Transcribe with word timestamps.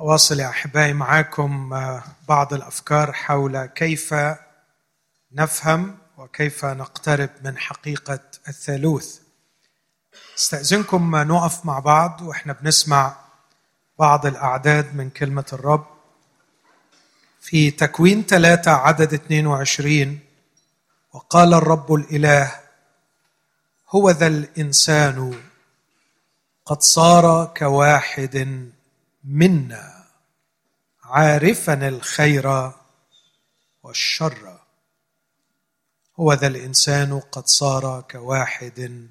أواصل 0.00 0.40
يا 0.40 0.48
أحبائي 0.48 0.92
معاكم 0.92 1.72
آه، 1.74 2.02
بعض 2.28 2.54
الأفكار 2.54 3.12
حول 3.12 3.66
كيف 3.66 4.14
نفهم 5.32 5.98
وكيف 6.18 6.64
نقترب 6.64 7.30
من 7.44 7.58
حقيقة 7.58 8.20
الثالوث. 8.48 9.18
استأذنكم 10.38 11.16
نقف 11.16 11.66
مع 11.66 11.78
بعض 11.78 12.20
وإحنا 12.22 12.52
بنسمع 12.52 13.16
بعض 13.98 14.26
الأعداد 14.26 14.94
من 14.94 15.10
كلمة 15.10 15.44
الرب. 15.52 15.86
في 17.40 17.70
تكوين 17.70 18.22
ثلاثة 18.22 18.70
عدد 18.70 19.14
22 19.14 20.18
وقال 21.12 21.54
الرب 21.54 21.94
الإله 21.94 22.52
هو 23.90 24.10
ذا 24.10 24.26
الإنسان 24.26 25.40
قد 26.66 26.82
صار 26.82 27.54
كواحد 27.56 28.68
منا 29.30 30.04
عارفا 31.02 31.88
الخير 31.88 32.72
والشر. 33.82 34.60
هو 36.16 36.32
ذا 36.32 36.46
الإنسان 36.46 37.20
قد 37.20 37.46
صار 37.46 38.00
كواحد 38.00 39.08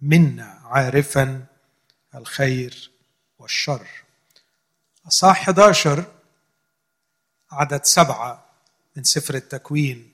منا 0.00 0.60
عارفا 0.64 1.46
الخير 2.14 2.90
والشر. 3.38 3.86
اصحاح 5.06 5.40
11 5.40 6.04
عدد 7.50 7.84
سبعة 7.84 8.44
من 8.96 9.04
سفر 9.04 9.34
التكوين. 9.34 10.12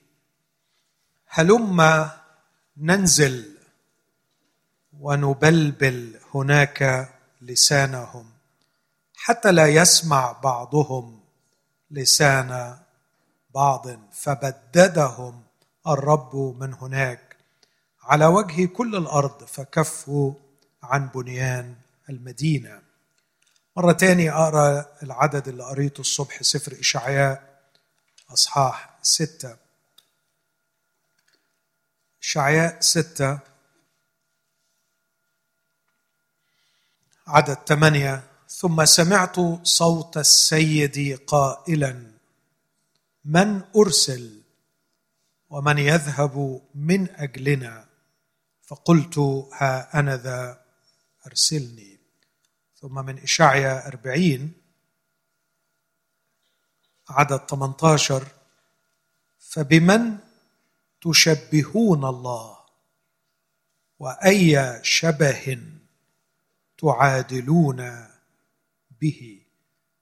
هلم 1.27 2.09
ننزل 2.77 3.57
ونبلبل 4.99 6.19
هناك 6.33 7.13
لسانهم. 7.41 8.32
حتى 9.25 9.51
لا 9.51 9.67
يسمع 9.67 10.31
بعضهم 10.31 11.23
لسان 11.91 12.79
بعض 13.55 13.87
فبددهم 14.11 15.43
الرب 15.87 16.35
من 16.35 16.73
هناك 16.73 17.37
على 18.03 18.25
وجه 18.25 18.65
كل 18.65 18.95
الأرض 18.95 19.43
فكفوا 19.43 20.33
عن 20.83 21.07
بنيان 21.07 21.75
المدينة. 22.09 22.81
مرة 23.77 23.91
تاني 23.91 24.31
أقرأ 24.31 24.85
العدد 25.03 25.47
اللي 25.47 25.63
قريته 25.63 26.01
الصبح 26.01 26.43
سفر 26.43 26.79
إشعياء 26.79 27.61
أصحاح 28.33 28.97
ستة. 29.01 29.57
إشعياء 32.21 32.79
ستة 32.79 33.39
عدد 37.27 37.57
ثمانيه 37.67 38.32
ثم 38.55 38.85
سمعت 38.85 39.35
صوت 39.63 40.17
السيد 40.17 41.19
قائلا 41.27 42.11
من 43.25 43.61
أرسل؟ 43.75 44.41
ومن 45.49 45.77
يذهب 45.77 46.61
من 46.75 47.09
أجلنا؟ 47.09 47.85
فقلت 48.61 49.17
ها 49.53 49.99
أنا 49.99 50.17
ذا 50.17 50.65
أرسلني. 51.27 51.99
ثم 52.75 53.05
من 53.05 53.19
إشعيا 53.19 53.87
أربعين 53.87 54.53
عدد 57.09 57.39
18 57.49 58.27
فبمن 59.39 60.17
تشبهون 61.01 62.05
الله؟ 62.05 62.57
وأي 63.99 64.79
شبه 64.83 65.63
تعادلون 66.77 68.12
به. 69.03 69.39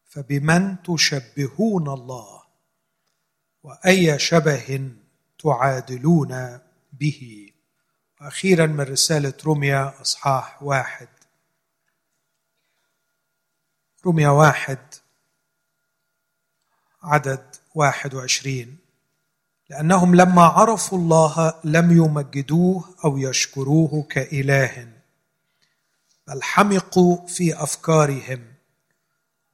فبمن 0.05 0.83
تشبهون 0.83 1.87
الله؟ 1.87 2.41
وأي 3.63 4.19
شبه 4.19 4.91
تعادلون 5.39 6.59
به؟ 6.93 7.51
وأخيرا 8.21 8.65
من 8.65 8.81
رسالة 8.81 9.33
رميا 9.45 10.01
أصحاح 10.01 10.63
واحد. 10.63 11.07
رميا 14.05 14.29
واحد 14.29 14.79
عدد 17.03 17.55
واحد 17.75 18.13
وعشرين. 18.13 18.77
لأنهم 19.69 20.15
لما 20.15 20.43
عرفوا 20.43 20.97
الله 20.97 21.53
لم 21.63 21.91
يمجدوه 21.91 22.95
أو 23.05 23.17
يشكروه 23.17 24.03
كإله 24.09 24.93
بل 26.27 26.43
حمقوا 26.43 27.27
في 27.27 27.63
أفكارهم. 27.63 28.50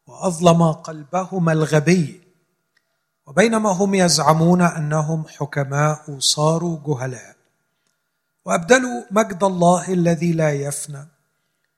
وأظلم 0.07 0.72
قلبهما 0.72 1.51
الغبي 1.51 2.22
وبينما 3.25 3.72
هم 3.72 3.95
يزعمون 3.95 4.62
أنهم 4.62 5.28
حكماء 5.28 6.19
صاروا 6.19 6.79
جهلاء. 6.85 7.35
وأبدلوا 8.46 9.03
مجد 9.12 9.44
الله 9.44 9.94
الذي 9.94 10.31
لا 10.31 10.51
يفنى 10.51 11.07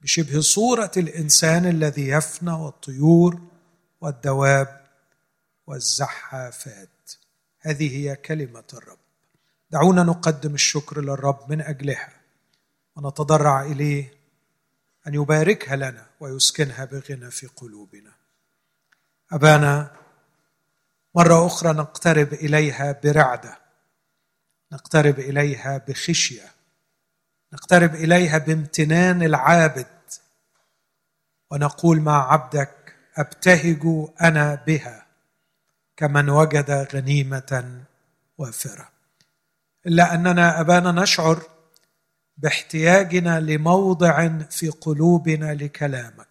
بشبه 0.02 0.42
صورة 0.42 0.92
الإنسان 0.98 1.66
الذي 1.66 2.08
يفنى 2.08 2.52
والطيور 2.52 3.42
والدواب 4.02 4.82
والزحافات. 5.68 7.12
هذه 7.60 7.98
هي 7.98 8.16
كلمة 8.16 8.64
الرب. 8.74 8.98
دعونا 9.72 10.04
نقدم 10.04 10.54
الشكر 10.54 11.02
للرب 11.02 11.52
من 11.52 11.62
أجلها 11.62 12.14
ونتضرع 12.96 13.62
إليه 13.66 14.14
أن 15.08 15.14
يباركها 15.14 15.76
لنا 15.76 16.06
ويسكنها 16.20 16.86
بغنى 16.86 17.32
في 17.32 17.48
قلوبنا. 17.48 18.19
أبانا 19.32 19.92
مرة 21.16 21.48
أخرى 21.48 21.74
نقترب 21.74 22.34
إليها 22.34 23.00
برعدة 23.04 23.60
نقترب 24.72 25.20
إليها 25.20 25.78
بخشية 25.78 26.52
نقترب 27.54 27.96
إليها 27.96 28.38
بامتنان 28.38 29.24
العابد 29.24 29.88
ونقول 31.52 32.02
مع 32.02 32.34
عبدك 32.34 32.96
أبتهج 33.18 34.10
أنا 34.22 34.56
بها 34.68 35.06
كمن 35.98 36.30
وجد 36.30 36.72
غنيمة 36.72 37.82
وافرة. 38.38 38.90
إلا 39.88 40.14
أننا 40.14 40.62
أبانا 40.62 40.92
نشعر 40.92 41.42
باحتياجنا 42.38 43.40
لموضع 43.40 44.28
في 44.50 44.70
قلوبنا 44.70 45.54
لكلامك. 45.54 46.29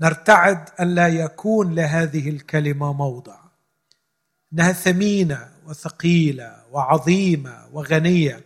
نرتعد 0.00 0.68
الا 0.80 1.08
يكون 1.08 1.74
لهذه 1.74 2.28
الكلمة 2.28 2.92
موضع. 2.92 3.38
إنها 4.52 4.72
ثمينة 4.72 5.52
وثقيلة 5.66 6.62
وعظيمة 6.72 7.68
وغنية. 7.72 8.44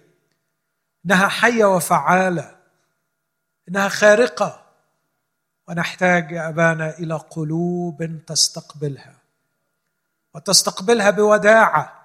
إنها 1.07 1.29
حية 1.29 1.65
وفعالة. 1.65 2.57
إنها 3.69 3.89
خارقة. 3.89 4.65
ونحتاج 5.69 6.31
يا 6.31 6.49
أبانا 6.49 6.99
إلى 6.99 7.15
قلوب 7.15 8.21
تستقبلها. 8.27 9.15
وتستقبلها 10.35 11.11
بوداعة. 11.11 12.05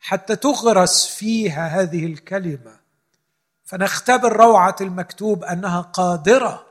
حتى 0.00 0.36
تغرس 0.36 1.06
فيها 1.06 1.66
هذه 1.68 2.06
الكلمة. 2.06 2.80
فنختبر 3.64 4.36
روعة 4.36 4.76
المكتوب 4.80 5.44
أنها 5.44 5.80
قادرة 5.80 6.66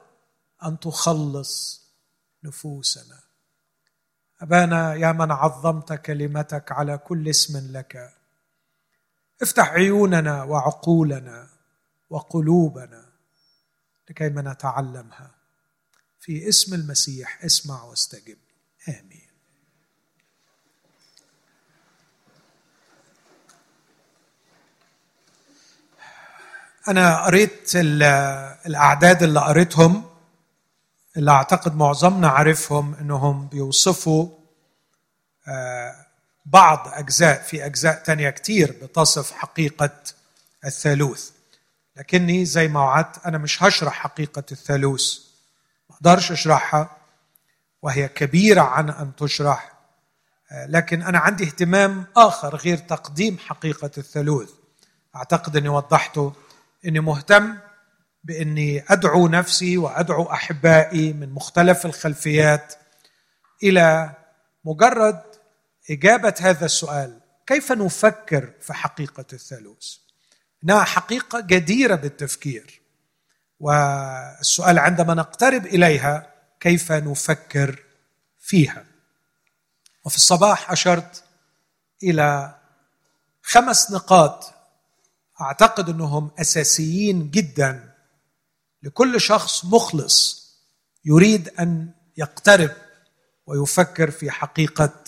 أن 0.65 0.79
تخلص 0.79 1.88
نفوسنا. 2.43 3.19
أبانا 4.41 4.93
يا 4.93 5.11
من 5.11 5.31
عظمت 5.31 5.93
كلمتك 5.93 6.71
على 6.71 6.97
كل 6.97 7.29
اسم 7.29 7.71
لك. 7.77 8.13
افتح 9.41 9.69
عيوننا 9.69 10.43
وعقولنا 10.43 11.49
وقلوبنا 12.09 13.05
لكيما 14.09 14.41
نتعلمها. 14.41 15.31
في 16.19 16.49
اسم 16.49 16.73
المسيح 16.73 17.43
اسمع 17.43 17.83
واستجب. 17.83 18.37
آمين. 18.89 19.29
أنا 26.87 27.25
قريت 27.25 27.71
الأعداد 27.75 29.23
اللي 29.23 29.39
قريتهم. 29.39 30.08
اللي 31.17 31.31
أعتقد 31.31 31.75
معظمنا 31.75 32.27
عارفهم 32.27 32.95
إنهم 32.95 33.47
بيوصفوا 33.47 34.29
آه، 35.47 35.95
بعض 36.45 36.87
أجزاء 36.93 37.41
في 37.41 37.65
أجزاء 37.65 38.03
تانية 38.03 38.29
كتير 38.29 38.71
بتصف 38.81 39.31
حقيقة 39.31 39.89
الثالوث. 40.65 41.29
لكني 41.95 42.45
زي 42.45 42.67
ما 42.67 42.79
وعدت 42.79 43.25
أنا 43.25 43.37
مش 43.37 43.63
هشرح 43.63 43.93
حقيقة 43.93 44.43
الثالوث 44.51 45.17
ما 45.89 45.95
أقدرش 45.95 46.31
أشرحها 46.31 46.97
وهي 47.81 48.07
كبيرة 48.07 48.61
عن 48.61 48.89
أن 48.89 49.15
تشرح 49.15 49.71
آه، 50.51 50.65
لكن 50.65 51.01
أنا 51.01 51.19
عندي 51.19 51.43
اهتمام 51.43 52.05
آخر 52.17 52.55
غير 52.55 52.77
تقديم 52.77 53.37
حقيقة 53.37 53.91
الثالوث. 53.97 54.49
أعتقد 55.15 55.57
إني 55.57 55.69
وضحته 55.69 56.33
إني 56.85 56.99
مهتم 56.99 57.57
بإني 58.23 58.83
أدعو 58.89 59.27
نفسي 59.27 59.77
وأدعو 59.77 60.23
أحبائي 60.23 61.13
من 61.13 61.29
مختلف 61.29 61.85
الخلفيات 61.85 62.73
إلى 63.63 64.15
مجرد 64.65 65.21
إجابة 65.89 66.33
هذا 66.41 66.65
السؤال 66.65 67.19
كيف 67.47 67.71
نفكر 67.71 68.53
في 68.61 68.73
حقيقة 68.73 69.25
الثالوث؟ 69.33 69.95
إنها 70.63 70.83
حقيقة 70.83 71.39
جديرة 71.39 71.95
بالتفكير. 71.95 72.81
والسؤال 73.59 74.79
عندما 74.79 75.13
نقترب 75.13 75.65
إليها 75.65 76.33
كيف 76.59 76.91
نفكر 76.91 77.83
فيها؟ 78.39 78.85
وفي 80.05 80.15
الصباح 80.15 80.71
أشرت 80.71 81.23
إلى 82.03 82.55
خمس 83.41 83.91
نقاط 83.91 84.53
أعتقد 85.41 85.89
إنهم 85.89 86.31
أساسيين 86.39 87.31
جدا 87.31 87.88
لكل 88.83 89.21
شخص 89.21 89.65
مخلص 89.65 90.49
يريد 91.05 91.49
أن 91.49 91.91
يقترب 92.17 92.71
ويفكر 93.45 94.11
في 94.11 94.31
حقيقة 94.31 95.03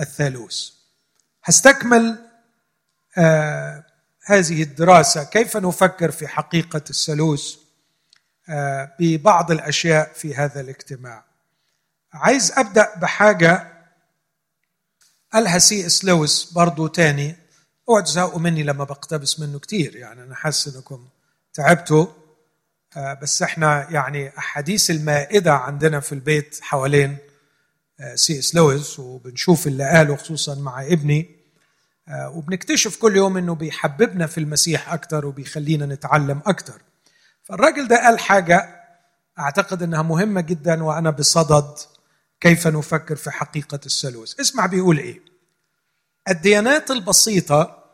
الثالوث. 0.00 0.70
هستكمل 1.44 2.18
آه 3.18 3.84
هذه 4.24 4.62
الدراسة 4.62 5.24
كيف 5.24 5.56
نفكر 5.56 6.10
في 6.10 6.28
حقيقة 6.28 6.82
الثالوث 6.90 7.54
آه 8.48 8.92
ببعض 8.98 9.50
الأشياء 9.50 10.12
في 10.12 10.34
هذا 10.34 10.60
الاجتماع. 10.60 11.24
عايز 12.12 12.52
أبدأ 12.52 12.94
بحاجة 12.98 13.72
قالها 15.32 15.58
سي 15.58 15.86
إس 15.86 16.04
لويس 16.04 16.52
برضو 16.52 16.86
تاني. 16.86 17.36
اوعوا 17.88 18.04
تزهقوا 18.04 18.40
مني 18.40 18.62
لما 18.62 18.84
بقتبس 18.84 19.40
منه 19.40 19.58
كتير 19.58 19.96
يعني 19.96 20.22
أنا 20.22 20.34
حاسس 20.34 20.76
إنكم 20.76 21.08
تعبتوا. 21.54 22.06
بس 22.96 23.42
إحنا 23.42 23.90
يعني 23.90 24.38
أحاديث 24.38 24.90
المائدة 24.90 25.52
عندنا 25.52 26.00
في 26.00 26.12
البيت 26.12 26.58
حوالين 26.62 27.16
آه 28.00 28.14
سي 28.14 28.38
إس 28.38 28.54
لويس 28.54 28.98
وبنشوف 28.98 29.66
اللي 29.66 29.84
قاله 29.90 30.16
خصوصا 30.16 30.54
مع 30.54 30.82
ابني. 30.82 31.36
آه 32.08 32.30
وبنكتشف 32.30 32.96
كل 32.96 33.16
يوم 33.16 33.36
إنه 33.36 33.54
بيحببنا 33.54 34.26
في 34.26 34.38
المسيح 34.38 34.92
أكتر 34.92 35.26
وبيخلينا 35.26 35.86
نتعلم 35.86 36.42
أكتر. 36.46 36.82
فالراجل 37.42 37.88
ده 37.88 37.96
قال 38.06 38.18
حاجة 38.18 38.82
أعتقد 39.38 39.82
إنها 39.82 40.02
مهمة 40.02 40.40
جدا 40.40 40.82
وأنا 40.84 41.10
بصدد 41.10 41.78
كيف 42.40 42.66
نفكر 42.66 43.16
في 43.16 43.30
حقيقة 43.30 43.80
الثالوث 43.86 44.40
اسمع 44.40 44.66
بيقول 44.66 44.98
إيه. 44.98 45.20
الديانات 46.28 46.90
البسيطة 46.90 47.84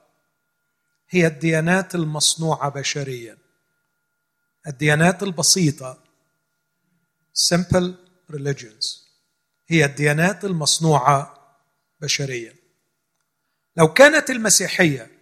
هي 1.10 1.26
الديانات 1.26 1.94
المصنوعة 1.94 2.68
بشريا. 2.68 3.36
الديانات 4.68 5.22
البسيطة. 5.22 5.98
Simple 7.52 7.92
religions. 8.32 9.08
هي 9.68 9.84
الديانات 9.84 10.44
المصنوعة 10.44 11.34
بشريا. 12.00 12.56
لو 13.76 13.92
كانت 13.92 14.30
المسيحية 14.30 15.18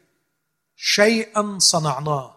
شيئا 0.77 1.59
صنعناه 1.59 2.37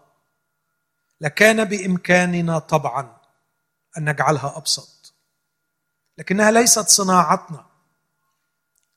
لكان 1.21 1.65
بإمكاننا 1.65 2.59
طبعا 2.59 3.21
أن 3.97 4.09
نجعلها 4.09 4.57
أبسط. 4.57 5.13
لكنها 6.17 6.51
ليست 6.51 6.87
صناعتنا. 6.87 7.65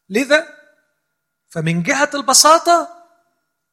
لذا 0.09 0.47
فمن 1.49 1.83
جهة 1.83 2.11
البساطة 2.15 2.89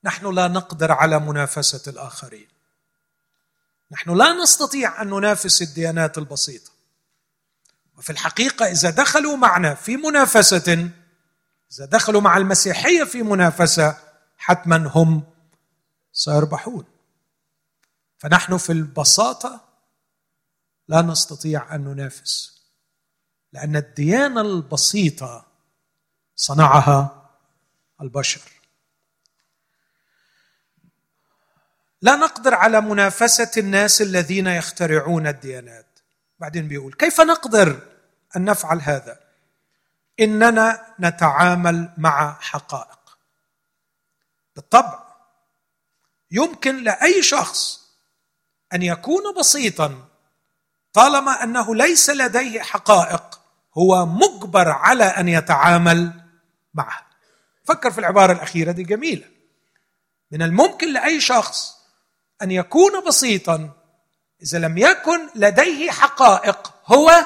نحن 0.04 0.36
لا 0.36 0.48
نقدر 0.48 0.92
على 0.92 1.20
منافسة 1.20 1.92
الآخرين. 1.92 2.59
نحن 3.92 4.18
لا 4.18 4.34
نستطيع 4.34 5.02
أن 5.02 5.08
ننافس 5.08 5.62
الديانات 5.62 6.18
البسيطة. 6.18 6.72
وفي 7.98 8.10
الحقيقة 8.10 8.66
إذا 8.66 8.90
دخلوا 8.90 9.38
معنا 9.38 9.74
في 9.76 9.98
منافسة 9.98 10.90
إذا 11.72 11.86
دخلوا 11.86 12.22
مع 12.22 12.38
المسيحية 12.38 13.04
في 13.04 13.24
منافسة 13.24 13.98
حتما 14.38 14.92
هم 14.96 15.24
سيربحون. 16.14 16.86
فنحن 18.18 18.58
في 18.58 18.72
البساطة 18.72 19.62
لا 20.88 21.02
نستطيع 21.02 21.76
أن 21.76 21.84
ننافس 21.84 22.62
لأن 23.54 23.76
الديانة 23.76 24.42
البسيطة 24.42 25.46
صنعها 26.36 27.30
البشر. 28.02 28.59
لا 32.02 32.16
نقدر 32.16 32.54
على 32.54 32.82
منافسة 32.82 33.52
الناس 33.58 34.02
الذين 34.02 34.48
يخترعون 34.48 35.28
الديانات. 35.28 36.00
بعدين 36.40 36.68
بيقول 36.68 36.94
كيف 36.94 37.22
نقدر 37.22 37.80
أن 38.36 38.46
نفعل 38.46 38.82
هذا؟ 38.82 39.20
إننا 40.20 40.86
نتعامل 41.00 41.90
مع 41.98 42.38
حقائق. 42.40 43.18
بالطبع 44.56 45.04
يمكن 46.32 46.84
لأي 46.84 47.24
شخص 47.24 47.80
أن 48.74 48.82
يكون 48.82 49.34
بسيطا 49.40 50.08
طالما 50.94 51.44
أنه 51.44 51.76
ليس 51.76 52.10
لديه 52.10 52.62
حقائق 52.62 53.40
هو 53.78 54.06
مجبر 54.06 54.70
على 54.70 55.04
أن 55.04 55.28
يتعامل 55.28 56.12
معها. 56.74 57.08
فكر 57.64 57.92
في 57.92 57.98
العبارة 58.00 58.34
الأخيرة 58.34 58.72
دي 58.72 58.84
جميلة. 58.84 59.28
من 60.32 60.42
الممكن 60.42 60.94
لأي 60.94 61.22
شخص 61.22 61.79
أن 62.42 62.52
يكون 62.52 63.04
بسيطا. 63.08 63.70
إذا 64.44 64.60
لم 64.60 64.78
يكن 64.78 65.20
لديه 65.36 65.92
حقائق 65.92 66.74
هو 66.86 67.26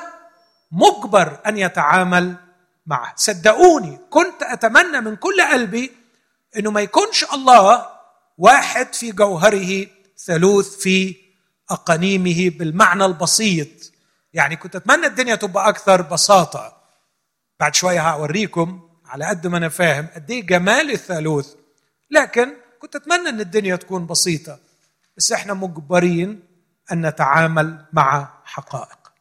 مجبر 0.71 1.39
أن 1.45 1.57
يتعامل 1.57 2.35
معها 2.85 3.13
صدقوني 3.15 3.99
كنت 4.09 4.43
أتمنى 4.43 5.01
من 5.01 5.15
كل 5.15 5.41
قلبي 5.41 5.91
إنه 6.57 6.71
ما 6.71 6.81
يكونش 6.81 7.25
الله 7.33 7.87
واحد 8.37 8.93
في 8.93 9.11
جوهره 9.11 9.87
ثالوث 10.25 10.75
في 10.75 11.15
أقانيمه 11.69 12.49
بالمعنى 12.57 13.05
البسيط. 13.05 13.67
يعني 14.33 14.55
كنت 14.55 14.75
أتمنى 14.75 15.05
الدنيا 15.07 15.35
تبقى 15.35 15.69
أكثر 15.69 16.01
بساطة. 16.01 16.77
بعد 17.59 17.75
شوية 17.75 18.09
هوريكم 18.09 18.89
على 19.05 19.25
قد 19.25 19.47
ما 19.47 19.57
أنا 19.57 19.69
فاهم 19.69 20.07
قد 20.15 20.31
إيه 20.31 20.45
جمال 20.47 20.91
الثالوث. 20.91 21.53
لكن 22.11 22.53
كنت 22.79 22.95
أتمنى 22.95 23.29
إن 23.29 23.39
الدنيا 23.39 23.75
تكون 23.75 24.07
بسيطة. 24.07 24.59
بس 25.17 25.31
إحنا 25.31 25.53
مجبرين 25.53 26.47
أن 26.91 27.05
نتعامل 27.05 27.85
مع 27.93 28.27
حقائق. 28.45 29.11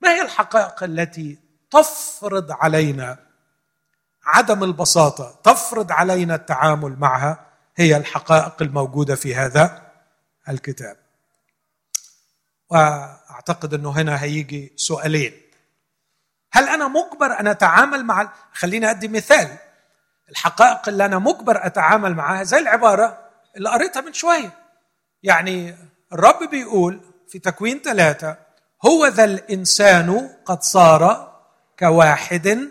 ما 0.00 0.08
هي 0.10 0.22
الحقائق 0.22 0.82
التي 0.82 1.38
تفرض 1.70 2.52
علينا 2.52 3.18
عدم 4.24 4.64
البساطة 4.64 5.40
تفرض 5.44 5.92
علينا 5.92 6.34
التعامل 6.34 6.98
معها؟ 6.98 7.46
هي 7.76 7.96
الحقائق 7.96 8.62
الموجودة 8.62 9.14
في 9.14 9.34
هذا 9.34 9.82
الكتاب. 10.48 10.96
وأعتقد 12.70 13.74
إنه 13.74 13.90
هنا 13.90 14.22
هيجي 14.22 14.72
سؤالين. 14.76 15.32
هل 16.52 16.68
أنا 16.68 16.88
مجبر 16.88 17.40
أن 17.40 17.46
أتعامل 17.46 18.04
مع 18.04 18.32
خليني 18.52 18.90
أدي 18.90 19.08
مثال. 19.08 19.56
الحقائق 20.30 20.88
اللي 20.88 21.04
أنا 21.04 21.18
مجبر 21.18 21.66
أتعامل 21.66 22.14
معها 22.14 22.42
زي 22.42 22.58
العبارة 22.58 23.18
اللي 23.56 23.70
قريتها 23.70 24.00
من 24.00 24.12
شوية. 24.12 24.50
يعني 25.22 25.76
الرب 26.12 26.50
بيقول 26.50 27.00
في 27.28 27.38
تكوين 27.38 27.78
ثلاثة 27.78 28.36
هو 28.86 29.06
ذا 29.06 29.24
الإنسان 29.24 30.30
قد 30.44 30.62
صار 30.62 31.32
كواحد 31.78 32.68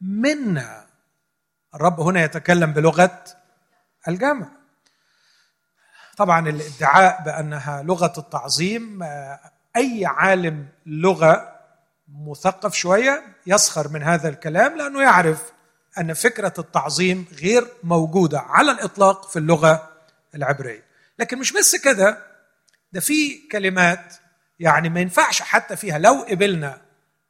منا. 0.00 0.86
الرب 1.74 2.00
هنا 2.00 2.24
يتكلم 2.24 2.72
بلغة 2.72 3.24
الجمع. 4.08 4.46
طبعا 6.16 6.48
الادعاء 6.48 7.22
بأنها 7.24 7.82
لغة 7.82 8.12
التعظيم 8.18 9.02
أي 9.76 10.06
عالم 10.06 10.68
لغة 10.86 11.56
مثقف 12.08 12.74
شوية 12.74 13.22
يسخر 13.46 13.88
من 13.88 14.02
هذا 14.02 14.28
الكلام 14.28 14.76
لأنه 14.76 15.02
يعرف 15.02 15.52
أن 15.98 16.14
فكرة 16.14 16.54
التعظيم 16.58 17.26
غير 17.40 17.68
موجودة 17.82 18.40
على 18.40 18.70
الإطلاق 18.70 19.28
في 19.28 19.38
اللغة 19.38 19.88
العبرية. 20.34 20.85
لكن 21.18 21.38
مش 21.38 21.52
بس 21.52 21.76
كده 21.76 22.26
ده 22.92 23.00
في 23.00 23.48
كلمات 23.52 24.14
يعني 24.60 24.88
ما 24.88 25.00
ينفعش 25.00 25.42
حتى 25.42 25.76
فيها. 25.76 25.98
لو 25.98 26.26
قبلنا 26.30 26.80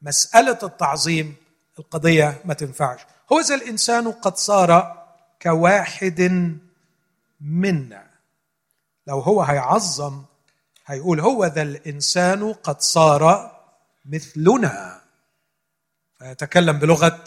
مسألة 0.02 0.58
التعظيم 0.62 1.34
القضية 1.78 2.40
ما 2.44 2.54
تنفعش. 2.54 3.00
هو 3.32 3.40
ذا 3.40 3.54
الإنسان 3.54 4.12
قد 4.12 4.36
صار 4.36 5.02
كواحد 5.42 6.20
منا. 7.40 8.06
لو 9.06 9.20
هو 9.20 9.42
هيعظم 9.42 10.22
هيقول 10.86 11.20
هو 11.20 11.44
ذا 11.46 11.62
الإنسان 11.62 12.52
قد 12.52 12.80
صار 12.80 13.52
مثلنا. 14.04 15.00
فيتكلم 16.18 16.78
بلغة 16.78 17.24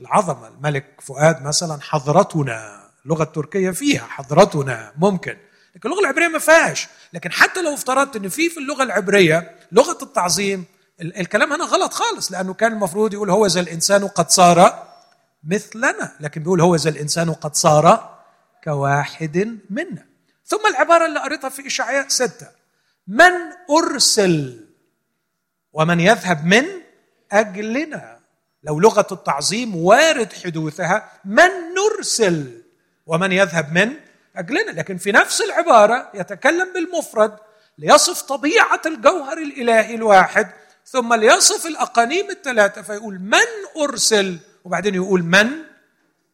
العظمة. 0.00 0.48
الملك 0.48 1.00
فؤاد 1.00 1.42
مثلا 1.42 1.82
حضرتنا 1.82 2.86
اللغة 3.04 3.22
التركية 3.22 3.70
فيها 3.70 4.06
حضرتنا 4.06 4.92
ممكن. 4.96 5.36
لكن 5.76 5.88
اللغة 5.88 6.00
العبرية 6.00 6.28
ما 6.28 6.38
فيهاش. 6.38 6.88
لكن 7.12 7.32
حتى 7.32 7.62
لو 7.62 7.74
افترضت 7.74 8.16
إن 8.16 8.28
في 8.28 8.50
في 8.50 8.60
اللغة 8.60 8.82
العبرية 8.82 9.56
لغة 9.72 9.98
التعظيم 10.02 10.64
الكلام 11.00 11.52
هنا 11.52 11.64
غلط 11.64 11.92
خالص 11.92 12.32
لأنه 12.32 12.54
كان 12.54 12.72
المفروض 12.72 13.14
يقول 13.14 13.30
هو 13.30 13.46
ذا 13.46 13.60
الإنسان 13.60 14.06
قد 14.08 14.30
صار 14.30 14.86
مثلنا 15.44 16.16
لكن 16.20 16.42
بيقول 16.42 16.60
هو 16.60 16.76
ذا 16.76 16.90
الإنسان 16.90 17.32
قد 17.32 17.54
صار 17.54 18.16
كواحد 18.64 19.58
منا. 19.70 20.06
ثم 20.44 20.66
العبارة 20.66 21.06
اللي 21.06 21.20
قريتها 21.20 21.50
في 21.50 21.66
إشعياء 21.66 22.08
ستة 22.08 22.46
من 23.06 23.32
أرسل 23.70 24.66
ومن 25.72 26.00
يذهب 26.00 26.44
من 26.44 26.64
أجلنا؟ 27.32 28.18
لو 28.62 28.80
لغة 28.80 29.06
التعظيم 29.12 29.76
وارد 29.76 30.32
حدوثها 30.32 31.12
من 31.24 31.50
نرسل 31.76 32.62
ومن 33.06 33.32
يذهب 33.32 33.72
من 33.72 33.92
اجلنا 34.36 34.70
لكن 34.70 34.96
في 34.96 35.12
نفس 35.12 35.40
العبارة 35.40 36.10
يتكلم 36.14 36.72
بالمفرد 36.72 37.36
ليصف 37.78 38.22
طبيعة 38.22 38.80
الجوهر 38.86 39.38
الإلهي 39.38 39.94
الواحد 39.94 40.52
ثم 40.84 41.14
ليصف 41.14 41.66
الأقانيم 41.66 42.30
الثلاثة 42.30 42.82
فيقول 42.82 43.18
من 43.18 43.82
أرسل؟ 43.82 44.38
وبعدين 44.64 44.94
يقول 44.94 45.22
من 45.22 45.50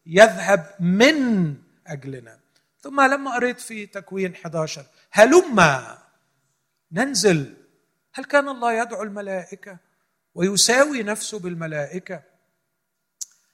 يذهب 0.05 0.75
من 0.79 1.55
اجلنا 1.87 2.39
ثم 2.81 3.01
لما 3.01 3.35
قريت 3.35 3.59
في 3.59 3.85
تكوين 3.85 4.33
11 4.33 4.85
هلما 5.11 5.97
ننزل 6.91 7.53
هل 8.13 8.25
كان 8.25 8.49
الله 8.49 8.73
يدعو 8.73 9.03
الملائكة 9.03 9.77
ويساوي 10.35 11.03
نفسه 11.03 11.39
بالملائكة؟ 11.39 12.21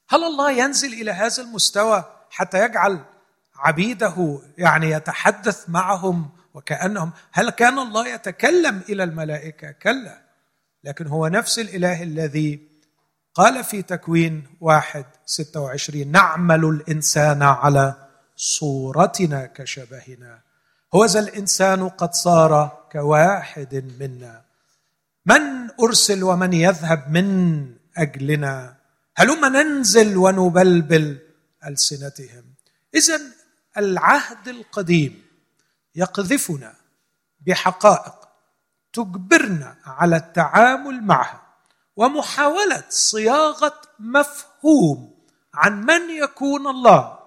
هل 0.09 0.23
الله 0.23 0.51
ينزل 0.51 0.93
إلى 0.93 1.11
هذا 1.11 1.43
المستوى 1.43 2.25
حتى 2.31 2.63
يجعل 2.63 3.05
عبيده 3.59 4.41
يعني 4.57 4.91
يتحدث 4.91 5.69
معهم 5.69 6.29
وكأنهم 6.53 7.11
هل 7.31 7.49
كان 7.49 7.79
الله 7.79 8.07
يتكلم 8.07 8.81
إلى 8.89 9.03
الملائكة؟ 9.03 9.71
كلا. 9.71 10.21
لكن 10.83 11.07
هو 11.07 11.27
نفس 11.27 11.59
الإله 11.59 12.03
الذي 12.03 12.69
قال 13.33 13.63
في 13.63 13.81
تكوين 13.81 14.47
واحد 14.61 15.05
ستة 15.25 15.59
وعشرين 15.59 16.11
نعمل 16.11 16.65
الإنسان 16.65 17.41
على 17.41 17.95
صورتنا 18.35 19.45
كشبهنا. 19.45 20.41
هو 20.95 21.05
ذا 21.05 21.19
الإنسان 21.19 21.89
قد 21.89 22.13
صار 22.13 22.83
كواحد 22.91 23.93
منا. 23.99 24.41
من 25.25 25.69
أرسل 25.79 26.23
ومن 26.23 26.53
يذهب 26.53 27.11
من 27.11 27.67
أجلنا؟ 27.97 28.75
هلما 29.17 29.49
ننزل 29.49 30.17
ونبلبل 30.17 31.19
ألسنتهم؟ 31.65 32.43
إذا 32.95 33.19
العهد 33.77 34.47
القديم 34.47 35.25
يقذفنا 35.95 36.73
بحقائق 37.47 38.13
تجبرنا 38.93 39.75
على 39.85 40.15
التعامل 40.15 41.03
معها 41.03 41.41
ومحاولة 41.95 42.83
صياغة 42.89 43.81
مفهوم 43.99 45.13
عن 45.53 45.85
من 45.85 46.09
يكون 46.09 46.67
الله. 46.67 47.19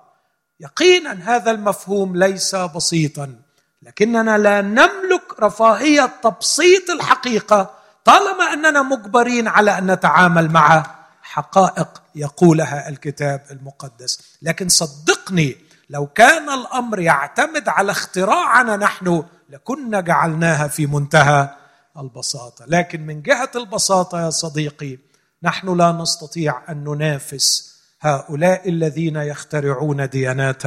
يقينا 0.61 1.13
هذا 1.13 1.51
المفهوم 1.51 2.17
ليس 2.17 2.55
بسيطا 2.55 3.43
لكننا 3.83 4.39
لا 4.39 4.61
نملك 4.61 5.41
رفاهية 5.41 6.13
تبسيط 6.23 6.91
الحقيقة 6.91 7.75
طالما 8.05 8.53
أننا 8.53 8.83
مجبرين 8.83 9.49
على 9.49 9.79
أن 9.79 9.91
نتعامل 9.91 10.51
مع 10.51 10.87
حقائق 11.23 12.03
يقولها 12.15 12.89
الكتاب 12.89 13.45
المقدس. 13.51 14.37
لكن 14.43 14.69
صدقني 14.69 15.57
لو 15.93 16.07
كان 16.07 16.51
الأمر 16.51 17.01
يعتمد 17.01 17.69
على 17.69 17.93
اختراعنا 17.93 18.77
نحن 18.77 19.25
لكنا 19.49 20.01
جعلناها 20.01 20.69
في 20.69 20.87
منتهى 20.87 21.57
البساطة. 21.99 22.65
لكن 22.69 23.07
من 23.07 23.23
جهة 23.23 23.51
البساطة 23.57 24.25
يا 24.25 24.31
صديقي 24.31 24.99
نحن 25.43 25.77
لا 25.77 25.93
نستطيع 25.93 26.63
أن 26.69 26.85
ننافس 26.85 27.79
هؤلاء 28.01 28.69
الذين 28.69 29.17
يخترعون 29.17 30.09
ديانات 30.09 30.63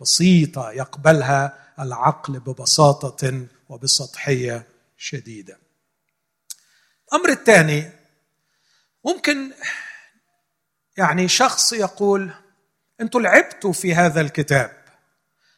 بسيطة 0.00 0.70
يقبلها 0.70 1.58
العقل 1.80 2.40
ببساطة 2.40 3.46
وبسطحية 3.68 4.66
شديدة. 4.96 5.58
الأمر 7.12 7.28
الثاني 7.28 7.90
ممكن 9.04 9.52
يعني 10.96 11.28
شخص 11.28 11.72
يقول 11.72 12.32
أنتم 13.00 13.20
لعبتوا 13.20 13.72
في 13.72 13.94
هذا 13.94 14.20
الكتاب. 14.20 14.70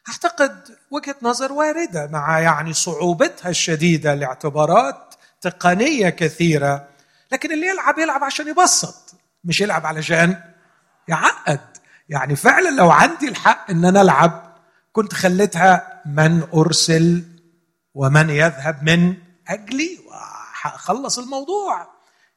أعتقد 0.09 0.77
وجهة 0.91 1.15
نظر 1.21 1.51
واردة 1.51 2.07
مع 2.07 2.39
يعني 2.39 2.73
صعوبتها 2.73 3.49
الشديدة 3.49 4.15
لاعتبارات 4.15 5.15
تقنية 5.41 6.09
كثيرة. 6.09 6.87
لكن 7.31 7.51
اللي 7.51 7.67
يلعب 7.67 7.99
يلعب 7.99 8.23
عشان 8.23 8.47
يبسط 8.47 9.15
مش 9.43 9.61
يلعب 9.61 9.85
علشان 9.85 10.41
يعقد. 11.07 11.59
يعني 12.09 12.35
فعلا 12.35 12.69
لو 12.69 12.91
عندي 12.91 13.27
الحق 13.27 13.71
إن 13.71 13.85
أنا 13.85 14.01
ألعب 14.01 14.57
كنت 14.91 15.13
خليتها 15.13 16.01
من 16.05 16.43
أرسل 16.53 17.23
ومن 17.93 18.29
يذهب 18.29 18.83
من 18.83 19.15
أجلي 19.47 19.99
وخلص 20.07 21.19
الموضوع. 21.19 21.87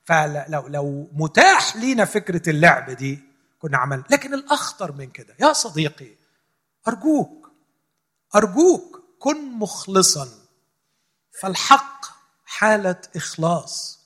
فلو 0.05 0.67
لو 0.69 1.11
متاح 1.13 1.77
لينا 1.77 2.05
فكرة 2.05 2.51
اللعب 2.51 2.91
دي 2.91 3.30
كنا 3.61 3.79
عملنا. 3.79 4.05
لكن 4.11 4.35
الأخطر 4.35 4.93
من 4.93 5.11
كده 5.11 5.35
يا 5.41 5.53
صديقي 5.53 6.11
أرجوك 6.89 7.51
أرجوك 8.35 9.03
كن 9.19 9.53
مخلصا. 9.59 10.29
فالحق 11.41 12.07
حالة 12.45 13.01
إخلاص. 13.17 14.01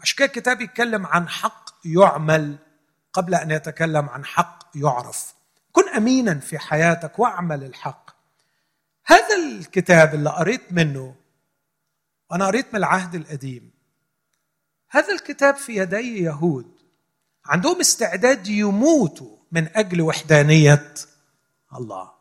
عشان 0.00 0.16
كده 0.16 0.26
الكتاب 0.26 0.60
يتكلم 0.60 1.06
عن 1.06 1.28
حق 1.28 1.70
يعمل 1.84 2.58
قبل 3.12 3.34
أن 3.34 3.50
يتكلم 3.50 4.08
عن 4.08 4.24
حق 4.24 4.70
يعرف. 4.74 5.34
كن 5.72 5.88
امينا 5.88 6.40
في 6.40 6.58
حياتك 6.58 7.18
واعمل 7.18 7.64
الحق. 7.64 8.10
هذا 9.06 9.36
الكتاب 9.36 10.14
اللي 10.14 10.30
قريت 10.30 10.72
منه 10.72 11.14
وأنا 12.30 12.46
قريت 12.46 12.66
من 12.68 12.76
العهد 12.76 13.14
القديم 13.14 13.70
هذا 14.90 15.12
الكتاب 15.12 15.56
في 15.56 15.76
يدي 15.76 16.22
يهود. 16.22 16.77
عندهم 17.48 17.80
استعداد 17.80 18.46
يموتوا 18.46 19.36
من 19.52 19.76
أجل 19.76 20.02
وحدانية 20.02 20.94
الله. 21.76 22.12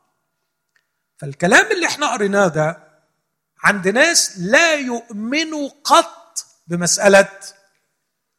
فالكلام 1.17 1.71
اللي 1.71 1.85
إحنا 1.87 2.13
قريناه 2.13 2.47
ده 2.47 2.87
عند 3.63 3.87
ناس 3.87 4.39
لا 4.39 4.75
يؤمنوا 4.75 5.69
قط 5.83 6.45
بمسألة 6.67 7.29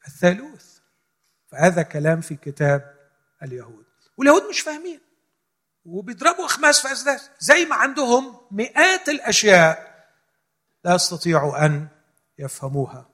الثالوث. 0.07 0.79
فهذا 1.49 1.83
كلام 1.83 2.21
في 2.21 2.37
كتاب 2.37 2.95
اليهود. 3.43 3.87
واليهود 4.17 4.43
مش 4.43 4.61
فاهمين. 4.61 5.01
وبيضربوا 5.85 6.45
أخماس 6.45 6.81
في 6.81 6.93
أسداس. 6.93 7.31
زي 7.41 7.65
ما 7.65 7.75
عندهم 7.77 8.41
مئات 8.51 9.09
الأشياء 9.09 10.05
لا 10.85 10.95
يستطيعوا 10.95 11.67
أن 11.67 11.89
يفهموها. 12.39 13.09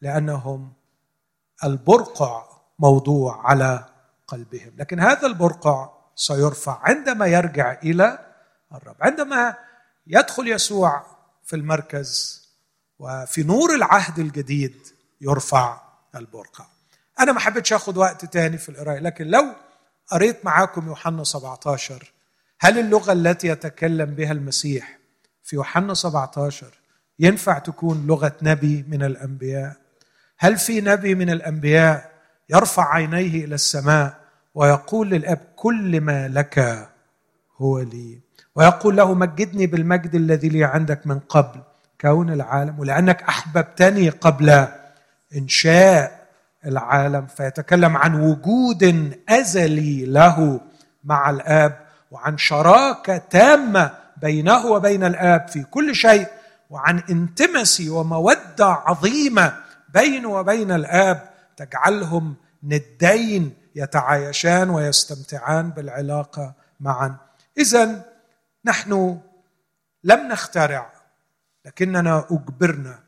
لأنهم 0.00 0.72
البرقع. 1.64 2.59
موضوع 2.80 3.46
على 3.50 3.84
قلبهم. 4.26 4.72
لكن 4.76 5.00
هذا 5.00 5.26
البرقع 5.26 5.90
سيرفع 6.16 6.78
عندما 6.82 7.26
يرجع 7.26 7.78
إلى 7.82 8.18
الرب. 8.74 8.96
عندما 9.00 9.54
يدخل 10.06 10.48
يسوع 10.48 11.06
في 11.44 11.56
المركز 11.56 12.40
وفي 12.98 13.42
نور 13.42 13.74
العهد 13.74 14.18
الجديد 14.18 14.76
يرفع 15.20 15.80
البرقع. 16.14 16.64
أنا 17.20 17.32
ما 17.32 17.40
حبيتش 17.40 17.72
أخذ 17.72 17.98
وقت 17.98 18.24
تاني 18.24 18.58
في 18.58 18.68
القراية 18.68 18.98
لكن 18.98 19.26
لو 19.26 19.44
قريت 20.08 20.44
معاكم 20.44 20.86
يوحنا 20.86 21.24
17 21.24 22.12
هل 22.60 22.78
اللغة 22.78 23.12
التي 23.12 23.48
يتكلم 23.48 24.14
بها 24.14 24.32
المسيح 24.32 24.98
في 25.42 25.56
يوحنا 25.56 25.94
17 25.94 26.66
ينفع 27.18 27.58
تكون 27.58 28.06
لغة 28.06 28.36
نبي 28.42 28.84
من 28.88 29.02
الأنبياء؟ 29.02 29.76
هل 30.38 30.58
في 30.58 30.80
نبي 30.80 31.14
من 31.14 31.30
الأنبياء 31.30 32.09
يرفع 32.52 32.94
عينيه 32.94 33.44
إلى 33.44 33.54
السماء 33.54 34.14
ويقول 34.54 35.10
للأب 35.10 35.40
كل 35.56 36.00
ما 36.00 36.28
لك 36.28 36.88
هو 37.58 37.78
لي. 37.78 38.20
ويقول 38.54 38.96
له 38.96 39.14
مجدني 39.14 39.66
بالمجد 39.66 40.14
الذي 40.14 40.48
لي 40.48 40.64
عندك 40.64 41.06
من 41.06 41.18
قبل 41.18 41.60
كون 42.00 42.30
العالم 42.32 42.78
ولأنك 42.78 43.22
أحببتني 43.22 44.08
قبل 44.08 44.66
إنشاء 45.36 46.26
العالم. 46.66 47.26
فيتكلم 47.26 47.96
عن 47.96 48.20
وجود 48.20 49.12
أزلي 49.28 50.04
له 50.04 50.60
مع 51.04 51.30
الآب 51.30 51.80
وعن 52.10 52.38
شراكة 52.38 53.16
تامة 53.16 53.90
بينه 54.16 54.66
وبين 54.66 55.04
الآب 55.04 55.48
في 55.48 55.62
كل 55.62 55.94
شيء 55.94 56.26
وعن 56.70 57.02
انتمسي 57.10 57.90
ومودة 57.90 58.66
عظيمة 58.66 59.52
بينه 59.94 60.28
وبين 60.28 60.72
الآب 60.72 61.29
تجعلهم 61.60 62.36
ندين 62.62 63.54
يتعايشان 63.74 64.70
ويستمتعان 64.70 65.70
بالعلاقة 65.70 66.54
معا. 66.80 67.16
اذا 67.58 68.04
نحن 68.64 69.20
لم 70.04 70.28
نخترع 70.28 70.92
لكننا 71.64 72.26
أجبرنا 72.30 72.98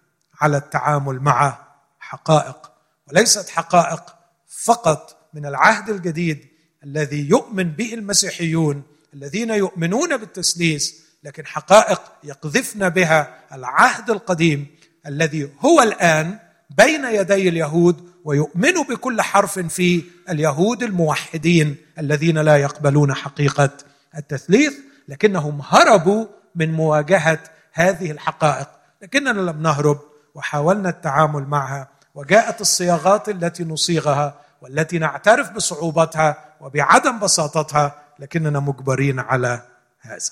على 0.41 0.57
التعامل 0.57 1.21
مع 1.21 1.59
حقائق 2.01 2.73
وليست 3.09 3.49
حقائق 3.49 4.15
فقط 4.49 5.29
من 5.35 5.47
العهد 5.47 5.91
الجديد 5.91 6.49
الذي 6.85 7.29
يؤمن 7.29 7.71
به 7.71 7.95
المسيحيون 7.95 8.83
الذين 9.15 9.51
يؤمنون 9.51 10.17
بالتسليس 10.17 11.03
لكن 11.23 11.47
حقائق 11.47 12.01
يقذفن 12.25 12.89
بها 12.89 13.39
العهد 13.53 14.11
القديم 14.11 14.67
الذي 15.07 15.51
هو 15.61 15.83
الآن 15.83 16.39
بين 16.71 17.05
يدي 17.05 17.49
اليهود 17.49 18.12
ويؤمن 18.25 18.73
بكل 18.89 19.23
حرف 19.23 19.59
في 19.59 20.05
اليهود 20.29 20.83
الموحدين 20.83 21.77
الذين 21.99 22.39
لا 22.39 22.57
يقبلون 22.57 23.15
حقيقة 23.15 23.71
التثليث 24.17 24.75
لكنهم 25.09 25.63
هربوا 25.65 26.27
من 26.55 26.73
مواجهة 26.73 27.39
هذه 27.73 28.11
الحقائق. 28.11 28.69
لكننا 29.03 29.51
لم 29.51 29.63
نهرب 29.63 30.01
وحاولنا 30.35 30.89
التعامل 30.89 31.43
معها 31.43 31.89
وجاءت 32.15 32.61
الصياغات 32.61 33.29
التي 33.29 33.65
نصيغها 33.65 34.41
والتي 34.63 34.99
نعترف 34.99 35.51
بصعوبتها 35.51 36.45
وبعدم 36.61 37.19
بساطتها 37.19 38.03
لكننا 38.19 38.61
مجبرين 38.61 39.19
على 39.21 39.63
هذا. 40.01 40.31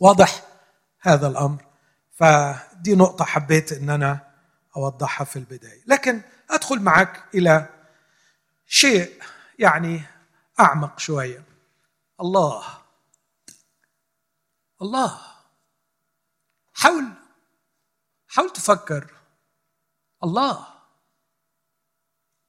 واضح 0.00 0.42
هذا 1.00 1.26
الأمر؟ 1.26 1.64
فدي 2.14 2.94
نقطة 2.94 3.24
حبيت 3.24 3.72
ان 3.72 3.90
أنا 3.90 4.18
أوضحها 4.76 5.24
في 5.24 5.36
البداية. 5.36 5.82
لكن 5.86 6.20
أدخل 6.50 6.80
معك 6.80 7.34
إلى 7.34 7.68
شيء 8.66 9.22
يعني 9.58 10.02
أعمق 10.60 10.98
شوية. 10.98 11.44
الله. 12.20 12.82
الله. 14.82 15.20
حاول. 16.74 17.12
حاول 18.28 18.52
تفكر. 18.52 19.14
الله. 20.24 20.66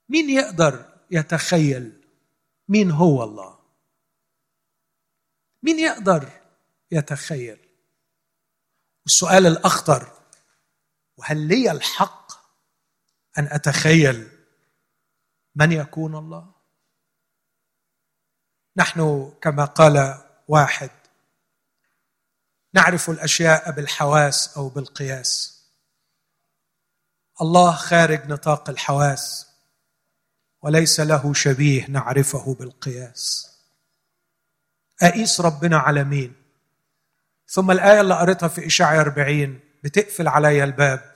مين 0.09 0.29
يقدر 0.29 0.97
يتخيل 1.11 2.07
مين 2.67 2.91
هو 2.91 3.23
الله؟ 3.23 3.59
مين 5.63 5.79
يقدر 5.79 6.29
يتخيل؟ 6.91 7.67
السؤال 9.05 9.47
الأخطر 9.47 10.11
وهل 11.17 11.47
لي 11.47 11.71
الحق 11.71 12.16
أن 13.37 13.47
أتخيل 13.51 14.27
من 15.55 15.71
يكون 15.71 16.15
الله؟ 16.15 16.51
نحن 18.77 19.33
كما 19.41 19.65
قال 19.65 20.23
واحد 20.47 20.89
نعرف 22.73 23.09
الأشياء 23.09 23.71
بالحواس 23.71 24.57
أو 24.57 24.69
بالقياس. 24.69 25.57
الله 27.41 27.71
خارج 27.71 28.25
نطاق 28.25 28.69
الحواس 28.69 29.47
وليس 30.61 30.99
له 30.99 31.33
شبيه 31.33 31.85
نعرفه 31.89 32.53
بالقياس. 32.53 33.53
أقيس 35.01 35.41
ربنا 35.41 35.77
على 35.77 36.03
مين؟ 36.03 36.33
ثم 37.47 37.71
الآية 37.71 38.01
اللي 38.01 38.15
قريتها 38.15 38.47
في 38.47 38.67
إشاعة 38.67 39.01
40 39.01 39.59
بتقفل 39.83 40.27
علي 40.27 40.63
الباب. 40.63 41.06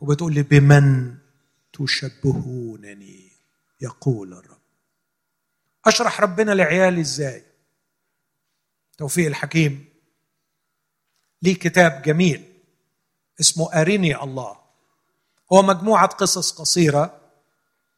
وبتقول 0.00 0.34
لي 0.34 0.42
بمن 0.42 1.14
تشبهونني؟ 1.72 3.32
يقول 3.80 4.32
الرب. 4.32 4.58
أشرح 5.86 6.20
ربنا 6.20 6.52
لعيالي 6.52 7.00
إزاي؟ 7.00 7.44
توفيق 8.98 9.26
الحكيم. 9.26 9.88
ليه 11.42 11.54
كتاب 11.54 12.02
جميل 12.02 12.44
اسمه 13.40 13.72
أرني 13.72 14.22
الله. 14.22 14.58
هو 15.52 15.62
مجموعة 15.62 16.06
قصص 16.06 16.52
قصيرة. 16.52 17.20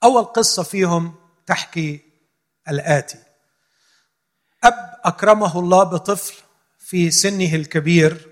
أول 0.03 0.25
قصة 0.25 0.63
فيهم 0.63 1.15
تحكي 1.47 2.01
الآتي. 2.69 3.19
أب 4.65 5.01
أكرمه 5.05 5.59
الله 5.59 5.85
بطفل 5.85 6.43
في 6.79 7.11
سنه 7.11 7.55
الكبير. 7.55 8.30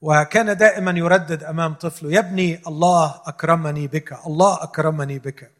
وكان 0.00 0.56
دائما 0.56 0.90
يردد 0.90 1.44
أمام 1.44 1.74
طفله 1.74 2.12
يا 2.12 2.18
ابني 2.18 2.62
الله 2.66 3.22
أكرمني 3.26 3.86
بك 3.86 4.26
الله 4.26 4.62
أكرمني 4.62 5.18
بك. 5.18 5.52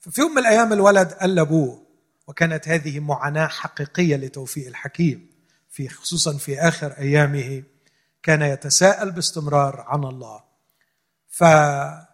ففي 0.00 0.20
يوم 0.20 0.32
من 0.32 0.38
الأيام 0.38 0.72
الولد 0.72 1.12
قال 1.12 1.34
لأبوه 1.34 1.86
وكانت 2.26 2.68
هذه 2.68 3.00
معاناة 3.00 3.46
حقيقية 3.46 4.16
لتوفيق 4.16 4.66
الحكيم 4.66 5.30
في 5.70 5.88
خصوصا 5.88 6.38
في 6.38 6.60
آخر 6.60 6.92
أيامه 6.92 7.62
كان 8.22 8.42
يتساءل 8.42 9.10
باستمرار 9.10 9.80
عن 9.88 10.04
الله. 10.04 10.44
فكتب 11.28 12.08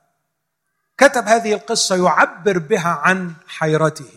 هذه 1.25 1.53
القصة 1.55 2.05
يعبر 2.07 2.59
بها 2.59 2.89
عن 2.89 3.35
حيرته. 3.47 4.11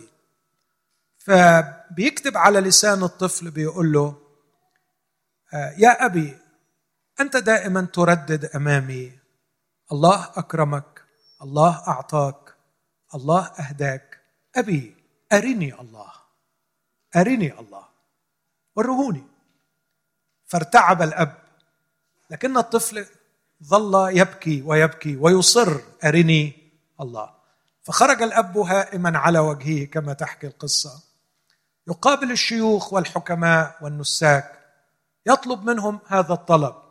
فبيكتب 1.18 2.36
على 2.36 2.60
لسان 2.60 3.02
الطفل 3.02 3.50
بيقول 3.50 3.92
له 3.92 4.16
يا 5.78 6.06
أبي 6.06 6.41
أنت 7.20 7.36
دائما 7.36 7.80
تردد 7.80 8.44
أمامي. 8.44 9.18
الله 9.92 10.30
أكرمك. 10.36 11.04
الله 11.42 11.88
أعطاك. 11.88 12.54
الله 13.14 13.46
أهداك. 13.46 14.22
أبي 14.56 14.96
أرني 15.32 15.80
الله. 15.80 16.12
أرني 17.16 17.58
الله. 17.60 17.88
ورهوني. 18.76 19.24
فارتعب 20.46 21.02
الأب. 21.02 21.38
لكن 22.30 22.56
الطفل 22.56 23.06
ظل 23.64 24.18
يبكي 24.18 24.62
ويبكي 24.62 25.16
ويصر. 25.16 25.80
أرني 26.04 26.70
الله. 27.00 27.34
فخرج 27.82 28.22
الأب 28.22 28.58
هائما 28.58 29.18
على 29.18 29.38
وجهه 29.38 29.84
كما 29.84 30.12
تحكي 30.12 30.46
القصة. 30.46 31.02
يقابل 31.88 32.30
الشيوخ 32.32 32.92
والحكماء 32.92 33.76
والنساك. 33.82 34.58
يطلب 35.26 35.64
منهم 35.64 36.00
هذا 36.06 36.32
الطلب. 36.32 36.81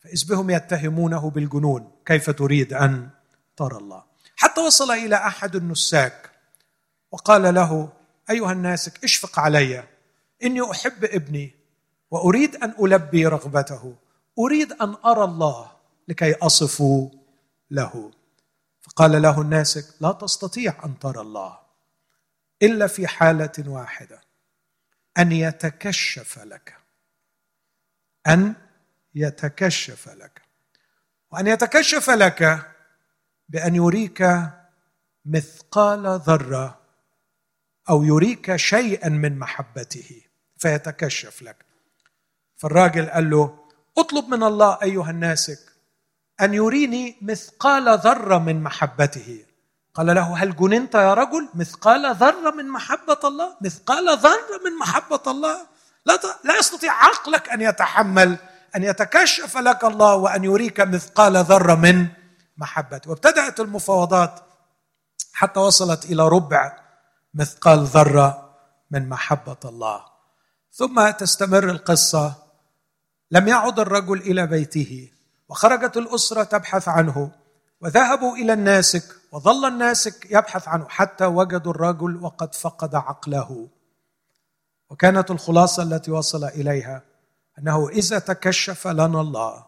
فإذ 0.00 0.28
بهم 0.28 0.50
يتهمونه 0.50 1.30
بالجنون 1.30 1.92
كيف 2.06 2.30
تريد 2.30 2.72
أن 2.72 3.10
ترى 3.56 3.76
الله. 3.76 4.04
حتى 4.36 4.60
وصل 4.60 4.90
إلى 4.90 5.16
أحد 5.16 5.56
النساك 5.56 6.30
وقال 7.10 7.54
له 7.54 7.92
أيها 8.30 8.52
الناسك 8.52 9.04
اشفق 9.04 9.38
علي 9.38 9.84
إني 10.44 10.70
أحب 10.70 11.04
ابني 11.04 11.54
وأريد 12.10 12.56
أن 12.56 12.74
ألبي 12.84 13.26
رغبته 13.26 13.94
أريد 14.38 14.72
أن 14.72 14.96
أرى 15.04 15.24
الله 15.24 15.72
لكي 16.08 16.34
أصف 16.34 16.82
له. 17.70 18.10
فقال 18.80 19.22
له 19.22 19.40
الناسك 19.40 19.84
لا 20.00 20.12
تستطيع 20.12 20.84
أن 20.84 20.98
ترى 20.98 21.20
الله 21.20 21.58
إلا 22.62 22.86
في 22.86 23.06
حالة 23.06 23.52
واحدة 23.58 24.20
أن 25.18 25.32
يتكشف 25.32 26.38
لك 26.38 26.76
أن 28.26 28.54
يتكشف 29.14 30.08
لك. 30.08 30.42
وأن 31.30 31.46
يتكشف 31.46 32.10
لك 32.10 32.70
بأن 33.48 33.74
يريك 33.74 34.28
مثقال 35.24 36.20
ذرة 36.26 36.80
أو 37.90 38.02
يريك 38.02 38.56
شيئا 38.56 39.08
من 39.08 39.38
محبته 39.38 40.22
فيتكشف 40.58 41.42
لك. 41.42 41.64
فالراجل 42.56 43.10
قال 43.10 43.30
له 43.30 43.58
اطلب 43.98 44.28
من 44.28 44.42
الله 44.42 44.78
أيها 44.82 45.10
الناسك 45.10 45.58
أن 46.40 46.54
يريني 46.54 47.16
مثقال 47.22 47.98
ذرة 47.98 48.38
من 48.38 48.62
محبته. 48.62 49.44
قال 49.94 50.06
له 50.06 50.36
هل 50.36 50.56
جننت 50.56 50.94
يا 50.94 51.14
رجل 51.14 51.48
مثقال 51.54 52.14
ذرة 52.14 52.50
من 52.50 52.68
محبة 52.68 53.18
الله؟ 53.24 53.56
مثقال 53.60 54.18
ذرة 54.18 54.60
من 54.64 54.78
محبة 54.78 55.22
الله؟ 55.26 55.66
لا 56.06 56.20
لا 56.44 56.58
يستطيع 56.58 56.92
عقلك 56.92 57.48
أن 57.48 57.60
يتحمل 57.60 58.38
أن 58.76 58.82
يتكشف 58.82 59.56
لك 59.56 59.84
الله 59.84 60.14
وأن 60.14 60.44
يريك 60.44 60.80
مثقال 60.80 61.36
ذرة 61.36 61.74
من 61.74 62.06
محبته. 62.56 63.10
وابتدأت 63.10 63.60
المفاوضات 63.60 64.40
حتى 65.32 65.60
وصلت 65.60 66.04
إلى 66.04 66.28
ربع 66.28 66.76
مثقال 67.34 67.84
ذرة 67.84 68.50
من 68.90 69.08
محبة 69.08 69.56
الله. 69.64 70.04
ثم 70.72 71.10
تستمر 71.10 71.70
القصة. 71.70 72.34
لم 73.30 73.48
يعد 73.48 73.78
الرجل 73.78 74.18
إلى 74.18 74.46
بيته 74.46 75.10
وخرجت 75.48 75.96
الأسرة 75.96 76.42
تبحث 76.42 76.88
عنه 76.88 77.30
وذهبوا 77.80 78.36
إلى 78.36 78.52
الناسك 78.52 79.04
وظل 79.32 79.64
الناسك 79.64 80.26
يبحث 80.30 80.68
عنه 80.68 80.88
حتى 80.88 81.24
وجدوا 81.24 81.72
الرجل 81.72 82.16
وقد 82.22 82.54
فقد 82.54 82.94
عقله. 82.94 83.68
وكانت 84.90 85.30
الخلاصة 85.30 85.82
التي 85.82 86.10
وصل 86.10 86.44
إليها 86.44 87.02
أنه 87.60 87.88
إذا 87.88 88.18
تكشف 88.18 88.86
لنا 88.86 89.20
الله 89.20 89.66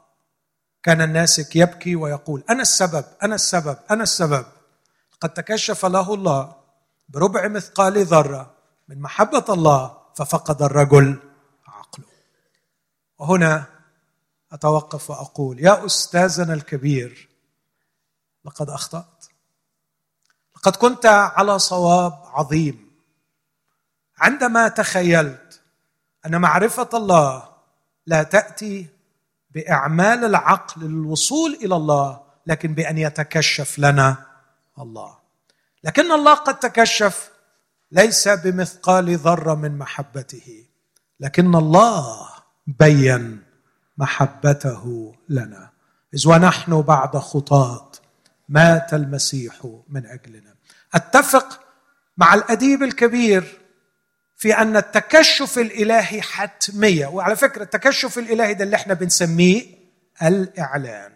كان 0.82 1.00
الناسك 1.00 1.56
يبكي 1.56 1.96
ويقول 1.96 2.44
أنا 2.50 2.62
السبب 2.62 3.04
أنا 3.22 3.34
السبب 3.34 3.76
أنا 3.90 4.02
السبب. 4.02 4.46
قد 5.20 5.34
تكشف 5.34 5.86
له 5.86 6.14
الله 6.14 6.56
بربع 7.08 7.48
مثقال 7.48 8.04
ذرة 8.06 8.54
من 8.88 9.00
محبة 9.00 9.44
الله 9.48 9.98
ففقد 10.16 10.62
الرجل 10.62 11.18
عقله. 11.66 12.04
وهنا 13.18 13.64
أتوقف 14.52 15.10
وأقول 15.10 15.60
يا 15.60 15.86
أستاذنا 15.86 16.54
الكبير 16.54 17.28
لقد 18.44 18.70
أخطأت. 18.70 19.26
لقد 20.56 20.76
كنت 20.76 21.06
على 21.06 21.58
صواب 21.58 22.22
عظيم. 22.24 22.92
عندما 24.18 24.68
تخيلت 24.68 25.60
أن 26.26 26.40
معرفة 26.40 26.88
الله 26.94 27.51
لا 28.06 28.22
تأتي 28.22 28.86
بأعمال 29.50 30.24
العقل 30.24 30.82
للوصول 30.82 31.58
إلى 31.64 31.76
الله 31.76 32.20
لكن 32.46 32.74
بأن 32.74 32.98
يتكشف 32.98 33.78
لنا 33.78 34.26
الله. 34.78 35.18
لكن 35.84 36.12
الله 36.12 36.34
قد 36.34 36.58
تكشف 36.58 37.30
ليس 37.92 38.28
بمثقال 38.28 39.16
ذرة 39.16 39.54
من 39.54 39.78
محبته 39.78 40.64
لكن 41.20 41.54
الله 41.54 42.28
بين 42.66 43.42
محبته 43.98 45.14
لنا. 45.28 45.70
إذ 46.14 46.28
ونحن 46.28 46.82
بعد 46.82 47.16
خطاة 47.16 47.90
مات 48.48 48.94
المسيح 48.94 49.66
من 49.88 50.06
أجلنا. 50.06 50.54
أتفق 50.94 51.60
مع 52.16 52.34
الأديب 52.34 52.82
الكبير 52.82 53.61
في 54.42 54.52
أن 54.52 54.76
التكشف 54.76 55.58
الإلهي 55.58 56.22
حتمية. 56.22 57.06
وعلى 57.06 57.36
فكرة 57.36 57.62
التكشف 57.62 58.18
الإلهي 58.18 58.54
ده 58.54 58.64
اللي 58.64 58.76
إحنا 58.76 58.94
بنسميه 58.94 59.66
الإعلان. 60.22 61.12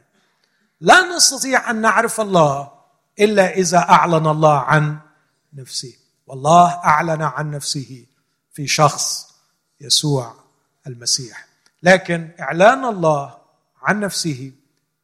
لا 0.81 1.17
نستطيع 1.17 1.71
أن 1.71 1.81
نعرف 1.81 2.21
الله 2.21 2.73
إلا 3.21 3.55
إذا 3.55 3.79
أعلن 3.79 4.27
الله 4.27 4.59
عن 4.59 4.99
نفسه. 5.55 5.93
والله 6.27 6.69
أعلن 6.85 7.23
عن 7.23 7.51
نفسه 7.51 8.07
في 8.53 8.67
شخص 8.67 9.27
يسوع 9.81 10.35
المسيح. 10.87 11.47
لكن 11.83 12.31
إعلان 12.41 12.85
الله 12.85 13.39
عن 13.83 14.01
نفسه 14.01 14.53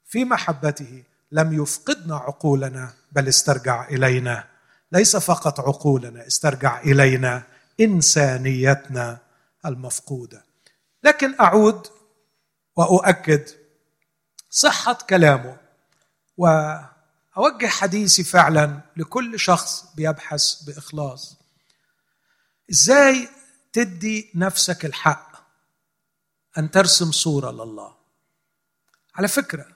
في 0.07 0.25
محبته 0.25 1.03
لم 1.33 1.63
يفقدنا 1.63 2.17
عقولنا 2.17 2.93
بل 3.13 3.29
استرجع 3.29 3.89
إلينا. 3.89 4.45
ليس 4.93 5.17
فقط 5.17 5.61
عقولنا 5.61 6.27
استرجع 6.27 6.81
إلينا 6.81 7.52
إنسانيتنا 7.81 9.19
المفقودة. 9.67 10.45
لكن 11.03 11.41
أعود 11.41 11.87
وأؤكد 12.77 13.49
صحة 14.51 14.93
كلامه 14.95 15.57
وأوجه 16.37 17.67
حديثي 17.67 18.25
فعلا 18.25 18.81
لكل 18.97 19.41
شخص 19.41 19.95
بيبحث 19.95 20.63
بإخلاص. 20.63 21.37
إزاي 22.71 23.29
تدي 23.73 24.31
نفسك 24.35 24.85
الحق 24.85 25.33
أن 26.59 26.71
ترسم 26.71 27.13
صورة 27.13 27.51
لله؟ 27.51 27.97
على 29.15 29.29
فكرة 29.29 29.67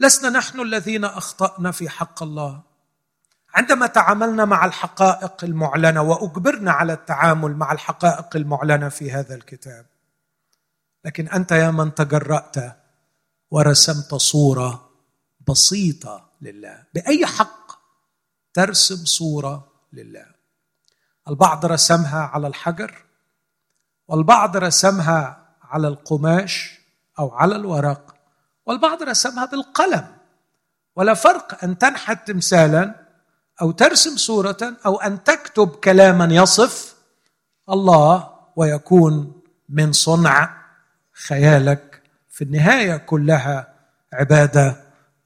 لسنا 0.00 0.30
نحن 0.30 0.60
الذين 0.60 1.04
أخطأنا 1.04 1.70
في 1.72 1.88
حق 1.88 2.22
الله. 2.22 2.69
عندما 3.54 3.86
تعاملنا 3.86 4.44
مع 4.44 4.64
الحقائق 4.64 5.44
المعلنة 5.44 6.02
وأجبرنا 6.02 6.72
على 6.72 6.92
التعامل 6.92 7.56
مع 7.56 7.72
الحقائق 7.72 8.36
المعلنة 8.36 8.88
في 8.88 9.12
هذا 9.12 9.34
الكتاب 9.34 9.86
لكن 11.04 11.28
أنت 11.28 11.52
يا 11.52 11.70
من 11.70 11.94
تجرأت 11.94 12.56
ورسمت 13.50 14.14
صورة 14.14 14.90
بسيطة 15.48 16.30
لله 16.40 16.84
بأي 16.94 17.26
حق 17.26 17.70
ترسم 18.54 19.04
صورة 19.04 19.72
لله. 19.92 20.26
البعض 21.28 21.66
رسمها 21.66 22.20
على 22.20 22.46
الحجر 22.46 23.04
والبعض 24.08 24.56
رسمها 24.56 25.48
على 25.62 25.88
القماش 25.88 26.80
أو 27.18 27.30
على 27.30 27.56
الورق 27.56 28.14
والبعض 28.66 29.02
رسمها 29.02 29.44
بالقلم. 29.44 30.16
ولا 30.96 31.14
فرق 31.14 31.64
أن 31.64 31.78
تنحت 31.78 32.28
تمثالا 32.28 32.99
أو 33.60 33.70
ترسم 33.70 34.16
صورة 34.16 34.76
أو 34.86 35.00
أن 35.00 35.24
تكتب 35.24 35.68
كلاما 35.68 36.24
يصف 36.34 36.94
الله 37.70 38.30
ويكون 38.56 39.42
من 39.68 39.92
صنع 39.92 40.56
خيالك 41.12 42.02
في 42.30 42.44
النهاية 42.44 42.96
كلها 42.96 43.74
عبادة 44.12 44.76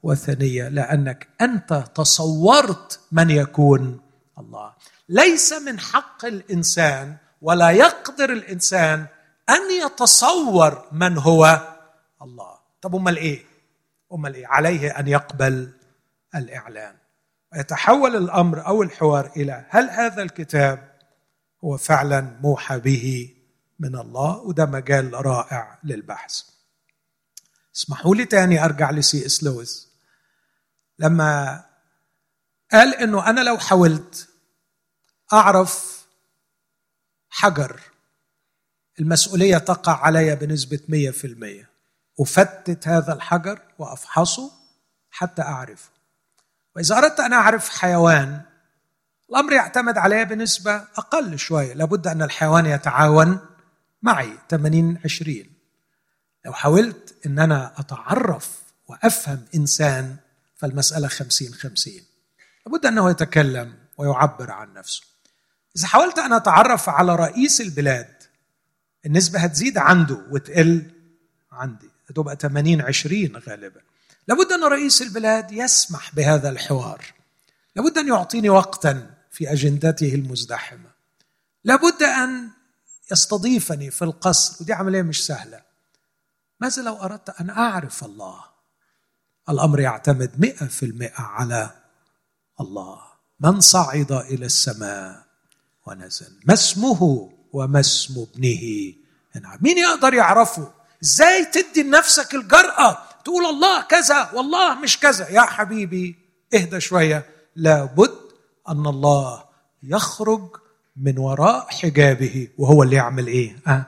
وثنية 0.03 0.67
لأنك 0.67 1.27
أنت 1.41 1.83
تصورت 1.95 2.99
من 3.11 3.29
يكون 3.29 4.01
الله. 4.39 4.73
ليس 5.09 5.53
من 5.53 5.79
حق 5.79 6.25
الإنسان 6.25 7.17
ولا 7.41 7.69
يقدر 7.69 8.33
الإنسان 8.33 9.05
أن 9.49 9.85
يتصور 9.85 10.87
من 10.91 11.17
هو 11.17 11.75
الله. 12.21 12.55
طب 12.81 12.95
أمال 12.95 13.17
إيه؟ 13.17 13.45
أمال 14.13 14.33
إيه؟ 14.33 14.47
عليه 14.47 14.99
أن 14.99 15.07
يقبل 15.07 15.71
الإعلان. 16.35 16.95
يتحول 17.55 18.15
الأمر 18.15 18.67
أو 18.67 18.83
الحوار 18.83 19.31
إلى 19.35 19.65
هل 19.69 19.89
هذا 19.89 20.23
الكتاب 20.23 20.95
هو 21.63 21.77
فعلا 21.77 22.21
موحى 22.41 22.79
به 22.79 23.35
من 23.79 23.95
الله 23.95 24.37
وده 24.37 24.65
مجال 24.65 25.25
رائع 25.25 25.79
للبحث. 25.83 26.41
اسمحوا 27.75 28.15
لي 28.15 28.25
تاني 28.25 28.65
أرجع 28.65 28.91
لسي 28.91 29.25
إس 29.25 29.43
لويس. 29.43 29.89
لما 30.99 31.63
قال 32.71 32.95
إنه 32.95 33.29
أنا 33.29 33.41
لو 33.41 33.57
حاولت 33.57 34.29
أعرف 35.33 36.05
حجر 37.29 37.81
المسؤولية 38.99 39.57
تقع 39.57 40.05
علي 40.05 40.35
بنسبة 40.35 40.79
100% 40.87 41.65
أفتت 42.19 42.87
هذا 42.87 43.13
الحجر 43.13 43.61
وأفحصه 43.79 44.51
حتى 45.09 45.41
أعرفه. 45.41 45.94
وإذا 46.75 46.97
أردت 46.97 47.19
أن 47.19 47.33
أعرف 47.33 47.69
حيوان 47.69 48.41
الأمر 49.29 49.53
يعتمد 49.53 49.97
عليه 49.97 50.23
بنسبة 50.23 50.75
أقل 50.75 51.39
شوية 51.39 51.73
لابد 51.73 52.07
أن 52.07 52.21
الحيوان 52.21 52.65
يتعاون 52.65 53.39
معي. 54.01 54.37
80 54.49 54.97
20 55.05 55.43
لو 56.45 56.53
حاولت 56.53 57.15
أن 57.25 57.39
أنا 57.39 57.73
أتعرف 57.77 58.59
وأفهم 58.87 59.45
إنسان 59.55 60.15
فالمسألة 60.55 61.07
50 61.07 61.53
50 61.53 61.93
لابد 62.65 62.85
أنه 62.85 63.09
يتكلم 63.09 63.75
ويعبر 63.97 64.51
عن 64.51 64.73
نفسه. 64.73 65.03
إذا 65.77 65.87
حاولت 65.87 66.19
أن 66.19 66.33
أتعرف 66.33 66.89
على 66.89 67.15
رئيس 67.15 67.61
البلاد 67.61 68.23
النسبة 69.05 69.39
هتزيد 69.39 69.77
عنده 69.77 70.21
وتقل 70.31 70.91
عندي. 71.51 71.89
هتبقى 72.09 72.35
80 72.35 72.81
20 72.81 73.37
غالبا. 73.37 73.81
لابد 74.27 74.51
أن 74.51 74.63
رئيس 74.63 75.01
البلاد 75.01 75.51
يسمح 75.51 76.15
بهذا 76.15 76.49
الحوار. 76.49 77.05
لابد 77.75 77.97
أن 77.97 78.07
يعطيني 78.07 78.49
وقتا 78.49 79.09
في 79.31 79.51
أجندته 79.51 80.15
المزدحمة. 80.15 80.89
لابد 81.63 82.03
أن 82.03 82.49
يستضيفني 83.11 83.91
في 83.91 84.01
القصر. 84.01 84.57
ودي 84.61 84.73
عملية 84.73 85.01
مش 85.01 85.25
سهلة. 85.25 85.61
ماذا 86.59 86.81
لو 86.81 86.95
أردت 86.95 87.29
أن 87.29 87.49
أعرف 87.49 88.03
الله؟ 88.03 88.43
الأمر 89.49 89.79
يعتمد 89.79 90.39
مئة 90.39 90.65
في 90.65 90.85
المئة 90.85 91.21
على 91.21 91.69
الله. 92.61 93.01
من 93.39 93.61
صعد 93.61 94.11
إلى 94.11 94.45
السماء 94.45 95.25
ونزل. 95.85 96.39
ما 96.45 96.53
اسمه 96.53 97.31
وما 97.53 97.79
اسم 97.79 98.13
ابنه؟ 98.19 98.93
مين 99.61 99.77
يقدر 99.77 100.13
يعرفه؟ 100.13 100.73
إزاي 101.03 101.45
تدي 101.45 101.83
لنفسك 101.83 102.35
الجرأة 102.35 102.97
تقول 103.25 103.45
الله 103.45 103.81
كذا 103.81 104.31
والله 104.33 104.75
مش 104.75 104.99
كذا. 104.99 105.29
يا 105.29 105.41
حبيبي 105.41 106.15
اهدى 106.53 106.79
شوية. 106.79 107.25
لابد 107.55 108.17
أن 108.69 108.87
الله 108.87 109.45
يخرج 109.83 110.49
من 110.97 111.17
وراء 111.17 111.67
حجابه. 111.69 112.47
وهو 112.57 112.83
اللي 112.83 112.95
يعمل 112.95 113.27
إيه؟ 113.27 113.57
أه؟ 113.67 113.85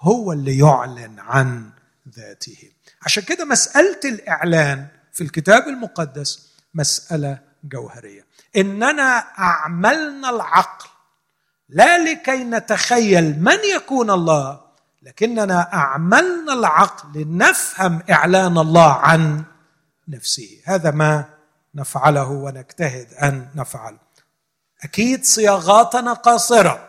هو 0.00 0.32
اللي 0.32 0.58
يعلن 0.58 1.18
عن 1.18 1.70
ذاته. 2.16 2.70
عشان 3.02 3.22
كده 3.22 3.44
مسألة 3.44 4.00
الإعلان 4.04 4.86
في 5.12 5.20
الكتاب 5.24 5.68
المقدس 5.68 6.48
مسألة 6.74 7.38
جوهرية. 7.64 8.26
إننا 8.56 9.18
أعملنا 9.38 10.30
العقل. 10.30 10.88
لا 11.68 11.98
لكي 11.98 12.44
نتخيل 12.44 13.42
من 13.42 13.58
يكون 13.76 14.10
الله. 14.10 14.63
لكننا 15.04 15.72
أعملنا 15.74 16.52
العقل 16.52 17.20
لنفهم 17.20 18.02
إعلان 18.10 18.58
الله 18.58 18.92
عن 18.92 19.44
نفسه. 20.08 20.60
هذا 20.64 20.90
ما 20.90 21.24
نفعله 21.74 22.30
ونجتهد 22.30 23.14
أن 23.22 23.48
نفعله 23.54 23.98
أكيد 24.84 25.24
صياغاتنا 25.24 26.12
قاصرة. 26.12 26.88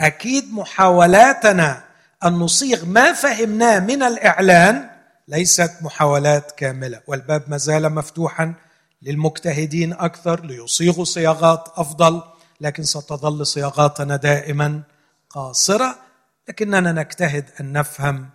أكيد 0.00 0.54
محاولاتنا 0.54 1.84
أن 2.24 2.32
نصيغ 2.32 2.84
ما 2.84 3.12
فهمناه 3.12 3.78
من 3.78 4.02
الإعلان 4.02 4.90
ليست 5.28 5.72
محاولات 5.80 6.52
كاملة 6.52 7.00
والباب 7.06 7.42
ما 7.48 7.56
زال 7.56 7.94
مفتوحا 7.94 8.54
للمجتهدين 9.02 9.92
أكثر 9.92 10.44
ليصيغوا 10.44 11.04
صياغات 11.04 11.68
أفضل 11.76 12.22
لكن 12.60 12.82
ستظل 12.82 13.46
صياغاتنا 13.46 14.16
دائما 14.16 14.82
قاصرة. 15.30 16.05
لكننا 16.48 16.92
نجتهد 16.92 17.50
أن 17.60 17.72
نفهم 17.72 18.30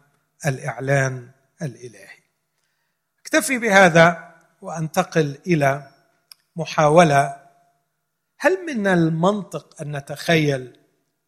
الإعلان 0.46 1.32
الإلهي. 1.62 2.22
أكتفي 3.20 3.58
بهذا 3.58 4.36
وأنتقل 4.62 5.38
إلى 5.48 5.92
محاولة. 6.56 7.42
هل 8.40 8.66
من 8.66 8.88
المنطق 8.88 9.82
أن 9.82 9.96
نتخيل 9.98 10.78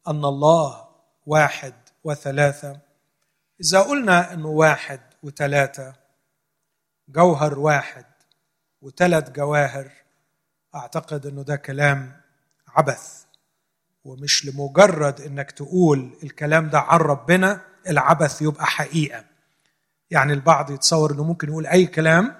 أن 0.07 0.25
الله 0.25 0.87
واحد 1.25 1.73
وثلاثة؟ 2.03 2.79
إذا 3.61 3.81
قلنا 3.81 4.33
إنه 4.33 4.47
واحد 4.47 4.99
وثلاثة 5.23 5.93
جوهر 7.09 7.59
واحد 7.59 8.05
وثلاث 8.81 9.29
جواهر 9.29 9.91
أعتقد 10.75 11.25
إنه 11.25 11.43
ده 11.43 11.55
كلام 11.55 12.21
عبث. 12.67 13.22
ومش 14.03 14.45
لمجرد 14.45 15.21
إنك 15.21 15.51
تقول 15.51 16.17
الكلام 16.23 16.69
ده 16.69 16.79
عن 16.79 16.99
ربنا 16.99 17.61
العبث 17.87 18.41
يبقى 18.41 18.65
حقيقة. 18.65 19.25
يعني 20.11 20.33
البعض 20.33 20.71
يتصور 20.71 21.11
إنه 21.11 21.23
ممكن 21.23 21.49
يقول 21.49 21.67
أي 21.67 21.85
كلام 21.85 22.35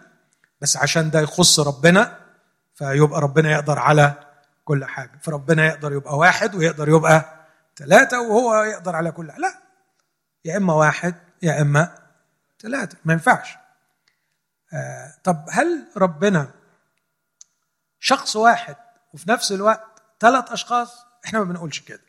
بس 0.61 0.77
عشان 0.77 1.09
ده 1.09 1.19
يخص 1.19 1.59
ربنا 1.59 2.19
فيبقى 2.75 3.21
ربنا 3.21 3.51
يقدر 3.51 3.79
على 3.79 4.13
كل 4.65 4.85
حاجة. 4.85 5.19
فربنا 5.21 5.65
يقدر 5.67 5.93
يبقى 5.93 6.17
واحد 6.17 6.55
ويقدر 6.55 6.89
يبقى 6.89 7.45
ثلاثة 7.75 8.21
وهو 8.21 8.63
يقدر 8.63 8.95
على 8.95 9.11
كل 9.11 9.31
حاجة. 9.31 9.41
لا 9.41 9.53
يا 10.45 10.57
إما 10.57 10.73
واحد 10.73 11.15
يا 11.41 11.61
إما 11.61 11.95
ثلاثة 12.61 12.97
ما 13.05 13.13
ينفعش. 13.13 13.57
آه 14.73 15.13
طب 15.23 15.45
هل 15.49 15.87
ربنا 15.97 16.51
شخص 17.99 18.35
واحد 18.35 18.75
وفي 19.13 19.31
نفس 19.31 19.51
الوقت 19.51 20.01
ثلاث 20.19 20.51
أشخاص؟ 20.51 21.05
إحنا 21.25 21.39
ما 21.39 21.45
بنقولش 21.45 21.79
كده. 21.79 22.01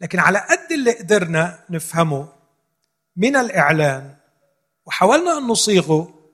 لكن 0.00 0.18
على 0.18 0.38
قد 0.38 0.72
اللي 0.72 0.92
قدرنا 0.92 1.64
نفهمه 1.70 2.32
من 3.16 3.36
الاعلان 3.36 4.16
وحاولنا 4.86 5.38
أن 5.38 5.42
نصيغه 5.42 6.30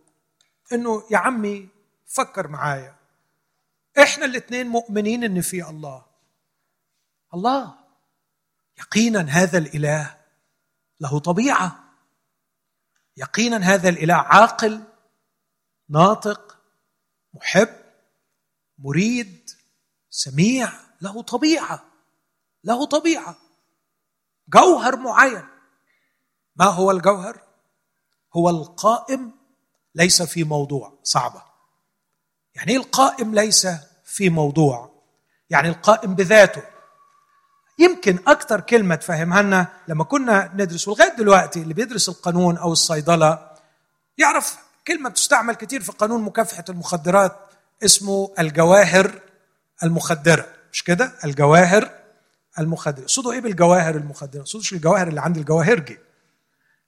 إنه 0.73 1.05
يا 1.11 1.19
عمي 1.19 1.69
فكر 2.07 2.49
معايا. 2.49 2.97
إحنا 3.99 4.25
الاثنين 4.25 4.67
مؤمنين 4.67 5.25
إن 5.25 5.41
في 5.41 5.69
الله. 5.69 6.07
الله 7.35 7.75
يقينا 8.79 9.21
هذا 9.21 9.59
الإله 9.59 10.17
له 11.01 11.19
طبيعة. 11.19 11.85
يقينا 13.17 13.57
هذا 13.57 13.89
الإله 13.89 14.15
عاقل 14.15 14.85
ناطق 15.89 16.59
محب 17.35 17.69
مريد 18.79 19.51
سميع 20.11 20.73
له 21.01 21.23
طبيعة. 21.23 21.92
له 22.65 22.87
طبيعة. 22.87 23.37
جوهر 24.49 24.97
معين. 24.97 25.45
ما 26.57 26.65
هو 26.65 26.91
الجوهر؟ 26.91 27.41
هو 28.37 28.51
القائم 28.51 29.33
ليس 29.95 30.23
في 30.23 30.45
موضوع. 30.45 30.99
صعبة. 31.03 31.43
يعني 32.55 32.73
إيه 32.73 32.77
القائم 32.79 33.35
ليس 33.35 33.69
في 34.05 34.29
موضوع؟ 34.31 34.93
يعني 35.51 35.69
القائم 35.69 36.15
بذاته. 36.15 36.63
يمكن 37.79 38.19
أكثر 38.27 38.61
كلمة 38.61 38.95
تفهمها 38.95 39.43
لنا 39.43 39.67
لما 39.89 40.05
كنا 40.05 40.51
ندرس 40.55 40.89
ولغاية 40.89 41.17
دلوقتي 41.17 41.63
اللي 41.63 41.75
بيدرس 41.75 42.09
القانون 42.09 42.57
أو 42.57 42.73
الصيدلة 42.73 43.51
يعرف 44.19 44.59
كلمة 44.87 45.11
بتستعمل 45.11 45.55
كتير 45.55 45.83
في 45.83 45.93
قانون 45.93 46.23
مكافحة 46.23 46.65
المخدرات 46.69 47.37
اسمه 47.85 48.35
الجواهر 48.39 49.21
المخدرة. 49.83 50.47
مش 50.73 50.85
كده؟ 50.85 51.13
الجواهر 51.25 52.02
المخدره 52.59 53.01
يقصدوا 53.03 53.33
إيه 53.33 53.41
بالجواهر 53.41 53.95
المخدره 53.97 54.39
يقصدوش 54.41 54.73
الجواهر 54.73 55.09
اللي 55.09 55.21
عند 55.21 55.37
الجواهرجي 55.37 55.99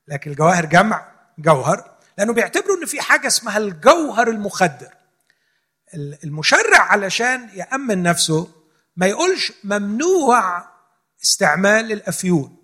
لكن 0.09 0.31
الجواهر 0.31 0.67
جمع 0.67 1.07
جوهر 1.39 1.95
لأنه 2.19 2.33
بيعتبروا 2.33 2.77
إن 2.77 2.87
في 2.87 3.01
حاجة 3.01 3.27
اسمها 3.27 3.59
الجوهر 3.59 4.29
المخدر. 4.29 4.95
المشرع 6.25 6.79
علشان 6.79 7.49
يأمن 7.55 8.03
نفسه 8.03 8.49
ما 8.97 9.07
يقولش 9.07 9.53
ممنوع 9.65 10.65
استعمال 11.23 11.93
الأفيون. 11.93 12.57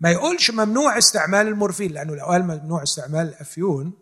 ما 0.00 0.10
يقولش 0.10 0.50
ممنوع 0.50 0.98
استعمال 0.98 1.48
المورفين 1.48 1.92
لأنه 1.92 2.14
لو 2.16 2.24
قال 2.24 2.42
ممنوع 2.42 2.82
استعمال 2.82 3.28
الأفيون 3.28 3.92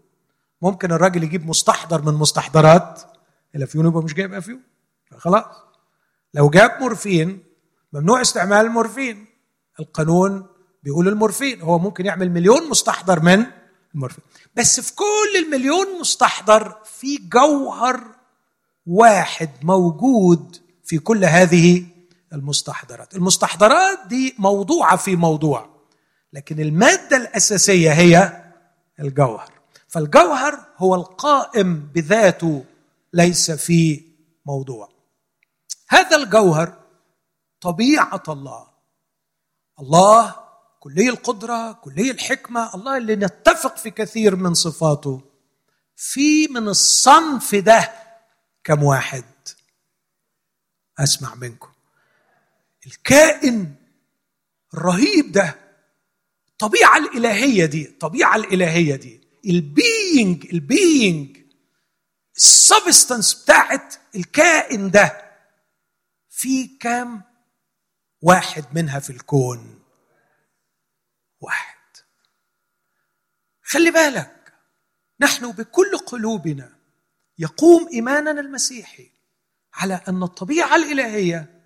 ممكن 0.63 0.93
الراجل 0.93 1.23
يجيب 1.23 1.47
مستحضر 1.47 2.03
من 2.03 2.15
مستحضرات 2.15 3.03
الأفيون 3.55 3.87
يبقى 3.87 4.03
مش 4.03 4.15
جايب 4.15 4.35
أفيون. 4.35 4.63
خلاص. 5.19 5.45
لو 6.35 6.51
جاب 6.51 6.77
مورفين 6.81 7.43
ممنوع 7.93 8.21
استعمال 8.21 8.67
المورفين. 8.67 9.27
القانون 9.81 10.47
بيقول 10.83 11.09
المورفين 11.09 11.61
هو 11.61 11.79
ممكن 11.79 12.07
يعمل 12.07 12.31
مليون 12.31 12.69
مستحضر 12.71 13.21
من 13.21 13.47
المورفين. 13.95 14.25
بس 14.57 14.81
في 14.81 14.95
كل 14.95 15.45
المليون 15.45 16.01
مستحضر 16.01 16.77
في 16.85 17.17
جوهر 17.17 18.01
واحد 18.87 19.51
موجود 19.63 20.57
في 20.85 20.99
كل 20.99 21.25
هذه 21.25 21.85
المستحضرات. 22.33 23.15
المستحضرات 23.15 23.99
دي 24.09 24.35
موضوعة 24.39 24.97
في 24.97 25.17
موضوع 25.17 25.69
لكن 26.33 26.61
المادة 26.61 27.17
الأساسية 27.17 27.93
هي 27.93 28.43
الجوهر. 29.01 29.51
فالجوهر 29.89 30.59
هو 30.79 30.95
القائم 30.95 31.89
بذاته 31.95 32.65
ليس 33.13 33.51
في 33.51 34.03
موضوع. 34.47 34.89
هذا 35.91 36.17
الجوهر 36.17 36.81
طبيعة 37.61 38.23
الله. 38.29 38.67
الله 39.81 40.37
كلي 40.81 41.09
القدرة 41.09 41.73
كلي 41.73 42.11
الحكمة 42.11 42.75
الله 42.75 42.97
اللي 42.97 43.17
نتفق 43.17 43.77
في 43.77 43.91
كثير 43.91 44.37
من 44.37 44.55
صفاته. 44.55 45.23
في 45.97 46.49
من 46.49 46.69
الصنف 46.69 47.55
ده 47.55 47.93
كم 48.65 48.83
واحد؟ 48.83 49.25
أسمع 50.99 51.35
منكم. 51.35 51.71
الكائن 52.87 53.75
الرهيب 54.75 55.33
ده 55.33 55.57
الطبيعه 56.49 56.97
الإلهية 56.99 57.67
دي 57.67 57.89
الطبيعه 57.89 58.37
الإلهية 58.37 58.97
دي 58.97 59.21
ال 59.47 59.63
being 59.63 60.47
ال 60.53 60.67
being 60.67 61.37
ال 62.37 62.46
substance 62.46 63.35
بتاعت 63.43 63.95
الكائن 64.17 64.91
ده. 64.91 65.30
في 66.41 66.67
كام 66.67 67.23
واحد 68.23 68.65
منها 68.73 68.99
في 69.01 69.11
الكون؟ 69.11 69.83
واحد. 71.41 71.77
خلي 73.63 73.91
بالك 73.91 74.53
نحن 75.21 75.53
بكل 75.53 75.99
قلوبنا 76.07 76.73
يقوم 77.39 77.89
إيماننا 77.93 78.41
المسيحي 78.41 79.11
على 79.75 80.01
أن 80.09 80.23
الطبيعة 80.23 80.77
الإلهية 80.77 81.63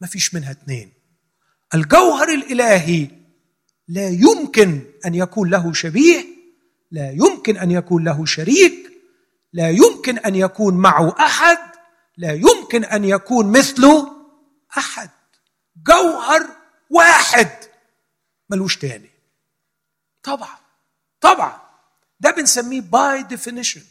ما 0.00 0.06
فيش 0.06 0.34
منها 0.34 0.50
اثنين 0.50 0.92
الجوهر 1.74 2.28
الإلهي 2.28 3.10
لا 3.88 4.08
يمكن 4.08 4.84
أن 5.06 5.14
يكون 5.14 5.50
له 5.50 5.72
شبيه 5.72 6.24
لا 6.90 7.10
يمكن 7.10 7.56
أن 7.56 7.70
يكون 7.70 8.04
له 8.04 8.24
شريك 8.24 8.92
لا 9.52 9.70
يمكن 9.70 10.18
أن 10.18 10.34
يكون 10.34 10.74
معه 10.74 11.16
أحد 11.20 11.65
لا 12.16 12.32
يمكن 12.32 12.84
أن 12.84 13.04
يكون 13.04 13.52
مثله 13.58 14.12
أحد. 14.78 15.10
جوهر 15.86 16.46
واحد. 16.90 17.50
ملوش 18.50 18.76
تاني. 18.76 19.10
طبعا 20.22 20.58
طبعا. 21.20 21.60
ده 22.20 22.30
بنسميه 22.30 22.80
by 22.80 23.22
definition 23.22 23.82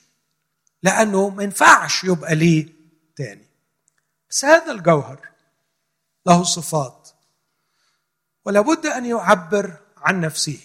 لأنه 0.83 1.29
ما 1.29 1.43
ينفعش 1.43 2.03
يبقى 2.03 2.35
ليه 2.35 2.67
تاني. 3.15 3.45
بس 4.29 4.45
هذا 4.45 4.71
الجوهر 4.71 5.29
له 6.25 6.43
صفات. 6.43 7.09
ولا 8.45 8.61
بد 8.61 8.85
أن 8.85 9.05
يعبر 9.05 9.77
عن 9.97 10.21
نفسه. 10.21 10.59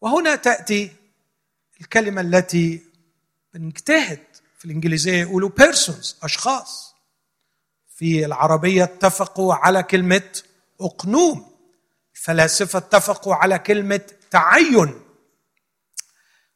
وهنا 0.00 0.36
تأتي 0.36 0.96
الكلمة 1.80 2.20
التي 2.20 2.82
بنجتهد 3.54 4.26
في 4.58 4.64
الإنجليزية 4.64 5.20
يقولوا 5.20 5.50
persons 5.60 6.14
أشخاص. 6.24 6.94
في 7.96 8.24
العربية 8.24 8.84
اتفقوا 8.84 9.54
على 9.54 9.82
كلمة 9.82 10.42
أقنوم. 10.80 11.50
الفلاسفة 12.14 12.78
اتفقوا 12.78 13.34
على 13.34 13.58
كلمة 13.58 14.00
تعين. 14.30 15.00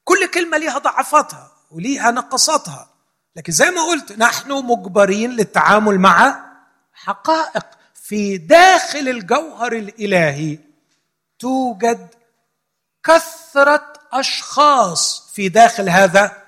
كل 0.04 0.26
كلمة 0.34 0.58
ليها 0.58 0.78
ضعفاتها 0.78 1.52
وليها 1.70 2.10
نقصاتها 2.10 2.90
لكن 3.36 3.52
زي 3.52 3.70
ما 3.70 3.82
قلت 3.82 4.12
نحن 4.12 4.52
مجبرين 4.52 5.30
للتعامل 5.30 5.98
مع 5.98 6.44
حقائق. 6.92 7.66
في 7.94 8.38
داخل 8.38 9.08
الجوهر 9.08 9.72
الإلهي 9.72 10.58
توجد 11.38 12.08
كثرة 13.04 13.92
أشخاص 14.12 15.32
في 15.34 15.48
داخل 15.48 15.88
هذا 15.88 16.41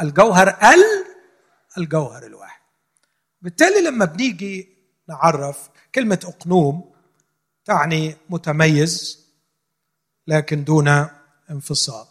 الجوهر 0.00 0.48
ال 0.48 1.06
الجوهر 1.78 2.26
الواحد. 2.26 2.60
بالتالي 3.42 3.80
لما 3.80 4.04
بنيجي 4.04 4.68
نعرف 5.08 5.68
كلمة 5.94 6.18
أقنوم 6.24 6.92
تعني 7.64 8.16
متميز 8.30 9.26
لكن 10.26 10.64
دون 10.64 11.06
انفصال. 11.50 12.06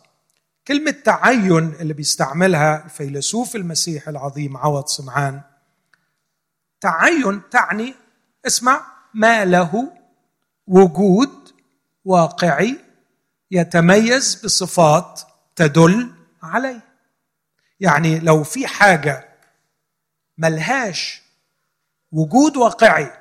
كلمة 0.68 0.92
تعين 0.92 1.74
اللي 1.74 1.94
بيستعملها 1.94 2.86
الفيلسوف 2.86 3.56
المسيحي 3.56 4.12
العظيم 4.12 4.58
عوض 4.58 4.88
سمعان 4.88 5.42
تعين 6.82 7.42
تعني 7.50 7.96
اسمع 8.48 8.86
ما 9.14 9.46
له 9.46 9.94
وجود 10.68 11.52
واقعي 12.06 12.80
يتميز 13.52 14.42
بصفات 14.46 15.22
تدل 15.56 16.12
عليه. 16.44 16.82
يعني 17.80 18.20
لو 18.20 18.44
في 18.44 18.68
حاجة 18.68 19.30
ملهاش 20.38 21.22
وجود 22.12 22.58
واقعي 22.58 23.12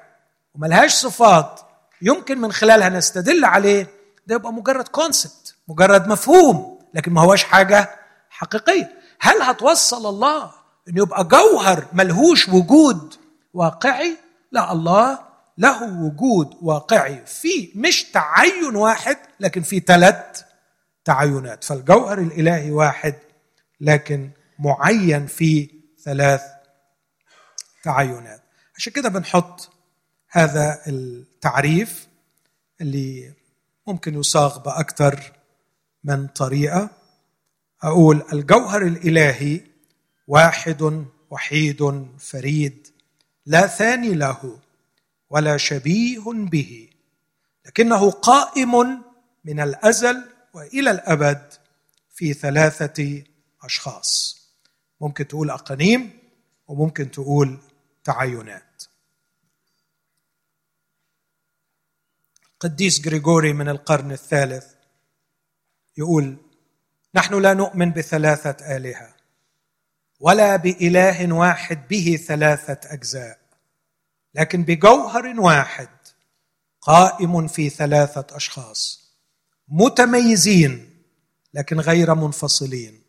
وملهاش 0.54 0.94
صفات 0.94 1.60
يمكن 2.02 2.38
من 2.40 2.52
خلالها 2.52 2.88
نستدل 2.88 3.44
عليه 3.44 3.86
ده 4.26 4.34
يبقى 4.34 4.52
مجرد 4.52 4.88
كونسبت 4.88 5.54
مجرد 5.68 6.08
مفهوم 6.08 6.78
لكن 6.94 7.12
ما 7.12 7.20
هوش 7.20 7.44
حاجة 7.44 7.90
حقيقية. 8.30 8.98
هل 9.20 9.42
هتوصل 9.42 10.06
الله 10.08 10.50
انه 10.88 11.02
يبقى 11.02 11.24
جوهر 11.24 11.84
ملهوش 11.92 12.48
وجود 12.48 13.14
واقعي؟ 13.54 14.16
لا 14.52 14.72
الله 14.72 15.18
له 15.58 16.02
وجود 16.02 16.54
واقعي. 16.62 17.26
في 17.26 17.72
مش 17.74 18.04
تعين 18.04 18.76
واحد 18.76 19.16
لكن 19.40 19.62
في 19.62 19.80
ثلاث 19.80 20.42
تعينات. 21.04 21.64
فالجوهر 21.64 22.18
الإلهي 22.18 22.70
واحد 22.70 23.14
لكن 23.80 24.30
معين 24.58 25.26
في 25.26 25.70
ثلاث 26.04 26.42
تعينات. 27.82 28.42
عشان 28.76 28.92
كده 28.92 29.08
بنحط 29.08 29.70
هذا 30.30 30.82
التعريف 30.86 32.08
اللي 32.80 33.32
ممكن 33.86 34.14
يصاغ 34.20 34.58
باكثر 34.58 35.32
من 36.04 36.26
طريقة. 36.26 36.90
أقول 37.82 38.22
الجوهر 38.32 38.82
الإلهي 38.82 39.60
واحد 40.28 41.04
وحيد 41.30 42.08
فريد 42.18 42.88
لا 43.46 43.66
ثاني 43.66 44.14
له 44.14 44.58
ولا 45.30 45.56
شبيه 45.56 46.22
به 46.26 46.90
لكنه 47.66 48.10
قائم 48.10 49.02
من 49.44 49.60
الأزل 49.60 50.24
وإلى 50.54 50.90
الأبد 50.90 51.52
في 52.14 52.32
ثلاثة 52.32 53.22
أشخاص. 53.62 54.43
ممكن 55.04 55.28
تقول 55.28 55.50
أقانيم 55.50 56.18
وممكن 56.68 57.10
تقول 57.10 57.58
تعينات. 58.04 58.82
قديس 62.60 63.06
غريغوري 63.06 63.52
من 63.52 63.68
القرن 63.68 64.12
الثالث 64.12 64.74
يقول 65.96 66.36
نحن 67.14 67.42
لا 67.42 67.54
نؤمن 67.54 67.90
بثلاثة 67.90 68.76
آلهة 68.76 69.14
ولا 70.20 70.56
بإله 70.56 71.32
واحد 71.32 71.88
به 71.88 72.18
ثلاثة 72.26 72.92
أجزاء 72.92 73.38
لكن 74.34 74.62
بجوهر 74.62 75.40
واحد 75.40 75.88
قائم 76.80 77.46
في 77.46 77.70
ثلاثة 77.70 78.36
أشخاص 78.36 79.12
متميزين 79.68 81.04
لكن 81.54 81.80
غير 81.80 82.14
منفصلين. 82.14 83.03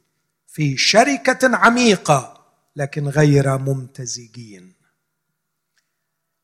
في 0.56 0.78
شركة 0.78 1.58
عميقة 1.58 2.46
لكن 2.76 3.08
غير 3.08 3.58
ممتزجين. 3.58 4.74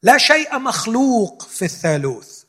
لا 0.04 0.18
شيء 0.18 0.60
مخلوق 0.60 1.42
في 1.42 1.66
الثالوث. 1.66 2.44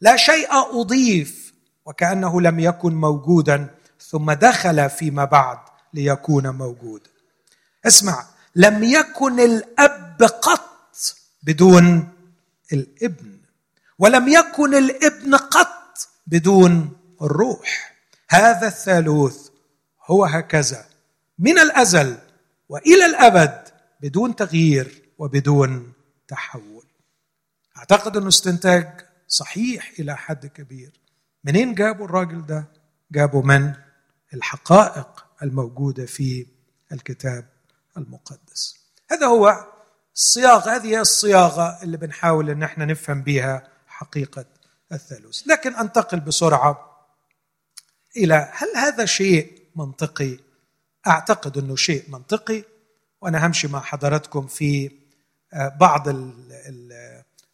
لا 0.00 0.16
شيء 0.16 0.48
أضيف 0.52 1.54
وكأنه 1.86 2.40
لم 2.40 2.60
يكن 2.60 2.94
موجودا 2.94 3.74
ثم 4.00 4.32
دخل 4.32 4.90
فيما 4.90 5.24
بعد 5.24 5.58
ليكون 5.94 6.48
موجودا 6.48 7.10
اسمع 7.86 8.26
لم 8.56 8.84
يكن 8.84 9.40
الأب 9.40 10.22
قط 10.22 10.96
بدون 11.42 12.08
الابن 12.72 13.38
ولم 13.98 14.28
يكن 14.28 14.74
الابن 14.74 15.34
قط 15.36 16.08
بدون 16.26 16.92
الروح. 17.22 17.94
هذا 18.28 18.66
الثالوث 18.66 19.51
هو 20.06 20.24
هكذا. 20.24 20.84
من 21.38 21.58
الأزل 21.58 22.18
وإلى 22.68 23.06
الأبد 23.06 23.68
بدون 24.00 24.36
تغيير 24.36 25.02
وبدون 25.18 25.92
تحول. 26.28 26.84
أعتقد 27.76 28.16
انه 28.16 28.28
استنتاج 28.28 29.00
صحيح 29.28 29.92
إلى 29.98 30.16
حد 30.16 30.46
كبير. 30.46 31.00
منين 31.44 31.74
جابوا 31.74 32.04
الراجل 32.04 32.46
ده؟ 32.46 32.64
جابوا 33.12 33.42
من؟ 33.42 33.72
الحقائق 34.34 35.26
الموجودة 35.42 36.06
في 36.06 36.46
الكتاب 36.92 37.48
المقدس. 37.96 38.76
هذا 39.10 39.26
هو 39.26 39.66
الصياغة 40.14 40.76
هذه 40.76 40.86
هي 40.86 41.00
الصياغة 41.00 41.82
اللي 41.82 41.96
بنحاول 41.96 42.50
إن 42.50 42.62
إحنا 42.62 42.84
نفهم 42.84 43.22
بها 43.22 43.68
حقيقة 43.86 44.44
الثالوث. 44.92 45.42
لكن 45.46 45.74
أنتقل 45.74 46.20
بسرعة 46.20 47.06
إلى 48.16 48.50
هل 48.52 48.76
هذا 48.76 49.04
شيء 49.04 49.61
منطقي. 49.76 50.38
أعتقد 51.06 51.58
إنه 51.58 51.76
شيء 51.76 52.04
منطقي 52.10 52.64
وأنا 53.20 53.46
همشي 53.46 53.68
مع 53.68 53.80
حضراتكم 53.80 54.46
في 54.46 54.90
آه، 55.52 55.68
بعض 55.68 56.08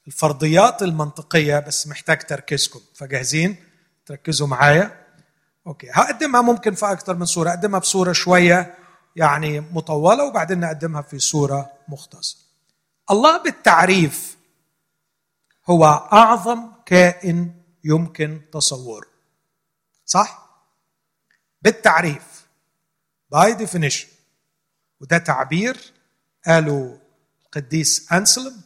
الفرضيات 0.07 0.83
المنطقية 0.83 1.59
بس 1.59 1.87
محتاج 1.87 2.19
تركيزكم. 2.19 2.81
فجاهزين؟ 2.95 3.57
تركزوا 4.07 4.47
معايا. 4.47 5.07
okay 5.67 5.91
هقدمها 5.93 6.43
ممكن 6.43 6.75
في 6.75 6.93
أكثر 6.93 7.17
من 7.17 7.25
صورة. 7.25 7.51
أقدمها 7.51 7.79
بصورة 7.81 8.13
شوية 8.13 8.75
يعني 9.17 9.61
مطولة 9.61 10.25
وبعدين 10.25 10.61
نقدمها 10.61 11.03
في 11.03 11.19
صورة 11.19 11.73
مختصره 11.89 12.39
الله 13.11 13.43
بالتعريف 13.43 14.39
هو 15.71 15.85
أعظم 16.13 16.69
كائن 16.87 17.55
يمكن 17.85 18.41
تصوره. 18.53 19.07
صح؟ 20.07 20.48
بالتعريف. 21.63 22.47
by 23.31 23.53
definition 23.53 24.09
وده 25.01 25.19
تعبير 25.19 25.93
قاله 26.47 26.99
القديس 27.45 28.13
أنسلم 28.13 28.61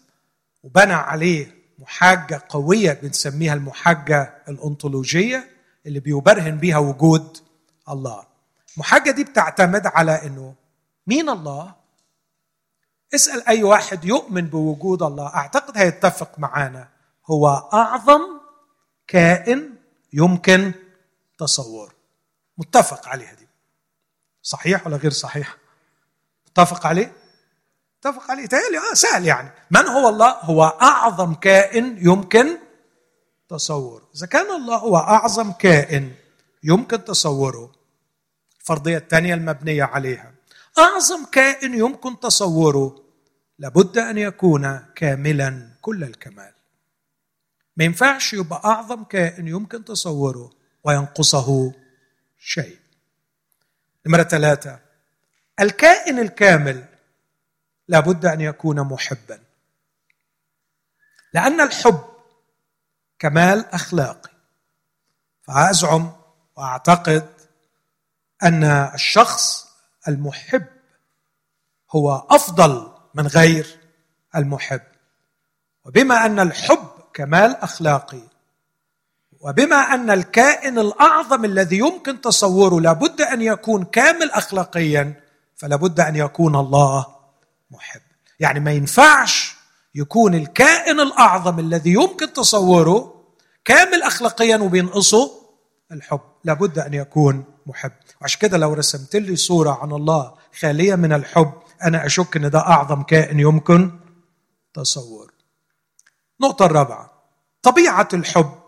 وبنى 0.63 0.93
عليه 0.93 1.55
محاجة 1.79 2.43
قوية 2.49 2.93
بنسميها 2.93 3.55
المحاجة 3.55 4.43
الأنطولوجية 4.49 5.51
اللي 5.87 6.01
بيبرهن 6.01 6.59
بيها 6.59 6.79
وجود 6.79 7.39
الله. 7.89 8.27
المحاجة 8.75 9.11
دي 9.11 9.25
بتعتمد 9.25 9.87
على 9.87 10.27
إنه 10.27 10.55
مين 11.07 11.29
الله؟ 11.29 11.75
اسأل 13.15 13.49
أي 13.49 13.63
واحد 13.63 14.05
يؤمن 14.05 14.47
بوجود 14.47 15.03
الله. 15.03 15.27
أعتقد 15.27 15.79
هيتفق 15.79 16.39
معانا. 16.39 16.89
هو 17.27 17.49
أعظم 17.73 18.21
كائن 19.07 19.75
يمكن 20.13 20.73
تصوره. 21.39 22.02
متفق 22.59 23.09
عليها 23.09 23.35
دي. 23.35 23.49
صحيح 24.43 24.87
ولا 24.87 24.97
غير 24.97 25.11
صحيح؟ 25.11 25.57
متفق 26.47 26.87
عليه؟ 26.87 27.13
متفق 27.99 28.31
عليه. 28.31 28.47
تهيألي 28.47 28.79
آه 28.79 28.95
سهل 28.95 29.27
يعني. 29.27 29.51
من 29.71 29.87
هو 29.87 30.09
الله؟ 30.09 30.31
هو 30.31 30.65
أعظم 30.65 31.35
كائن 31.35 31.99
يمكن 32.09 32.59
تصوره. 33.49 34.09
إذا 34.17 34.27
كان 34.27 34.51
الله 34.51 34.77
هو 34.77 34.97
أعظم 34.97 35.53
كائن 35.53 36.15
يمكن 36.63 37.05
تصوره 37.05 37.73
الفرضية 38.61 38.97
الثانية 38.99 39.35
المبنية 39.35 39.85
عليها. 39.85 40.33
أعظم 40.79 41.25
كائن 41.25 41.75
يمكن 41.75 42.21
تصوره 42.21 43.03
لابد 43.59 43.99
أن 43.99 44.19
يكون 44.19 44.79
كاملا 44.95 45.69
كل 45.81 46.05
الكمال. 46.05 46.53
ما 47.77 47.85
ينفعش 47.85 48.33
يبقى 48.33 48.61
أعظم 48.65 49.05
كائن 49.05 49.49
يمكن 49.49 49.85
تصوره 49.85 50.51
وينقصه 50.85 51.73
شيء. 52.45 52.79
نمرة 54.07 54.23
ثلاثة. 54.23 54.81
الكائن 55.61 56.19
الكامل 56.19 56.85
لابد 57.89 58.27
أن 58.27 58.41
يكون 58.41 58.81
محبا. 58.81 59.43
لأن 61.35 61.61
الحب 61.61 62.05
كمال 63.19 63.67
أخلاقي. 63.67 64.31
فأزعم 65.43 66.13
وأعتقد 66.57 67.29
أن 68.43 68.65
الشخص 68.65 69.69
المحب 70.09 70.67
هو 71.91 72.27
أفضل 72.31 72.93
من 73.15 73.27
غير 73.27 73.79
المحب. 74.37 74.83
وبما 75.85 76.27
أن 76.27 76.41
الحب 76.41 76.89
كمال 77.15 77.57
أخلاقي 77.57 78.32
وبما 79.43 79.77
أن 79.77 80.11
الكائن 80.11 80.79
الأعظم 80.79 81.45
الذي 81.45 81.79
يمكن 81.79 82.21
تصوره 82.21 82.81
لابد 82.81 83.21
أن 83.21 83.43
يكون 83.43 83.85
كامل 83.85 84.31
اخلاقيا 84.31 85.21
فلابد 85.57 86.01
أن 86.01 86.17
يكون 86.17 86.57
الله 86.57 87.07
محب. 87.71 88.01
يعني 88.41 88.61
ما 88.61 88.73
ينفعش 88.73 89.57
يكون 89.95 90.35
الكائن 90.35 91.01
الأعظم 91.01 91.59
الذي 91.59 91.93
يمكن 91.93 92.33
تصوره 92.33 93.25
كامل 93.65 94.03
اخلاقيا 94.03 94.57
وبينقصه 94.57 95.31
الحب. 95.93 96.21
لابد 96.45 96.79
أن 96.79 96.95
يكون 96.95 97.45
محب. 97.67 97.93
وعشان 98.21 98.41
كده 98.41 98.59
لو 98.59 98.73
رسمت 98.73 99.17
لي 99.17 99.37
صورة 99.37 99.79
عن 99.83 99.93
الله 99.93 100.35
خالية 100.61 100.95
من 100.95 101.13
الحب 101.13 101.53
أنا 101.85 102.07
أشك 102.07 102.37
إن 102.37 102.51
ده 102.51 102.59
أعظم 102.59 103.03
كائن 103.03 103.41
يمكن 103.41 103.91
تصور 104.75 105.33
النقطه 106.41 106.67
الرابعة 106.67 107.13
طبيعة 107.63 108.09
الحب 108.15 108.62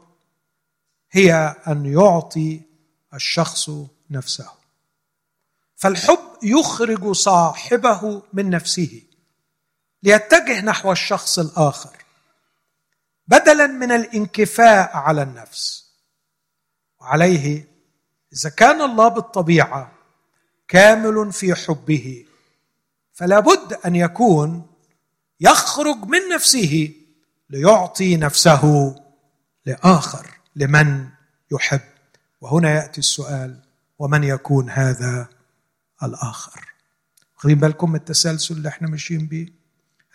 هي 1.14 1.56
أن 1.68 1.86
يعطي 1.86 2.60
الشخص 3.14 3.70
نفسه. 4.10 4.50
فالحب 5.76 6.18
يخرج 6.42 7.12
صاحبه 7.12 8.22
من 8.32 8.50
نفسه 8.50 9.02
ليتجه 10.02 10.60
نحو 10.60 10.92
الشخص 10.92 11.38
الآخر 11.38 11.96
بدلا 13.28 13.66
من 13.66 13.92
الانكفاء 13.92 14.96
على 14.96 15.22
النفس. 15.22 15.84
وعليه 17.00 17.68
إذا 18.32 18.50
كان 18.50 18.82
الله 18.82 19.08
بالطبيعة 19.08 19.92
كامل 20.68 21.32
في 21.32 21.54
حبه 21.54 22.26
فلا 23.12 23.40
بد 23.40 23.72
أن 23.86 23.96
يكون 23.96 24.66
يخرج 25.40 25.96
من 25.96 26.28
نفسه 26.34 26.94
ليعطي 27.50 28.16
نفسه 28.16 28.94
لآخر. 29.66 30.43
لمن 30.56 31.08
يحب. 31.52 31.80
وهنا 32.40 32.70
يأتي 32.70 32.98
السؤال 32.98 33.60
ومن 33.98 34.24
يكون 34.24 34.70
هذا 34.70 35.28
الآخر؟ 36.02 36.74
واخدين 37.36 37.58
بالكم 37.58 37.90
من 37.90 37.96
التسلسل 37.96 38.54
اللي 38.54 38.68
إحنا 38.68 38.88
ماشيين 38.88 39.26
بيه؟ 39.26 39.48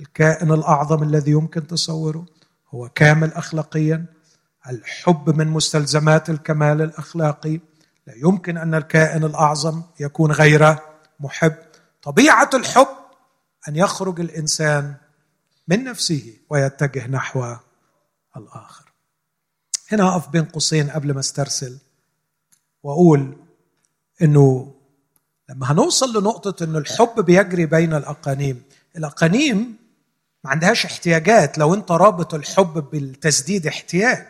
الكائن 0.02 0.52
الأعظم 0.52 1.04
الذي 1.04 1.32
يمكن 1.32 1.68
تصوره 1.68 2.26
هو 2.70 2.90
كامل 2.90 3.34
اخلاقيا. 3.34 4.06
الحب 4.70 5.38
من 5.38 5.48
مستلزمات 5.48 6.30
الكمال 6.30 6.82
الأخلاقي. 6.82 7.60
لا 8.08 8.14
يمكن 8.18 8.58
أن 8.58 8.76
الكائن 8.76 9.24
الأعظم 9.24 9.84
يكون 10.00 10.32
غير 10.32 10.76
محب. 11.20 11.56
طبيعة 12.02 12.50
الحب 12.54 12.88
أن 13.68 13.76
يخرج 13.76 14.20
الإنسان 14.20 14.96
من 15.68 15.84
نفسه 15.84 16.38
ويتجه 16.50 17.08
نحو 17.08 17.56
الآخر. 18.38 18.89
هنا 19.92 20.10
أقف 20.10 20.28
بين 20.30 20.46
قوسين 20.46 20.90
قبل 20.90 21.14
ما 21.14 21.20
استرسل 21.20 21.78
وأقول 22.84 23.36
إنه 24.22 24.74
لما 25.50 25.72
هنوصل 25.72 26.20
لنقطة 26.20 26.64
إنه 26.64 26.78
الحب 26.78 27.26
بيجري 27.26 27.66
بين 27.66 27.94
الأقانيم 27.94 28.64
الأقانيم 28.98 29.76
ما 30.44 30.52
عندهاش 30.52 30.86
احتياجات. 30.86 31.58
لو 31.58 31.74
أنت 31.74 31.92
رابط 31.92 32.34
الحب 32.34 32.74
بالتسديد 32.92 33.68
احتياج 33.68 34.26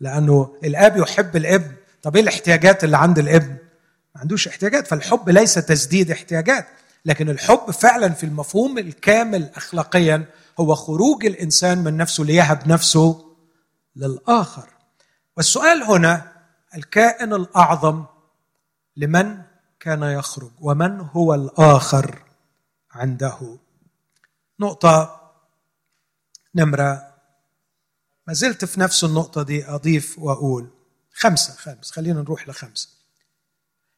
لأنه 0.00 0.56
الآب 0.64 0.96
يحب 0.96 1.36
الابن 1.36 1.72
طب 2.02 2.16
إيه 2.16 2.22
الاحتياجات 2.22 2.84
اللي 2.84 2.96
عند 2.96 3.18
الابن 3.18 3.56
ما 4.14 4.20
عندوش 4.20 4.48
احتياجات. 4.48 4.86
فالحب 4.86 5.28
ليس 5.28 5.54
تسديد 5.54 6.10
احتياجات 6.10 6.66
لكن 7.04 7.28
الحب 7.30 7.70
فعلا 7.70 8.08
في 8.08 8.24
المفهوم 8.24 8.78
الكامل 8.78 9.50
اخلاقيا 9.54 10.24
هو 10.60 10.74
خروج 10.74 11.26
الإنسان 11.26 11.78
من 11.84 11.96
نفسه 11.96 12.24
ليهب 12.24 12.68
نفسه 12.68 13.33
للآخر. 13.96 14.68
والسؤال 15.36 15.82
هنا 15.82 16.32
الكائن 16.74 17.34
الأعظم 17.34 18.04
لمن 18.96 19.42
كان 19.80 20.02
يخرج؟ 20.02 20.50
ومن 20.60 21.00
هو 21.00 21.34
الآخر 21.34 22.24
عنده؟ 22.90 23.58
نقطة 24.60 25.20
نمرة. 26.54 27.14
ما 28.26 28.34
زلت 28.34 28.64
في 28.64 28.80
نفس 28.80 29.04
النقطة 29.04 29.42
دي 29.42 29.68
أضيف 29.68 30.18
وأقول 30.18 30.70
خمسة 31.14 31.52
خمس. 31.54 31.90
خلينا 31.90 32.20
نروح 32.20 32.48
لخمسه 32.48 32.88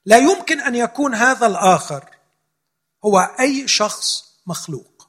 لا 0.07 0.19
يمكن 0.19 0.61
أن 0.61 0.75
يكون 0.75 1.15
هذا 1.15 1.47
الآخر 1.47 2.11
هو 3.05 3.19
أي 3.19 3.69
شخص 3.69 4.25
مخلوق 4.47 5.09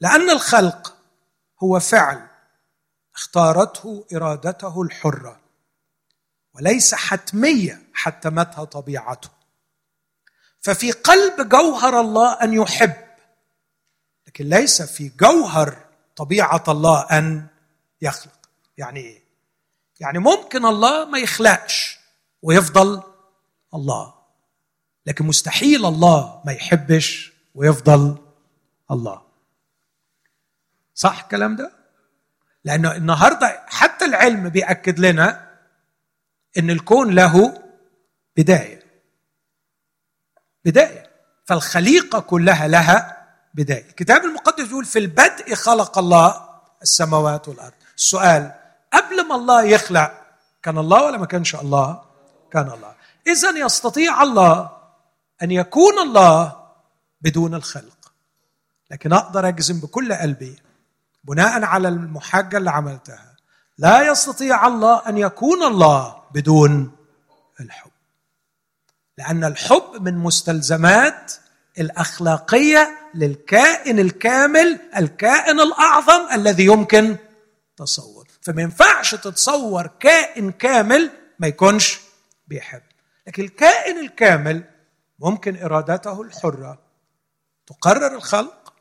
لأن 0.00 0.30
الخلق 0.30 0.96
هو 1.62 1.80
فعل. 1.80 2.29
اختارته 3.20 4.06
إرادته 4.14 4.82
الحرة 4.82 5.40
وليس 6.54 6.94
حتمية 6.94 7.82
حتمتها 7.94 8.64
طبيعته. 8.64 9.28
ففي 10.60 10.92
قلب 10.92 11.48
جوهر 11.48 12.00
الله 12.00 12.32
أن 12.32 12.52
يحب 12.52 12.96
لكن 14.26 14.48
ليس 14.48 14.82
في 14.82 15.08
جوهر 15.08 15.84
طبيعة 16.16 16.64
الله 16.68 17.00
أن 17.02 17.46
يخلق. 18.02 18.48
يعني 18.78 19.00
إيه؟ 19.00 19.22
يعني 20.00 20.18
ممكن 20.18 20.64
الله 20.66 21.04
ما 21.04 21.18
يخلقش 21.18 21.98
ويفضل 22.42 23.02
الله 23.74 24.14
لكن 25.06 25.26
مستحيل 25.26 25.86
الله 25.86 26.42
ما 26.44 26.52
يحبش 26.52 27.32
ويفضل 27.54 28.18
الله. 28.90 29.22
صح 30.94 31.20
الكلام 31.22 31.56
ده؟ 31.56 31.79
لأنه 32.64 32.96
النهارده 32.96 33.62
حتى 33.66 34.04
العلم 34.04 34.48
بيأكد 34.48 34.98
لنا 34.98 35.50
إن 36.58 36.70
الكون 36.70 37.14
له 37.14 37.62
بداية. 38.36 38.80
بداية. 40.64 41.10
فالخليقة 41.46 42.20
كلها 42.20 42.68
لها 42.68 43.26
بداية. 43.54 43.88
الكتاب 43.88 44.24
المقدس 44.24 44.68
يقول 44.68 44.84
في 44.84 44.98
البدء 44.98 45.54
خلق 45.54 45.98
الله 45.98 46.48
السماوات 46.82 47.48
والأرض. 47.48 47.72
السؤال 47.96 48.52
قبل 48.92 49.28
ما 49.28 49.34
الله 49.34 49.64
يخلق 49.64 50.12
كان 50.62 50.78
الله 50.78 51.04
ولا 51.04 51.18
ما 51.18 51.26
كانش 51.26 51.54
الله؟ 51.54 52.02
كان 52.52 52.70
الله. 52.70 52.94
إذا 53.26 53.50
يستطيع 53.50 54.22
الله 54.22 54.70
أن 55.42 55.50
يكون 55.50 55.98
الله 55.98 56.66
بدون 57.20 57.54
الخلق. 57.54 58.12
لكن 58.90 59.12
أقدر 59.12 59.48
أجزم 59.48 59.80
بكل 59.80 60.12
قلبي 60.12 60.58
بناء 61.24 61.64
على 61.64 61.88
المحاجة 61.88 62.56
اللي 62.56 62.70
عملتها. 62.70 63.36
لا 63.78 64.10
يستطيع 64.10 64.66
الله 64.66 65.08
أن 65.08 65.18
يكون 65.18 65.62
الله 65.62 66.22
بدون 66.34 66.96
الحب. 67.60 67.90
لأن 69.18 69.44
الحب 69.44 69.92
من 70.00 70.18
مستلزمات 70.18 71.32
الأخلاقية 71.78 73.10
للكائن 73.14 73.98
الكامل 73.98 74.80
الكائن 74.96 75.60
الأعظم 75.60 76.34
الذي 76.34 76.64
يمكن 76.64 77.16
تصور. 77.76 78.28
فما 78.42 78.62
ينفعش 78.62 79.14
تتصور 79.14 79.86
كائن 80.00 80.52
كامل 80.52 81.10
ما 81.38 81.46
يكونش 81.46 82.00
بيحب. 82.48 82.82
لكن 83.26 83.42
الكائن 83.42 83.98
الكامل 83.98 84.64
ممكن 85.18 85.62
إرادته 85.62 86.22
الحرة 86.22 86.78
تقرر 87.66 88.14
الخلق 88.14 88.74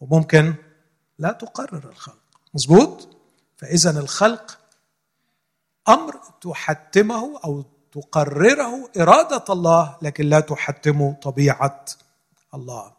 وممكن 0.00 0.54
تقرر 1.32 1.88
الخلق. 1.90 2.18
مظبوط؟ 2.54 3.08
فإذا 3.56 4.00
الخلق 4.00 4.58
أمر 5.88 6.20
تحتمه 6.40 7.40
أو 7.44 7.64
تقرره 7.92 8.90
إرادة 8.98 9.44
الله 9.50 9.96
لكن 10.02 10.24
لا 10.24 10.40
تحتم 10.40 11.12
طبيعة 11.12 11.84
الله. 12.54 12.92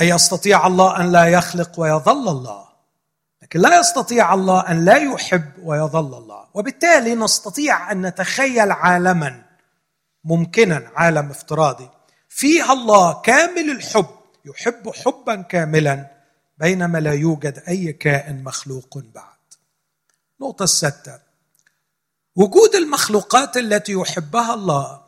اي 0.00 0.08
يستطيع 0.08 0.66
الله 0.66 1.00
أن 1.00 1.12
لا 1.12 1.24
يخلق 1.26 1.80
ويظل 1.80 2.28
الله؟ 2.28 2.68
لكن 3.42 3.60
لا 3.60 3.80
يستطيع 3.80 4.34
الله 4.34 4.60
أن 4.60 4.84
لا 4.84 4.96
يحب 4.96 5.52
ويظل 5.62 6.14
الله. 6.18 6.48
وبالتالي 6.54 7.14
نستطيع 7.14 7.92
أن 7.92 8.06
نتخيل 8.06 8.72
عالما 8.72 9.44
ممكنا 10.24 10.90
عالم 10.94 11.30
افتراضي. 11.30 11.90
فيها 12.28 12.72
الله 12.72 13.20
كامل 13.20 13.70
الحب. 13.70 14.21
يحب 14.44 14.90
حبا 14.90 15.42
كاملا 15.42 16.10
بينما 16.58 16.98
لا 16.98 17.12
يوجد 17.12 17.62
أي 17.68 17.92
كائن 17.92 18.44
مخلوق 18.44 18.98
بعد. 18.98 19.38
النقطه 20.40 20.62
السادسه 20.62 21.20
وجود 22.36 22.74
المخلوقات 22.74 23.56
التي 23.56 23.92
يحبها 23.92 24.54
الله 24.54 25.04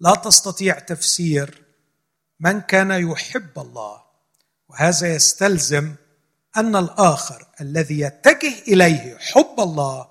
لا 0.00 0.14
تستطيع 0.14 0.78
تفسير 0.78 1.62
من 2.40 2.60
كان 2.60 2.90
يحب 2.90 3.58
الله 3.58 4.02
وهذا 4.68 5.14
يستلزم 5.14 5.94
أن 6.56 6.76
الآخر 6.76 7.46
الذي 7.60 8.00
يتجه 8.00 8.54
إليه 8.68 9.18
حب 9.18 9.54
الله 9.58 10.08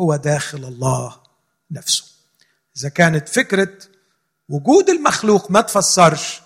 هو 0.00 0.16
داخل 0.16 0.64
الله 0.64 1.16
نفسه. 1.70 2.04
إذا 2.76 2.88
كانت 2.88 3.28
فكرة 3.28 3.78
وجود 4.48 4.90
المخلوق 4.90 5.50
ما 5.50 5.60
تفسرش 5.60 6.42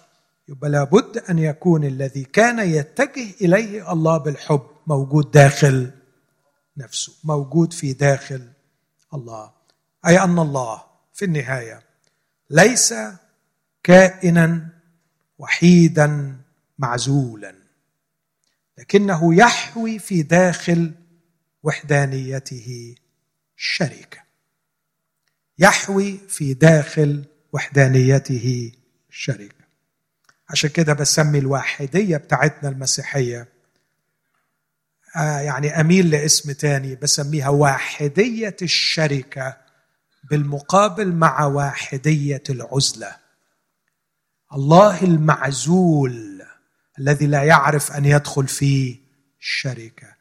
يبقى 0.51 0.70
لابد 0.70 1.18
أن 1.18 1.38
يكون 1.38 1.84
الذي 1.84 2.24
كان 2.24 2.59
يتجه 2.59 3.30
إليه 3.40 3.92
الله 3.92 4.18
بالحب 4.18 4.66
موجود 4.86 5.30
داخل 5.30 5.90
نفسه 6.76 7.12
موجود 7.24 7.72
في 7.72 7.92
داخل 7.92 8.53
الله. 9.14 9.53
أي 10.07 10.18
أن 10.18 10.38
الله 10.38 10.82
في 11.12 11.24
النهاية 11.24 11.82
ليس 12.51 12.94
كائنا 13.82 14.68
وحيدا 15.38 16.36
معزولا 16.78 17.55
لكنه 18.78 19.34
يحوي 19.34 19.98
في 19.98 20.22
داخل 20.22 20.92
وحدانيته 21.62 22.94
شركه 23.57 24.18
يحوي 25.59 26.18
في 26.28 26.55
داخل 26.55 27.24
وحدانيته 27.53 28.72
شركه 29.11 29.60
عشان 30.51 30.70
كده 30.70 30.92
بسمي 30.92 31.38
الواحدية 31.38 32.16
بتاعتنا 32.16 32.68
المسيحية. 32.68 33.48
آه 35.16 35.40
يعني 35.40 35.80
أميل 35.80 36.11
لاسم 36.11 36.53
تاني 36.53 36.94
بسميها 36.94 37.48
واحدية 37.48 38.57
الشركة 38.62 39.57
بالمقابل 40.30 41.12
مع 41.12 41.44
واحدية 41.44 42.42
العزلة. 42.51 43.16
الله 44.53 45.03
المعزول 45.03 46.42
الذي 46.98 47.26
لا 47.26 47.42
يعرف 47.42 47.92
أن 47.92 48.05
يدخل 48.05 48.48
في 48.48 48.98
الشركة. 49.40 50.14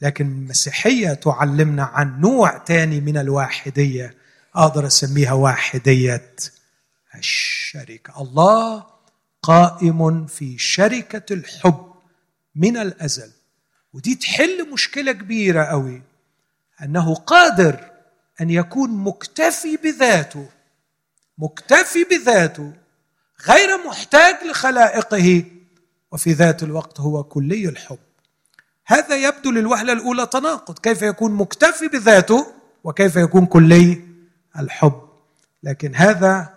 لكن 0.00 0.26
المسيحيه 0.26 1.14
تعلمنا 1.14 1.82
عن 1.84 2.20
نوع 2.20 2.58
تاني 2.58 3.00
من 3.00 3.16
الواحدية 3.16 4.14
أقدر 4.54 4.86
أسميها 4.86 5.32
واحدية 5.32 6.34
الشركة. 7.14 8.22
الله 8.22 8.95
قائم 9.46 10.26
في 10.26 10.58
شركة 10.58 11.32
الحب 11.32 11.94
من 12.54 12.76
الأزل. 12.76 13.30
ودي 13.92 14.14
تحل 14.14 14.70
مشكلة 14.72 15.12
كبيرة 15.12 15.64
قوي. 15.64 16.02
أنه 16.82 17.14
قادر 17.14 17.90
أن 18.40 18.50
يكون 18.50 18.90
مكتفي 18.90 19.76
بذاته 19.76 20.48
مكتفي 21.38 22.04
بذاته 22.04 22.72
غير 23.48 23.86
محتاج 23.86 24.34
لخلائقه. 24.50 25.44
وفي 26.12 26.32
ذات 26.32 26.62
الوقت 26.62 27.00
هو 27.00 27.24
كلي 27.24 27.68
الحب. 27.68 27.98
هذا 28.86 29.16
يبدو 29.16 29.50
للوهلة 29.50 29.92
الأولى 29.92 30.26
تناقض. 30.26 30.78
كيف 30.78 31.02
يكون 31.02 31.32
مكتفي 31.32 31.88
بذاته 31.88 32.46
وكيف 32.84 33.16
يكون 33.16 33.46
كلي 33.46 34.04
الحب؟ 34.58 35.08
لكن 35.62 35.94
هذا 35.94 36.55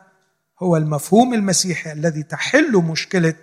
هو 0.60 0.78
المفهوم 0.78 1.34
المسيحي 1.34 1.92
الذي 1.92 2.24
تحل 2.24 2.72
مشكله 2.72 3.36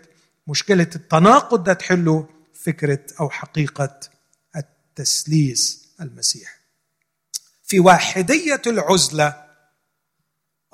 مشكلة 0.47 0.91
التناقض 0.97 1.65
ده 1.65 1.73
تحله 1.73 2.29
فكرة 2.55 3.01
أو 3.21 3.31
حقيقة 3.31 4.01
التسليس 4.57 5.89
المسيحي. 6.01 6.59
في 7.65 7.81
واحدية 7.81 8.63
العزلة 8.67 9.45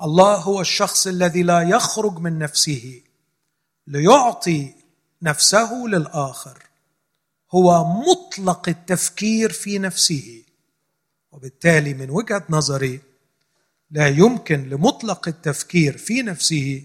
الله 0.01 0.35
هو 0.35 0.61
الشخص 0.61 1.07
الذي 1.07 1.43
لا 1.43 1.61
يخرج 1.61 2.19
من 2.19 2.39
نفسه 2.39 3.01
ليعطي 3.87 4.73
نفسه 5.21 5.73
للآخر. 5.87 6.63
هو 7.51 7.85
مطلق 7.85 8.69
التفكير 8.69 9.51
في 9.51 9.79
نفسه 9.79 10.43
وبالتالي 11.31 11.93
من 11.93 12.09
وجهة 12.09 12.43
نظري 12.49 13.01
لا 13.93 14.07
يمكن 14.07 14.69
لمطلق 14.69 15.27
التفكير 15.27 15.97
في 15.97 16.21
نفسه 16.21 16.83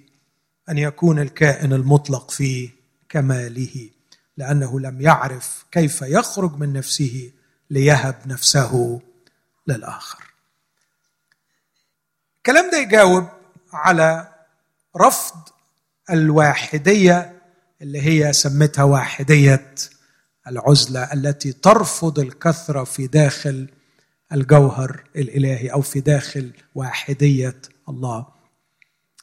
أن 0.68 0.78
يكون 0.78 1.18
الكائن 1.18 1.72
المطلق 1.72 2.30
في 2.30 2.70
كماله 3.08 3.90
لأنه 4.36 4.80
لم 4.80 5.00
يعرف 5.00 5.64
كيف 5.72 6.02
يخرج 6.02 6.56
من 6.56 6.72
نفسه 6.72 7.30
ليهب 7.70 8.14
نفسه 8.26 9.00
للآخر. 9.66 10.24
الكلام 12.38 12.70
ده 12.70 12.78
يجاوب 12.78 13.28
على 13.72 14.28
رفض 14.96 15.48
الواحدية 16.10 17.42
اللي 17.82 18.02
هي 18.02 18.32
سمتها 18.32 18.82
واحدية 18.82 19.74
العزلة 20.48 21.12
التي 21.12 21.52
ترفض 21.52 22.18
الكثرة 22.18 22.84
في 22.84 23.06
داخل 23.06 23.68
الجوهر 24.32 25.04
الإلهي 25.16 25.72
أو 25.72 25.80
في 25.80 26.00
داخل 26.00 26.52
واحدية 26.74 27.60
الله. 27.88 28.26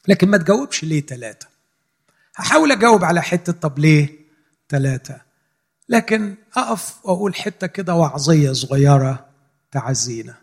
لكن 0.07 0.29
ما 0.29 0.37
تجاوبش 0.37 0.83
ليه 0.83 1.01
ثلاثة 1.01 1.47
هحاول 2.35 2.71
أجاوب 2.71 3.03
على 3.03 3.21
حتة 3.21 3.53
طب 3.53 3.79
ليه 3.79 4.19
ثلاثة 4.69 5.21
لكن 5.89 6.35
أقف 6.55 7.05
وأقول 7.05 7.35
حتة 7.35 7.67
كده 7.67 7.95
وعظية 7.95 8.51
صغيرة 8.51 9.29
تعزينا. 9.71 10.35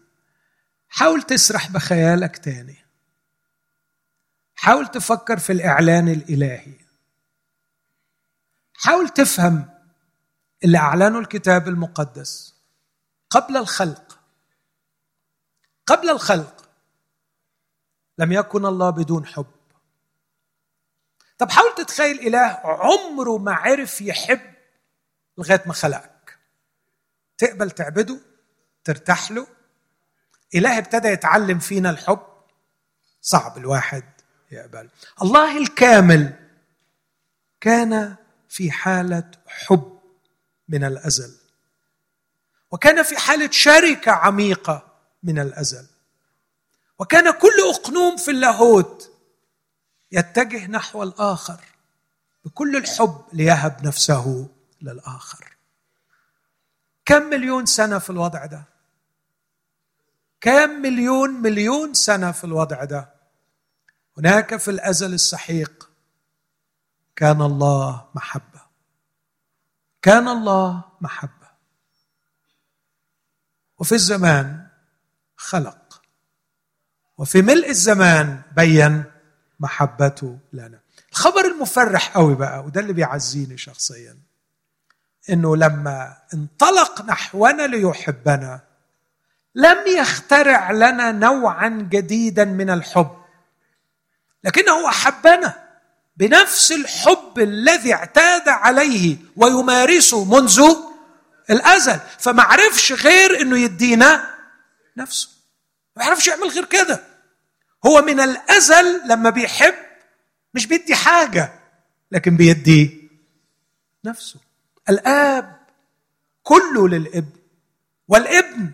حاول 0.88 1.22
تسرح 1.22 1.70
بخيالك 1.70 2.38
تاني. 2.38 2.76
حاول 4.54 4.86
تفكر 4.86 5.38
في 5.38 5.52
الإعلان 5.52 6.08
الإلهي. 6.08 6.74
حاول 8.74 9.08
تفهم 9.08 9.68
اللي 10.64 10.78
اعلنه 10.78 11.18
الكتاب 11.18 11.68
المقدس 11.68 12.54
قبل 13.30 13.56
الخلق. 13.56 14.11
قبل 15.86 16.10
الخلق. 16.10 16.68
لم 18.18 18.32
يكن 18.32 18.66
الله 18.66 18.90
بدون 18.90 19.26
حب. 19.26 19.46
طب 21.38 21.50
حاول 21.50 21.74
تتخيل 21.74 22.20
إله 22.20 22.60
عمره 22.64 23.38
ما 23.38 23.52
عرف 23.52 24.00
يحب 24.00 24.54
لغاية 25.38 25.62
ما 25.66 25.72
خلقك. 25.72 26.38
تقبل 27.38 27.70
تعبده 27.70 28.20
ترتاح 28.84 29.30
له. 29.30 29.46
إله 30.54 30.78
ابتدى 30.78 31.08
يتعلم 31.08 31.58
فينا 31.58 31.90
الحب. 31.90 32.26
صعب 33.20 33.58
الواحد 33.58 34.04
يقبل. 34.50 34.90
الله 35.22 35.58
الكامل 35.58 36.48
كان 37.60 38.16
في 38.48 38.70
حالة 38.70 39.30
حب 39.46 40.00
من 40.68 40.84
الأزل. 40.84 41.38
وكان 42.70 43.02
في 43.02 43.16
حالة 43.16 43.50
شركة 43.50 44.12
عميقة. 44.12 44.91
من 45.22 45.38
الأزل. 45.38 45.86
وكان 46.98 47.30
كل 47.30 47.70
أقنوم 47.74 48.16
في 48.16 48.30
اللاهوت 48.30 49.10
يتجه 50.12 50.66
نحو 50.66 51.02
الآخر 51.02 51.64
بكل 52.44 52.76
الحب 52.76 53.24
ليهب 53.32 53.86
نفسه 53.86 54.48
للآخر. 54.82 55.56
كم 57.04 57.22
مليون 57.22 57.66
سنة 57.66 57.98
في 57.98 58.10
الوضع 58.10 58.46
ده؟ 58.46 58.64
كم 60.40 60.70
مليون 60.70 61.30
مليون 61.30 61.94
سنة 61.94 62.32
في 62.32 62.44
الوضع 62.44 62.84
ده؟ 62.84 63.14
هناك 64.18 64.56
في 64.56 64.70
الأزل 64.70 65.14
السحيق 65.14 65.90
كان 67.16 67.42
الله 67.42 68.08
محبة. 68.14 68.62
كان 70.02 70.28
الله 70.28 70.84
محبة. 71.00 71.50
وفي 73.78 73.92
الزمان 73.94 74.68
خلق. 75.42 76.02
وفي 77.18 77.42
ملء 77.42 77.68
الزمان 77.70 78.42
بين 78.56 79.04
محبته 79.60 80.38
لنا. 80.52 80.78
الخبر 81.12 81.44
المفرح 81.44 82.08
قوي 82.16 82.34
بقى 82.34 82.64
وده 82.64 82.80
اللي 82.80 82.92
بيعزيني 82.92 83.58
شخصيا 83.58 84.18
إنه 85.30 85.56
لما 85.56 86.16
انطلق 86.34 87.04
نحونا 87.04 87.62
ليحبنا 87.66 88.60
لم 89.54 89.78
يخترع 89.98 90.70
لنا 90.70 91.12
نوعا 91.12 91.68
جديدا 91.90 92.44
من 92.44 92.70
الحب 92.70 93.16
لكنه 94.44 94.88
احبنا 94.88 95.54
بنفس 96.16 96.72
الحب 96.72 97.38
الذي 97.38 97.94
اعتاد 97.94 98.48
عليه 98.48 99.16
ويمارسه 99.36 100.24
منذ 100.24 100.62
الأزل. 101.50 102.00
فما 102.18 102.42
عرفش 102.42 102.92
غير 102.92 103.40
إنه 103.40 103.58
يدينا 103.58 104.31
نفسه. 104.96 105.28
ما 105.96 106.04
يعرفش 106.04 106.28
يعمل 106.28 106.48
غير 106.48 106.64
كده. 106.64 107.04
هو 107.86 108.02
من 108.02 108.20
الأزل 108.20 109.08
لما 109.08 109.30
بيحب 109.30 109.74
مش 110.54 110.66
بيدي 110.66 110.94
حاجة 110.94 111.52
لكن 112.12 112.36
بيدي 112.36 113.10
نفسه. 114.04 114.40
الآب 114.88 115.56
كله 116.42 116.88
للإبن 116.88 117.32
والإبن 118.08 118.70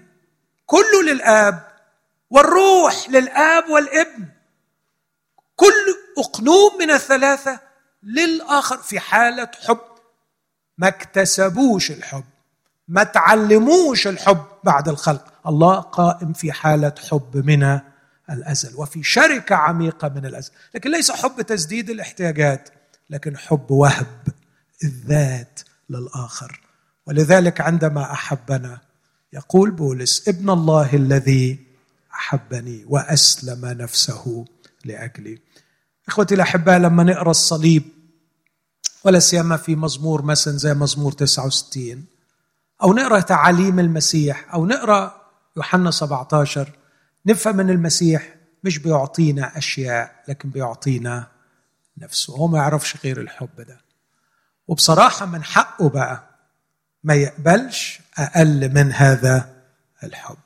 كله 0.66 1.02
للآب 1.02 1.68
والروح 2.30 3.10
للآب 3.10 3.68
والإبن. 3.68 4.28
كل 5.56 5.96
أقنوم 6.18 6.78
من 6.78 6.90
الثلاثة 6.90 7.60
للآخر 8.02 8.78
في 8.78 9.00
حالة 9.00 9.50
حب. 9.66 9.80
ما 10.78 10.88
اكتسبوش 10.88 11.90
الحب 11.90 12.24
ما 12.88 13.04
تعلموش 13.04 14.06
الحب 14.06 14.44
بعد 14.64 14.88
الخلق. 14.88 15.32
الله 15.48 15.80
قائم 15.80 16.32
في 16.32 16.52
حالة 16.52 16.94
حب 17.10 17.46
من 17.46 17.80
الأزل 18.30 18.76
وفي 18.76 19.02
شركة 19.02 19.56
عميقة 19.56 20.08
من 20.08 20.26
الأزل. 20.26 20.50
لكن 20.74 20.90
ليس 20.90 21.10
حب 21.10 21.40
تسديد 21.40 21.90
الاحتياجات 21.90 22.68
لكن 23.10 23.36
حب 23.36 23.70
وهب 23.70 24.28
الذات 24.84 25.60
للآخر. 25.90 26.60
ولذلك 27.06 27.60
عندما 27.60 28.12
أحبنا 28.12 28.80
يقول 29.32 29.70
بولس 29.70 30.28
ابن 30.28 30.50
الله 30.50 30.94
الذي 30.94 31.66
أحبني 32.14 32.84
وأسلم 32.88 33.66
نفسه 33.66 34.44
لأجلي. 34.84 35.38
إخوتي 36.08 36.34
الأحباء 36.34 36.78
لما 36.78 37.02
نقرأ 37.02 37.30
الصليب 37.30 37.82
ولا 39.04 39.18
سيما 39.18 39.56
في 39.56 39.76
مزمور 39.76 40.22
مثلا 40.22 40.56
زي 40.56 40.74
مزمور 40.74 41.12
69 41.12 42.04
أو 42.82 42.92
نقرأ 42.92 43.20
تعاليم 43.20 43.78
المسيح 43.78 44.54
أو 44.54 44.66
نقرأ 44.66 45.27
يوحنا 45.58 45.90
17 45.90 46.72
نفهم 47.26 47.56
من 47.56 47.70
المسيح 47.70 48.34
مش 48.64 48.78
بيعطينا 48.78 49.58
أشياء 49.58 50.24
لكن 50.28 50.50
بيعطينا 50.50 51.26
نفسه. 51.98 52.36
هو 52.36 52.46
ما 52.46 52.58
يعرفش 52.58 52.96
غير 53.04 53.20
الحب 53.20 53.60
ده. 53.60 53.80
وبصراحة 54.68 55.26
من 55.26 55.44
حقه 55.44 55.88
بقى 55.88 56.28
ما 57.04 57.14
يقبلش 57.14 58.00
أقل 58.18 58.74
من 58.74 58.92
هذا 58.92 59.62
الحب. 60.04 60.36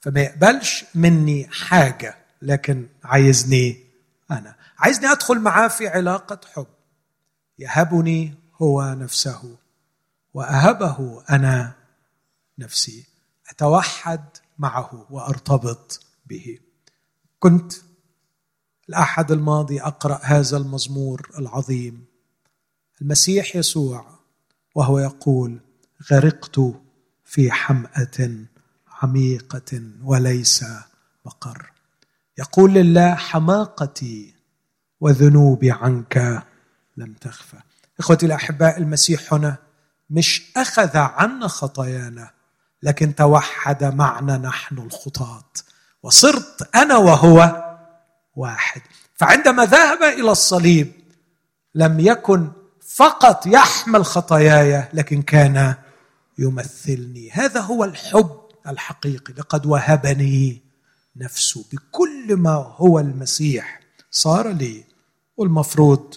فما 0.00 0.20
يقبلش 0.20 0.84
مني 0.94 1.48
حاجة 1.52 2.16
لكن 2.42 2.86
عايزني 3.04 3.84
أنا. 4.30 4.54
عايزني 4.78 5.12
أدخل 5.12 5.38
معاه 5.40 5.68
في 5.68 5.88
علاقة 5.88 6.40
حب. 6.54 6.66
يهبني 7.58 8.34
هو 8.62 8.94
نفسه 8.94 9.56
وأهبه 10.34 11.24
أنا 11.30 11.72
نفسي. 12.58 13.06
أتوحد 13.50 14.24
معه 14.58 15.06
وأرتبط 15.10 16.00
به. 16.26 16.58
كنت 17.38 17.72
الأحد 18.88 19.32
الماضي 19.32 19.80
أقرأ 19.82 20.20
هذا 20.22 20.56
المزمور 20.56 21.30
العظيم 21.38 22.04
المسيح 23.02 23.56
يسوع 23.56 24.18
وهو 24.74 24.98
يقول 24.98 25.60
غرقت 26.12 26.60
في 27.24 27.52
حمأة 27.52 28.46
عميقة 28.88 29.82
وليس 30.02 30.64
مقر. 31.26 31.72
يقول 32.38 32.74
لله 32.74 33.14
حماقتي 33.14 34.34
وذنوبي 35.00 35.70
عنك 35.70 36.42
لم 36.96 37.12
تخفى. 37.12 37.56
إخوتي 37.98 38.26
الأحباء 38.26 38.78
المسيح 38.78 39.34
هنا 39.34 39.56
مش 40.10 40.52
أخذ 40.56 40.96
عنا 40.96 41.48
خطايانا 41.48 42.30
لكن 42.82 43.14
توحد 43.14 43.84
معنا 43.84 44.38
نحن 44.38 44.78
الخطاة. 44.78 45.50
وصرت 46.02 46.76
أنا 46.76 46.96
وهو 46.96 47.64
واحد. 48.36 48.80
فعندما 49.14 49.64
ذهب 49.64 50.02
إلى 50.02 50.30
الصليب 50.30 50.92
لم 51.74 52.00
يكن 52.00 52.50
فقط 52.88 53.46
يحمل 53.46 54.04
خطاياي 54.04 54.88
لكن 54.92 55.22
كان 55.22 55.74
يمثلني. 56.38 57.30
هذا 57.30 57.60
هو 57.60 57.84
الحب 57.84 58.40
الحقيقي. 58.68 59.34
لقد 59.34 59.66
وهبني 59.66 60.62
نفسه 61.16 61.64
بكل 61.72 62.36
ما 62.36 62.74
هو 62.76 62.98
المسيح. 62.98 63.80
صار 64.10 64.48
لي 64.48 64.84
والمفروض 65.36 66.14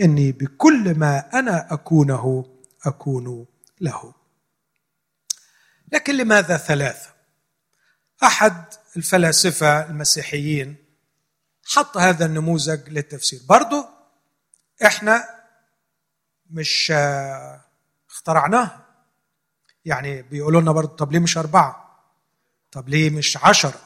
إني 0.00 0.32
بكل 0.32 0.98
ما 0.98 1.38
أنا 1.38 1.72
أكونه 1.72 2.44
أكون 2.84 3.46
له. 3.80 4.23
لكن 5.94 6.16
لماذا 6.16 6.56
ثلاثة؟ 6.56 7.10
أحد 8.22 8.64
الفلاسفة 8.96 9.86
المسيحيين 9.86 10.76
حط 11.66 11.96
هذا 11.96 12.26
النموذج 12.26 12.88
للتفسير. 12.88 13.40
برضه 13.48 13.88
إحنا 14.86 15.28
مش 16.50 16.92
اخترعناه. 18.10 18.70
يعني 19.84 20.22
بيقولوا 20.22 20.60
لنا 20.60 20.72
برضه 20.72 20.96
طب 20.96 21.12
ليه 21.12 21.18
مش 21.18 21.38
أربعة؟ 21.38 22.00
طب 22.72 22.88
ليه 22.88 23.10
مش 23.10 23.36
عشرة؟ 23.36 23.80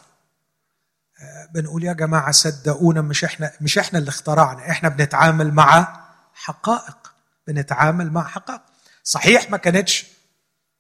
بنقول 1.54 1.84
يا 1.84 1.92
جماعة 1.92 2.30
صدقونا 2.30 3.00
مش 3.00 3.24
إحنا 3.24 3.52
مش 3.60 3.78
إحنا 3.78 3.98
اللي 3.98 4.08
اخترعنا. 4.08 4.70
إحنا 4.70 4.88
بنتعامل 4.88 5.54
مع 5.54 6.00
حقائق. 6.34 7.14
بنتعامل 7.46 8.12
مع 8.12 8.26
حقائق. 8.28 8.62
صحيح 9.04 9.50
ما 9.50 9.56
كانتش 9.56 10.06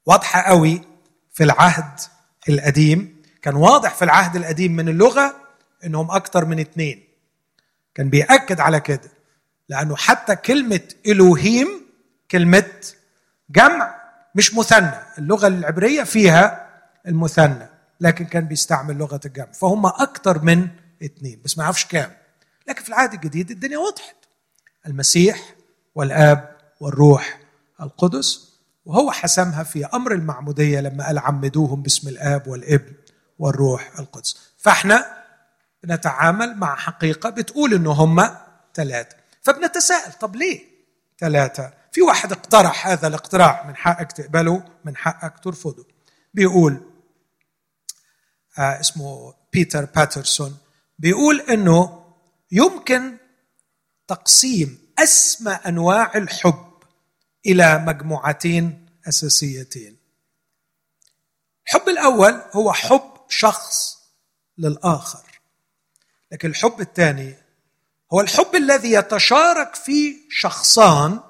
واضحة 0.06 0.40
قوي 0.40 0.97
في 1.38 1.44
العهد 1.44 2.00
القديم. 2.48 3.22
كان 3.42 3.54
واضح 3.54 3.94
في 3.94 4.04
العهد 4.04 4.36
القديم 4.36 4.76
من 4.76 4.88
اللغة 4.88 5.34
إنهم 5.84 6.10
أكتر 6.10 6.44
من 6.44 6.60
اثنين 6.60 7.04
كان 7.94 8.10
بيأكد 8.10 8.60
على 8.60 8.80
كده 8.80 9.10
لأنه 9.68 9.96
حتى 9.96 10.36
كلمة 10.36 10.80
إلوهيم 11.06 11.68
كلمة 12.30 12.70
جمع 13.50 13.94
مش 14.34 14.54
مثنى. 14.54 14.92
اللغة 15.18 15.46
العبرية 15.46 16.02
فيها 16.02 16.68
المثنى 17.06 17.66
لكن 18.00 18.24
كان 18.24 18.44
بيستعمل 18.44 18.96
لغة 18.96 19.20
الجمع. 19.26 19.52
فهم 19.52 19.86
أكتر 19.86 20.42
من 20.42 20.68
اثنين 21.04 21.40
بس 21.44 21.58
ما 21.58 21.64
يعرفش 21.64 21.84
كام. 21.84 22.10
لكن 22.68 22.82
في 22.82 22.88
العهد 22.88 23.14
الجديد 23.14 23.50
الدنيا 23.50 23.78
وضحت. 23.78 24.16
المسيح 24.86 25.54
والآب 25.94 26.56
والروح 26.80 27.40
القدس 27.80 28.47
وهو 28.88 29.10
حسمها 29.10 29.62
في 29.62 29.86
أمر 29.86 30.12
المعمودية 30.12 30.80
لما 30.80 31.06
قال 31.06 31.18
عمدوهم 31.18 31.82
باسم 31.82 32.08
الآب 32.08 32.46
والابن 32.48 32.92
والروح 33.38 33.98
القدس. 33.98 34.52
فإحنا 34.58 35.24
بنتعامل 35.82 36.56
مع 36.56 36.76
حقيقة 36.76 37.30
بتقول 37.30 37.74
إنه 37.74 37.92
هم 37.92 38.30
ثلاثة 38.74 39.16
فبنتساءل 39.42 40.12
طب 40.12 40.36
ليه 40.36 40.60
ثلاثة 41.18 41.72
في 41.92 42.02
واحد 42.02 42.32
اقترح 42.32 42.86
هذا 42.86 43.06
الاقتراح 43.06 43.66
من 43.66 43.76
حقك 43.76 44.12
تقبله 44.12 44.62
من 44.84 44.96
حقك 44.96 45.38
ترفضه. 45.44 45.86
بيقول 46.34 46.80
آه 48.58 48.80
اسمه 48.80 49.34
بيتر 49.52 49.84
باترسون 49.84 50.56
بيقول 50.98 51.40
إنه 51.40 52.04
يمكن 52.52 53.16
تقسيم 54.08 54.78
أسمى 54.98 55.52
أنواع 55.52 56.12
الحب 56.16 56.67
إلى 57.46 57.78
مجموعتين 57.78 58.86
أساسيتين. 59.08 59.96
الحب 61.66 61.88
الأول 61.88 62.42
هو 62.52 62.72
حب 62.72 63.10
شخص 63.28 63.98
للآخر 64.58 65.40
لكن 66.32 66.48
الحب 66.50 66.80
الثاني 66.80 67.34
هو 68.12 68.20
الحب 68.20 68.54
الذي 68.54 68.92
يتشارك 68.92 69.74
فيه 69.74 70.16
شخصان 70.30 71.20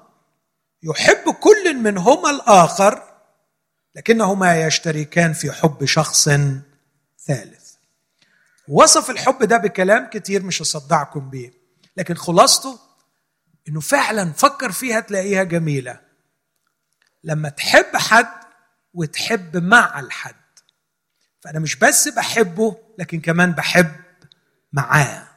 يحب 0.83 1.33
كل 1.39 1.75
منهما 1.75 2.29
الآخر 2.29 3.03
لكنهما 3.95 4.61
يشتركان 4.65 5.33
في 5.33 5.51
حب 5.51 5.85
شخص 5.85 6.29
ثالث. 7.27 7.73
وصف 8.67 9.09
الحب 9.09 9.43
ده 9.43 9.57
بكلام 9.57 10.09
كتير 10.09 10.43
مش 10.43 10.61
هصدعكم 10.61 11.29
بيه 11.29 11.53
لكن 11.97 12.15
خلاصته 12.15 12.79
إنه 13.69 13.79
فعلا 13.79 14.33
فكر 14.33 14.71
فيها 14.71 14.99
تلاقيها 14.99 15.43
جميلة. 15.43 15.99
لما 17.23 17.49
تحب 17.49 17.97
حد 17.97 18.39
وتحب 18.93 19.57
مع 19.57 19.99
الحد. 19.99 20.35
فأنا 21.41 21.59
مش 21.59 21.75
بس 21.75 22.07
بحبه 22.07 22.77
لكن 22.97 23.21
كمان 23.21 23.51
بحب 23.51 23.91
معاه. 24.73 25.27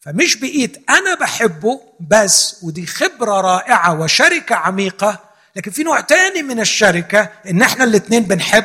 فمش 0.00 0.36
بقيت 0.36 0.90
أنا 0.90 1.14
بحبه 1.14 1.80
بس 2.00 2.60
ودي 2.62 2.86
خبرة 2.86 3.40
رائعة 3.40 4.00
وشركة 4.00 4.56
عميقة. 4.56 5.30
لكن 5.56 5.70
في 5.70 5.82
نوع 5.82 6.00
تاني 6.00 6.42
من 6.42 6.60
الشركة 6.60 7.20
إن 7.50 7.62
إحنا 7.62 7.84
الاثنين 7.84 8.22
بنحب 8.22 8.64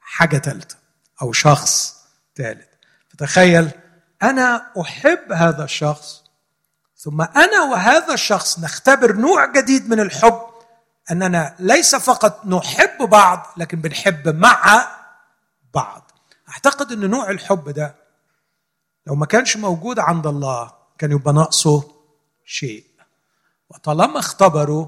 حاجة 0.00 0.38
ثالثه 0.38 0.76
أو 1.22 1.32
شخص 1.32 1.96
ثالث 2.36 2.66
فتخيل 3.10 3.70
أنا 4.22 4.72
أحب 4.80 5.32
هذا 5.32 5.64
الشخص 5.64 6.21
ثم 7.02 7.20
أنا 7.22 7.62
وهذا 7.62 8.14
الشخص 8.14 8.58
نختبر 8.58 9.12
نوع 9.16 9.46
جديد 9.46 9.88
من 9.90 10.00
الحب 10.00 10.40
أننا 11.10 11.54
ليس 11.58 11.96
فقط 11.96 12.46
نحب 12.46 13.08
بعض 13.08 13.46
لكن 13.56 13.80
بنحب 13.80 14.28
مع 14.28 14.86
بعض. 15.74 16.10
أعتقد 16.48 16.92
إن 16.92 17.10
نوع 17.10 17.30
الحب 17.30 17.68
ده 17.68 17.94
لو 19.06 19.14
ما 19.14 19.26
كانش 19.26 19.56
موجود 19.56 19.98
عند 19.98 20.26
الله 20.26 20.72
كان 20.98 21.10
يبقى 21.10 21.32
ناقصه 21.34 21.82
شيء. 22.44 22.84
وطالما 23.70 24.18
اختبروا 24.18 24.86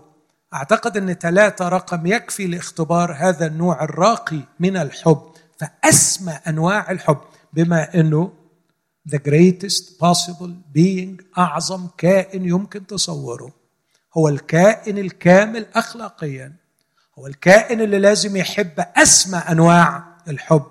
أعتقد 0.54 0.96
إن 0.96 1.12
ثلاثة 1.14 1.68
رقم 1.68 2.06
يكفي 2.06 2.46
لاختبار 2.46 3.12
هذا 3.12 3.46
النوع 3.46 3.84
الراقي 3.84 4.40
من 4.60 4.76
الحب 4.76 5.32
فأسمى 5.60 6.32
أنواع 6.32 6.90
الحب 6.90 7.20
بما 7.52 7.94
أنه 7.94 8.32
the 9.08 9.18
greatest 9.18 9.98
possible 9.98 10.52
being 10.72 11.38
أعظم 11.38 11.88
كائن 11.98 12.44
يمكن 12.44 12.86
تصوره. 12.86 13.52
هو 14.16 14.28
الكائن 14.28 14.98
الكامل 14.98 15.66
أخلاقيا. 15.74 16.52
هو 17.18 17.26
الكائن 17.26 17.80
اللي 17.80 17.98
لازم 17.98 18.36
يحب 18.36 18.84
أسمى 18.96 19.38
أنواع 19.38 20.04
الحب. 20.28 20.66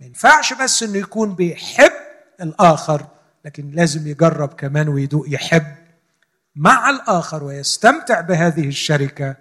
ما 0.00 0.06
ينفعش 0.06 0.52
بس 0.52 0.82
أنه 0.82 0.98
يكون 0.98 1.34
بيحب 1.34 1.92
الآخر 2.40 3.06
لكن 3.44 3.70
لازم 3.70 4.06
يجرب 4.06 4.48
كمان 4.48 4.88
ويدوق 4.88 5.24
يحب 5.28 5.76
مع 6.56 6.90
الآخر 6.90 7.44
ويستمتع 7.44 8.20
بهذه 8.20 8.68
الشركة. 8.68 9.36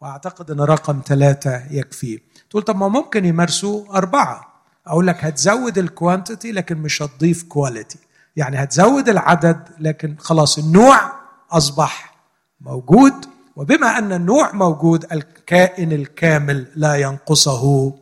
وأعتقد 0.00 0.50
أن 0.50 0.60
رقم 0.60 1.02
ثلاثة 1.06 1.66
يكفيه 1.70 2.18
تقول 2.50 2.62
طب 2.62 2.76
ما 2.76 2.88
ممكن 2.88 3.24
يمارسوا 3.24 3.96
أربعة. 3.96 4.51
أقول 4.86 5.06
لك 5.06 5.24
هتزود 5.24 5.78
ال 5.78 5.86
quantity 5.86 6.52
لكن 6.52 6.78
مش 6.78 7.02
هتضيف 7.02 7.42
quality 7.42 7.98
يعني 8.36 8.62
هتزود 8.62 9.08
العدد 9.08 9.68
لكن 9.78 10.16
خلاص 10.18 10.58
النوع 10.58 11.12
أصبح 11.50 12.14
موجود. 12.60 13.14
وبما 13.56 13.98
أن 13.98 14.12
النوع 14.12 14.52
موجود 14.52 15.12
الكائن 15.12 15.92
الكامل 15.92 16.66
لا 16.76 16.94
ينقصه 16.94 17.94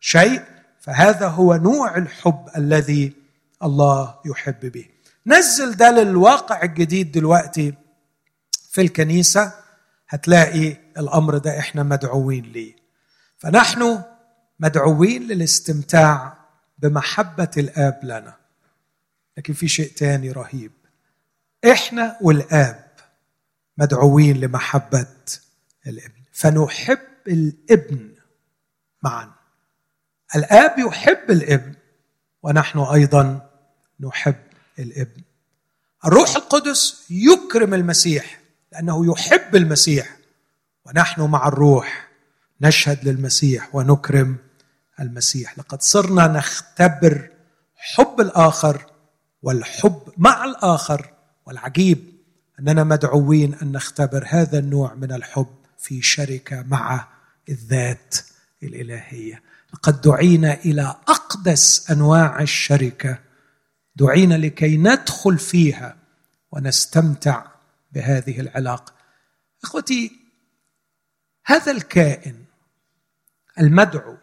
شيء 0.00 0.42
فهذا 0.80 1.28
هو 1.28 1.54
نوع 1.54 1.96
الحب 1.96 2.46
الذي 2.56 3.12
الله 3.62 4.14
يحب 4.26 4.60
به. 4.72 4.84
نزل 5.26 5.76
ده 5.76 5.90
للواقع 5.90 6.62
الجديد 6.62 7.12
دلوقتي 7.12 7.74
في 8.70 8.80
الكنيسة 8.80 9.52
هتلاقي 10.08 10.76
الأمر 10.98 11.38
ده 11.38 11.58
إحنا 11.58 11.82
مدعوين 11.82 12.44
ليه. 12.44 12.76
فنحن 13.38 14.02
مدعوين 14.60 15.22
للاستمتاع 15.22 16.38
بمحبة 16.78 17.50
الآب 17.56 18.00
لنا. 18.02 18.36
لكن 19.38 19.52
في 19.52 19.68
شيء 19.68 19.92
تاني 19.92 20.32
رهيب. 20.32 20.72
إحنا 21.70 22.18
والآب 22.20 22.90
مدعوين 23.78 24.40
لمحبة 24.40 25.06
الابن. 25.86 26.22
فنحب 26.32 26.98
الابن 27.28 28.14
معا. 29.02 29.32
الآب 30.36 30.78
يحب 30.78 31.30
الابن 31.30 31.74
ونحن 32.42 32.78
أيضا 32.78 33.50
نحب 34.00 34.36
الابن. 34.78 35.22
الروح 36.04 36.36
القدس 36.36 37.06
يكرم 37.10 37.74
المسيح 37.74 38.40
لأنه 38.72 39.12
يحب 39.12 39.56
المسيح 39.56 40.16
ونحن 40.86 41.22
مع 41.22 41.48
الروح 41.48 42.08
نشهد 42.60 43.08
للمسيح 43.08 43.74
ونكرم 43.74 44.36
المسيح. 45.00 45.58
لقد 45.58 45.82
صرنا 45.82 46.26
نختبر 46.26 47.30
حب 47.76 48.20
الآخر 48.20 48.86
والحب 49.42 50.12
مع 50.16 50.44
الآخر 50.44 51.10
والعجيب 51.46 52.12
أننا 52.60 52.84
مدعوين 52.84 53.54
أن 53.54 53.72
نختبر 53.72 54.24
هذا 54.28 54.58
النوع 54.58 54.94
من 54.94 55.12
الحب 55.12 55.54
في 55.78 56.02
شركة 56.02 56.62
مع 56.62 57.08
الذات 57.48 58.16
الإلهية. 58.62 59.42
لقد 59.74 60.00
دعينا 60.00 60.54
إلى 60.54 60.94
أقدس 61.08 61.90
أنواع 61.90 62.40
الشركة. 62.40 63.18
دعينا 63.96 64.34
لكي 64.34 64.76
ندخل 64.76 65.38
فيها 65.38 65.96
ونستمتع 66.52 67.44
بهذه 67.92 68.40
العلاقة. 68.40 68.92
إخوتي 69.64 70.12
هذا 71.44 71.72
الكائن 71.72 72.44
المدعو 73.60 74.16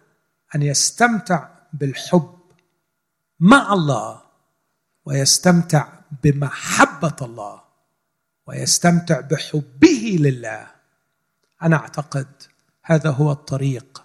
أن 0.55 0.61
يستمتع 0.61 1.49
بالحب 1.73 2.39
مع 3.39 3.73
الله 3.73 4.21
ويستمتع 5.05 5.87
بمحبة 6.23 7.15
الله 7.21 7.61
ويستمتع 8.47 9.19
بحبه 9.19 10.17
لله. 10.19 10.67
أنا 11.63 11.75
أعتقد 11.75 12.27
هذا 12.83 13.09
هو 13.09 13.31
الطريق 13.31 14.03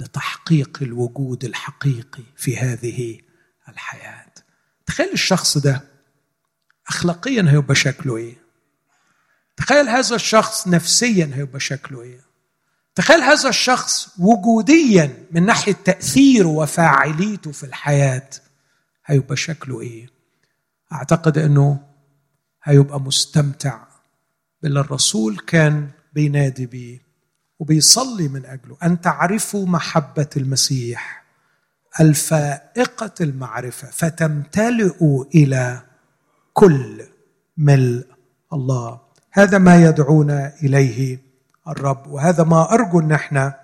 لتحقيق 0.00 0.78
الوجود 0.82 1.44
الحقيقي 1.44 2.22
في 2.36 2.56
هذه 2.56 3.20
الحياة. 3.68 4.32
تخيل 4.86 5.12
الشخص 5.12 5.58
ده 5.58 5.80
اخلاقيا 6.88 7.46
هيبقى 7.48 7.74
شكله 7.74 8.16
إيه؟ 8.16 8.36
تخيل 9.56 9.88
هذا 9.88 10.14
الشخص 10.16 10.68
نفسيا 10.68 11.30
هيبقى 11.34 11.60
شكله 11.60 12.02
إيه؟ 12.02 12.20
تخيل 12.94 13.20
هذا 13.20 13.48
الشخص 13.48 14.08
وجوديا 14.18 15.14
من 15.30 15.46
ناحية 15.46 15.72
تأثيره 15.84 16.48
وفاعليته 16.48 17.52
في 17.52 17.64
الحياة 17.64 18.30
هيبقى 19.06 19.36
شكله 19.36 19.80
إيه؟ 19.80 20.06
أعتقد 20.92 21.38
إنه 21.38 21.80
هيبقى 22.64 23.00
مستمتع 23.00 23.78
باللي 24.62 24.80
الرسول 24.80 25.38
كان 25.38 25.88
بينادي 26.12 26.66
بيه 26.66 27.02
وبيصلي 27.58 28.28
من 28.28 28.46
أجله. 28.46 28.76
أن 28.82 29.00
تعرفوا 29.00 29.66
محبة 29.66 30.28
المسيح 30.36 31.24
الفائقة 32.00 33.12
المعرفة 33.20 33.88
فتمتلئوا 33.90 35.24
إلى 35.34 35.82
كل 36.52 37.02
ملء 37.56 38.06
الله. 38.52 39.00
هذا 39.32 39.58
ما 39.58 39.84
يدعونا 39.84 40.52
إليه. 40.62 41.18
الرب. 41.68 42.06
وهذا 42.06 42.44
ما 42.44 42.72
أرجو 42.72 43.00
أن 43.00 43.12
إحنا 43.12 43.60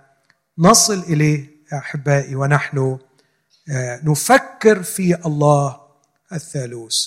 نصل 0.58 0.98
إليه 0.98 1.50
يا 1.72 1.78
أحبائي 1.78 2.34
ونحن 2.34 2.98
آه، 3.70 4.00
نفكر 4.04 4.82
في 4.82 5.26
الله 5.26 5.80
الثالوث. 6.32 7.06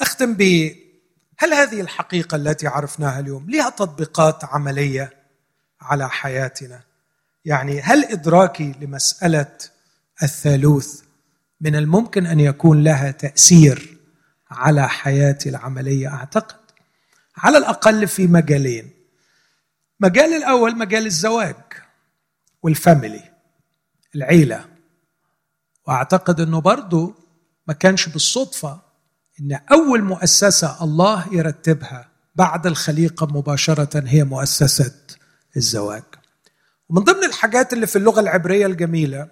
أختم 0.00 0.34
ب 0.34 0.42
هل 1.38 1.54
هذه 1.54 1.80
الحقيقة 1.80 2.36
التي 2.36 2.66
عرفناها 2.66 3.20
اليوم 3.20 3.50
لها 3.50 3.70
تطبيقات 3.70 4.44
عملية 4.44 5.12
على 5.80 6.10
حياتنا؟ 6.10 6.80
يعني 7.44 7.80
هل 7.80 8.04
إدراكي 8.04 8.74
لمسألة 8.80 9.56
الثالوث 10.22 11.00
من 11.60 11.76
الممكن 11.76 12.26
أن 12.26 12.40
يكون 12.40 12.84
لها 12.84 13.10
تأثير 13.10 13.98
على 14.50 14.88
حياتي 14.88 15.48
العملية 15.48 16.08
أعتقد؟ 16.08 16.56
على 17.36 17.58
الأقل 17.58 18.08
في 18.08 18.26
مجالين. 18.26 18.95
مجال 20.00 20.34
الأول 20.34 20.78
مجال 20.78 21.06
الزواج 21.06 21.56
والفاميلي 22.62 23.32
العيلة. 24.14 24.64
وأعتقد 25.86 26.40
إنه 26.40 26.60
برضه 26.60 27.14
ما 27.66 27.74
كانش 27.74 28.08
بالصدفة 28.08 28.80
إن 29.40 29.60
أول 29.72 30.02
مؤسسة 30.02 30.84
الله 30.84 31.26
يرتبها 31.32 32.08
بعد 32.34 32.66
الخليقة 32.66 33.26
مباشرة 33.26 34.02
هي 34.06 34.24
مؤسسة 34.24 34.94
الزواج. 35.56 36.02
ومن 36.88 37.02
ضمن 37.02 37.24
الحاجات 37.24 37.72
اللي 37.72 37.86
في 37.86 37.96
اللغة 37.96 38.20
العبرية 38.20 38.66
الجميلة 38.66 39.28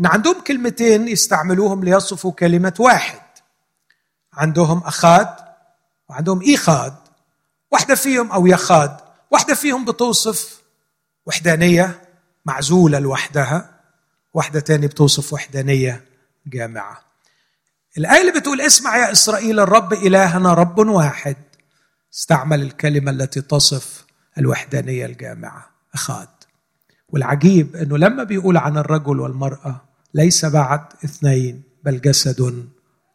إن 0.00 0.06
عندهم 0.06 0.40
كلمتين 0.40 1.08
يستعملوهم 1.08 1.84
ليصفوا 1.84 2.32
كلمة 2.32 2.74
واحد. 2.78 3.20
عندهم 4.32 4.78
أخاد 4.78 5.34
وعندهم 6.08 6.42
إيخاد. 6.42 6.94
واحدة 7.72 7.94
فيهم 7.94 8.32
أو 8.32 8.46
يخاد. 8.46 9.07
واحدة 9.30 9.54
فيهم 9.54 9.84
بتوصف 9.84 10.62
وحدانية 11.26 12.02
معزولة 12.44 12.98
لوحدها 12.98 13.80
واحدة 14.34 14.60
تاني 14.60 14.86
بتوصف 14.86 15.32
وحدانية 15.32 16.04
جامعة. 16.46 17.00
الآية 17.98 18.20
اللي 18.20 18.40
بتقول 18.40 18.60
اسمع 18.60 18.96
يا 18.96 19.12
إسرائيل 19.12 19.60
الرب 19.60 19.92
إلهنا 19.92 20.54
رب 20.54 20.78
واحد. 20.78 21.36
استعمل 22.14 22.62
الكلمة 22.62 23.10
التي 23.10 23.40
تصف 23.40 24.04
الوحدانية 24.38 25.06
الجامعة 25.06 25.70
أخاد. 25.94 26.28
والعجيب 27.08 27.76
إنه 27.76 27.98
لما 27.98 28.24
بيقول 28.24 28.56
عن 28.56 28.78
الرجل 28.78 29.20
والمرأة 29.20 29.88
ليس 30.14 30.44
بعد 30.44 30.84
اثنين 31.04 31.62
بل 31.84 32.00
جسد 32.00 32.68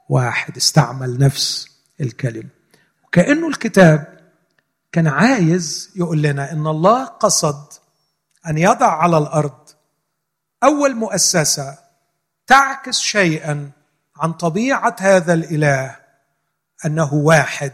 واحد. 0.09 0.57
استعمل 0.57 1.20
نفس 1.20 1.68
الكلمة. 2.01 2.49
وكأنه 3.05 3.47
الكتاب 3.47 4.23
كان 4.94 5.08
عايز 5.08 5.91
يقول 5.96 6.22
لنا 6.22 6.52
إن 6.52 6.68
الله 6.68 7.06
قصد 7.06 7.74
أن 8.48 8.58
يضع 8.58 8.91
على 8.91 9.18
الأرض 9.18 9.70
أول 10.64 10.96
مؤسسة 10.96 11.78
تعكس 12.48 13.00
شيئا 13.00 13.72
عن 14.18 14.34
طبيعة 14.34 14.96
هذا 15.00 15.34
الإله 15.34 15.96
أنه 16.86 17.14
واحد 17.14 17.74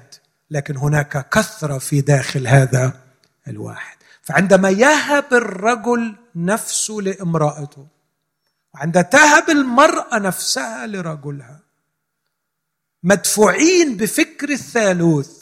لكن 0.50 0.78
هناك 0.78 1.30
كثرة 1.30 1.78
في 1.78 2.02
داخل 2.02 2.48
هذا 2.48 2.94
الواحد. 3.48 3.98
فعندما 4.22 4.70
يهب 4.70 5.34
الرجل 5.34 6.16
نفسه 6.36 6.94
لامرأته 6.94 7.88
وعند 8.74 9.04
تهب 9.04 9.50
المرأة 9.50 10.20
نفسها 10.20 10.88
لرجلها 10.88 11.60
مدفوعين 13.04 13.98
بفكر 13.98 14.50
الثالوث 14.50 15.39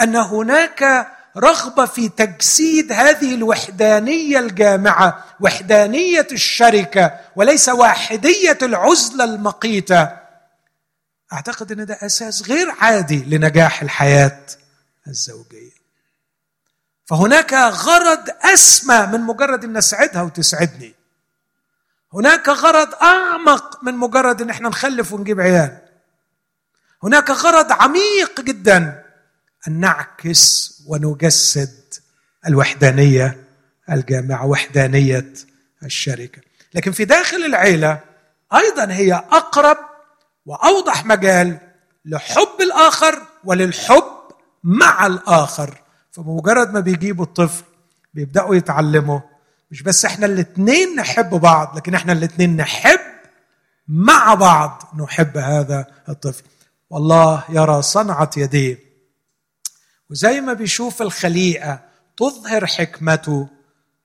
أن 0.00 0.16
هناك 0.16 1.06
رغبة 1.36 1.86
في 1.86 2.08
تجسيد 2.08 2.92
هذه 2.92 3.34
الوحدانية 3.34 4.38
الجامعة 4.38 5.24
وحدانية 5.40 6.26
الشركة 6.32 7.20
وليس 7.36 7.68
واحدية 7.68 8.58
العزلة 8.62 9.24
المقيتة. 9.24 10.16
أعتقد 11.32 11.72
أن 11.72 11.86
ده 11.86 11.98
أساس 12.02 12.48
غير 12.48 12.70
عادي 12.80 13.24
لنجاح 13.24 13.82
الحياة 13.82 14.40
الزوجية. 15.06 15.80
فهناك 17.04 17.52
غرض 17.54 18.28
أسمى 18.42 19.06
من 19.12 19.20
مجرد 19.20 19.64
أن 19.64 19.76
اسعدها 19.76 20.22
وتسعدني. 20.22 20.94
هناك 22.14 22.48
غرض 22.48 22.94
أعمق 22.94 23.84
من 23.84 23.94
مجرد 23.94 24.42
أن 24.42 24.50
إحنا 24.50 24.68
نخلف 24.68 25.12
ونجيب 25.12 25.40
عيال. 25.40 25.78
هناك 27.02 27.30
غرض 27.30 27.72
عميق 27.72 28.40
جدا 28.40 29.09
أن 29.68 29.80
نعكس 29.80 30.72
ونجسد 30.86 31.94
الوحدانية 32.46 33.44
الجامعة 33.90 34.46
وحدانية 34.46 35.32
الشركة. 35.84 36.42
لكن 36.74 36.92
في 36.92 37.04
داخل 37.04 37.36
العيلة 37.36 38.00
أيضا 38.54 38.92
هي 38.92 39.12
أقرب 39.12 39.76
وأوضح 40.46 41.06
مجال 41.06 41.58
لحب 42.04 42.60
الآخر 42.60 43.22
وللحب 43.44 44.04
مع 44.64 45.06
الآخر. 45.06 45.78
فبمجرد 46.10 46.72
ما 46.72 46.80
بيجيبوا 46.80 47.24
الطفل 47.24 47.64
بيبدأوا 48.14 48.54
يتعلموا 48.54 49.20
مش 49.70 49.82
بس 49.82 50.04
إحنا 50.04 50.26
الاثنين 50.26 50.96
نحب 50.96 51.30
بعض 51.30 51.76
لكن 51.76 51.94
إحنا 51.94 52.12
الاثنين 52.12 52.56
نحب 52.56 53.00
مع 53.88 54.34
بعض 54.34 54.82
نحب 55.02 55.36
هذا 55.36 55.86
الطفل. 56.08 56.42
والله 56.90 57.44
يرى 57.48 57.82
صنعة 57.82 58.30
يديه 58.36 58.89
وزي 60.10 60.40
ما 60.40 60.52
بيشوف 60.52 61.02
الخليقة 61.02 61.80
تظهر 62.16 62.66
حكمته 62.66 63.48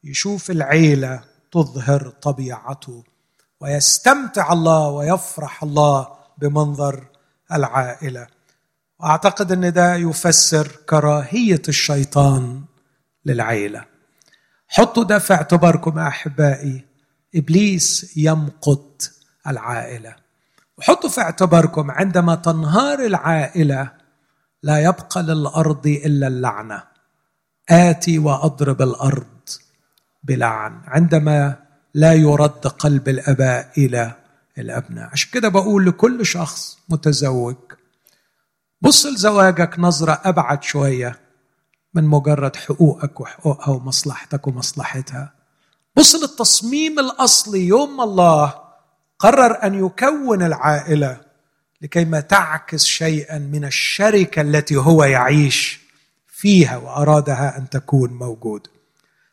يشوف 0.04 0.52
العيلة 0.52 1.24
تظهر 1.52 2.10
طبيعته 2.22 3.04
ويستمتع 3.62 4.54
الله 4.54 4.88
ويفرح 4.90 5.64
الله 5.64 6.08
بمنظر 6.38 7.08
العائلة. 7.52 8.28
وأعتقد 9.00 9.52
إن 9.52 9.74
ده 9.74 9.96
يفسر 9.96 10.68
كراهية 10.90 11.62
الشيطان 11.68 12.64
للعيلة. 13.26 13.86
حطوا 14.68 15.04
ده 15.04 15.20
في 15.20 15.34
اعتباركم 15.34 16.00
أحبائي 16.00 16.86
إبليس 17.36 18.18
يمقت 18.18 19.12
العائلة. 19.48 20.16
وحطوا 20.78 21.10
في 21.10 21.22
اعتباركم 21.22 21.92
عندما 21.92 22.36
تنهار 22.36 23.00
العائلة 23.00 23.92
لا 24.64 24.84
يبقى 24.84 25.24
للأرض 25.24 25.88
إلا 25.88 26.28
اللعنة. 26.28 26.84
آتي 27.70 28.20
وأضرب 28.20 28.82
الأرض 28.82 29.26
بلعن. 30.24 30.82
عندما 30.86 31.56
لا 31.94 32.14
يرد 32.14 32.68
قلب 32.68 33.10
الأباء 33.10 33.72
إلى 33.78 34.12
الأبناء. 34.58 35.10
عشان 35.12 35.30
كده 35.32 35.50
بقول 35.50 35.86
لكل 35.86 36.26
شخص 36.26 36.78
متزوج 36.90 37.56
بص 38.82 39.06
لزواجك 39.06 39.80
نظرة 39.80 40.22
أبعد 40.24 40.64
شوية 40.64 41.20
من 41.94 42.04
مجرد 42.04 42.56
حقوقك 42.56 43.20
وحقوقها 43.22 43.70
ومصلحتك 43.70 44.48
ومصلحتها. 44.48 45.34
بص 45.98 46.16
للتصميم 46.16 47.00
الأصلي. 47.00 47.68
يوم 47.68 48.02
الله 48.02 48.54
قرر 49.20 49.64
أن 49.64 49.86
يكون 49.86 50.44
العائلة 50.44 51.25
لكي 51.86 52.06
ما 52.06 52.20
تعكس 52.20 52.86
شيئا 52.86 53.38
من 53.38 53.66
الشركة 53.66 54.42
التي 54.42 54.76
هو 54.76 55.04
يعيش 55.04 55.80
فيها 56.28 56.78
وأرادها 56.78 57.58
أن 57.58 57.70
تكون 57.70 58.14
موجوده 58.14 58.70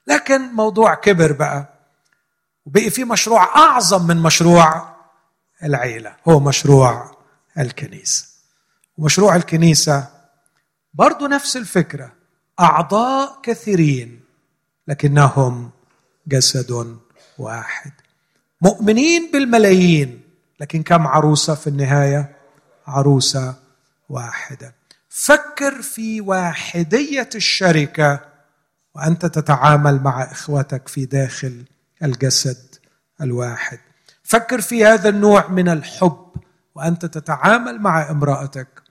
لكن 0.07 0.41
موضوع 0.41 0.95
كبر 0.95 1.33
بقى 1.33 1.69
وبقي 2.67 2.91
في 2.91 3.05
مشروع 3.05 3.57
أعظم 3.57 4.07
من 4.07 4.17
مشروع 4.17 4.97
العيلة 5.65 6.17
هو 6.29 6.41
مشروع 6.41 7.17
الكنيسة. 7.59 8.27
ومشروع 8.99 9.37
الكنيسة 9.37 10.09
برضو 10.95 11.27
نفس 11.27 11.57
الفكرة 11.57 12.13
أعضاء 12.61 13.41
كثيرين 13.43 14.21
لكنهم 14.89 15.71
جسد 16.27 16.97
واحد. 17.39 17.93
مؤمنين 18.63 19.31
بالملايين 19.33 20.21
لكن 20.61 20.83
كم 20.83 21.07
عروسة 21.07 21.55
في 21.55 21.67
النهاية؟ 21.67 22.37
عروسة 22.87 23.55
واحدة. 24.09 24.75
فكر 25.09 25.83
في 25.83 26.21
واحدية 26.21 27.29
الشركة 27.35 28.21
وأنت 28.95 29.27
تتعامل 29.27 30.03
مع 30.03 30.23
إخوتك 30.23 30.89
في 30.89 31.05
داخل 31.05 31.65
الجسد 32.03 32.75
الواحد. 33.21 33.79
فكر 34.23 34.61
في 34.61 34.85
هذا 34.85 35.09
النوع 35.09 35.49
من 35.49 35.69
الحب 35.69 36.27
وأنت 36.75 37.07
تتعامل 37.07 37.79
مع 37.79 38.11
امرأتك 38.11 38.83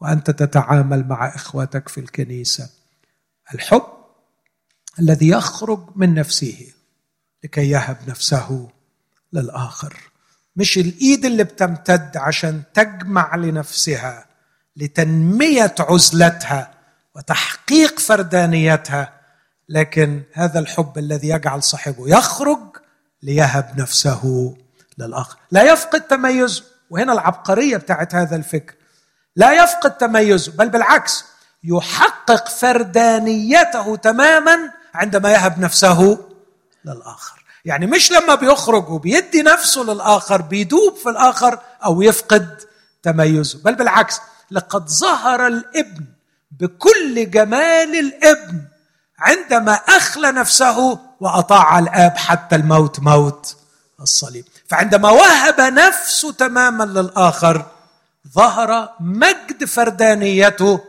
وأنت 0.00 0.30
تتعامل 0.30 1.08
مع 1.08 1.34
إخوتك 1.34 1.88
في 1.88 2.00
الكنيسة. 2.00 2.70
الحب 3.54 3.86
الذي 4.98 5.28
يخرج 5.28 5.86
من 5.96 6.14
نفسه 6.14 6.72
لكي 7.44 7.70
يهب 7.70 7.98
نفسه 8.08 8.68
للآخر. 9.32 10.09
مش 10.60 10.78
الإيد 10.78 11.24
اللي 11.24 11.44
بتمتد 11.44 12.16
عشان 12.16 12.62
تجمع 12.74 13.36
لنفسها 13.36 14.26
لتنمية 14.76 15.74
عزلتها 15.78 16.70
وتحقيق 17.16 17.98
فردانيتها 17.98 19.12
لكن 19.68 20.22
هذا 20.32 20.58
الحب 20.58 20.98
الذي 20.98 21.28
يجعل 21.28 21.62
صاحبه 21.62 22.08
يخرج 22.08 22.76
ليهب 23.22 23.80
نفسه 23.80 24.54
للآخر. 24.98 25.38
لا 25.50 25.72
يفقد 25.72 26.00
تميزه. 26.00 26.64
وهنا 26.90 27.12
العبقرية 27.12 27.76
بتاعت 27.76 28.14
هذا 28.14 28.36
الفكر. 28.36 28.74
لا 29.36 29.64
يفقد 29.64 29.96
تميزه 29.96 30.52
بل 30.52 30.68
بالعكس 30.68 31.24
يحقق 31.64 32.48
فردانيته 32.48 33.96
تماما 33.96 34.58
عندما 34.94 35.32
يهب 35.32 35.58
نفسه 35.58 36.18
للآخر. 36.84 37.39
يعني 37.64 37.86
مش 37.86 38.12
لما 38.12 38.34
بيخرج 38.34 38.90
وبيدي 38.90 39.42
نفسه 39.42 39.82
للآخر 39.82 40.42
بيدوب 40.42 40.96
في 40.96 41.08
الآخر 41.08 41.58
أو 41.84 42.02
يفقد 42.02 42.58
تميزه. 43.02 43.58
بل 43.64 43.74
بالعكس 43.74 44.20
لقد 44.50 44.88
ظهر 44.88 45.46
الابن 45.46 46.04
بكل 46.50 47.30
جمال 47.30 47.98
الابن 47.98 48.62
عندما 49.18 49.72
أخلى 49.72 50.32
نفسه 50.32 50.98
وأطاع 51.20 51.78
الآب 51.78 52.16
حتى 52.16 52.56
الموت 52.56 53.00
موت 53.00 53.56
الصليب. 54.00 54.44
فعندما 54.68 55.10
وهب 55.10 55.60
نفسه 55.60 56.32
تماما 56.32 56.84
للآخر 56.84 57.66
ظهر 58.34 58.88
مجد 59.00 59.64
فردانيته 59.64 60.80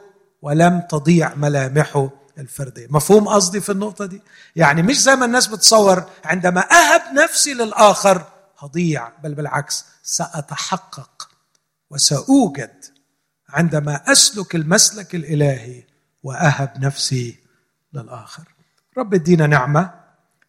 ولم 0.41 0.82
تضيع 0.89 1.34
ملامحه 1.36 2.09
الفردية. 2.42 2.88
مفهوم 2.89 3.28
قصدي 3.28 3.62
في 3.62 3.72
النقطة 3.72 4.06
دي؟ 4.06 4.22
يعني 4.56 4.82
مش 4.82 5.02
زي 5.02 5.16
ما 5.16 5.26
الناس 5.26 5.48
بتصور 5.48 6.04
عندما 6.26 6.62
أهب 6.72 7.02
نفسي 7.14 7.54
للآخر 7.54 8.26
هضيع 8.60 9.10
بل 9.24 9.34
بالعكس 9.36 9.86
سأتحقق 10.04 11.30
وسأوجد 11.89 12.86
عندما 13.50 14.12
أسلك 14.12 14.56
المسلك 14.56 15.16
الإلهي 15.16 15.84
وأهب 16.24 16.74
نفسي 16.80 17.39
للآخر. 17.94 18.44
رب 18.98 19.14
ادينا 19.14 19.48
نعمة 19.48 19.94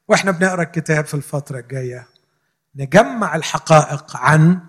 وإحنا 0.08 0.30
بنقرأ 0.30 0.62
الكتاب 0.62 1.04
في 1.04 1.14
الفترة 1.14 1.58
الجاية 1.58 2.06
نجمع 2.76 3.36
الحقائق 3.36 4.16
عن 4.16 4.60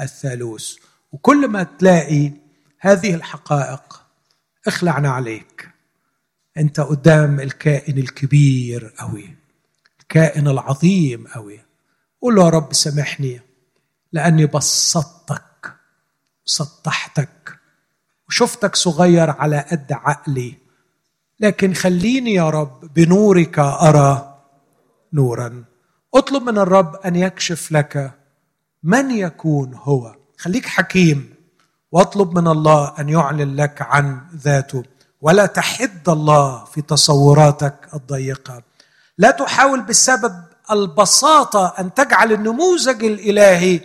الثالوث 0.00 0.74
وكل 1.12 1.48
ما 1.48 1.62
تلاقي 1.62 2.32
هذه 2.80 3.14
الحقائق 3.14 4.02
اخلعنا 4.66 5.10
عليك. 5.10 5.71
أنت 6.58 6.80
قدام 6.80 7.40
الكائن 7.40 7.98
الكبير 7.98 8.94
قوي 8.98 9.36
الكائن 10.00 10.48
العظيم 10.48 11.26
قوي 11.26 11.60
قول 12.22 12.34
له 12.34 12.44
يا 12.44 12.48
رب 12.48 12.72
سامحني 12.72 13.40
لأني 14.12 14.46
بسطتك 14.46 15.74
سطحتك 16.44 17.58
وشفتك 18.28 18.76
صغير 18.76 19.30
على 19.30 19.64
قد 19.70 19.92
عقلي. 19.92 20.54
لكن 21.40 21.74
خليني 21.74 22.34
يا 22.34 22.50
رب 22.50 22.94
بنورك 22.94 23.58
أرى 23.58 24.38
نورا. 25.12 25.64
اطلب 26.14 26.42
من 26.42 26.58
الرب 26.58 26.96
أن 26.96 27.16
يكشف 27.16 27.72
لك 27.72 28.18
من 28.82 29.10
يكون 29.10 29.74
هو. 29.74 30.16
خليك 30.38 30.66
حكيم 30.66 31.34
واطلب 31.92 32.38
من 32.38 32.48
الله 32.48 32.94
أن 32.98 33.08
يعلن 33.08 33.56
لك 33.56 33.82
عن 33.82 34.20
ذاته. 34.36 34.84
ولا 35.22 35.46
تحد 35.46 36.08
الله 36.08 36.64
في 36.64 36.82
تصوراتك 36.82 37.74
الضيقة. 37.94 38.62
لا 39.18 39.30
تحاول 39.30 39.82
بسبب 39.82 40.34
البساطة 40.70 41.74
أن 41.78 41.94
تجعل 41.94 42.32
النموذج 42.32 43.04
الإلهي 43.04 43.80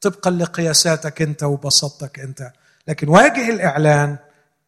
طبقا 0.00 0.30
لقياساتك 0.30 1.22
أنت 1.22 1.42
وبساطتك 1.42 2.18
أنت. 2.20 2.52
لكن 2.88 3.08
واجه 3.08 3.50
الإعلان 3.50 4.16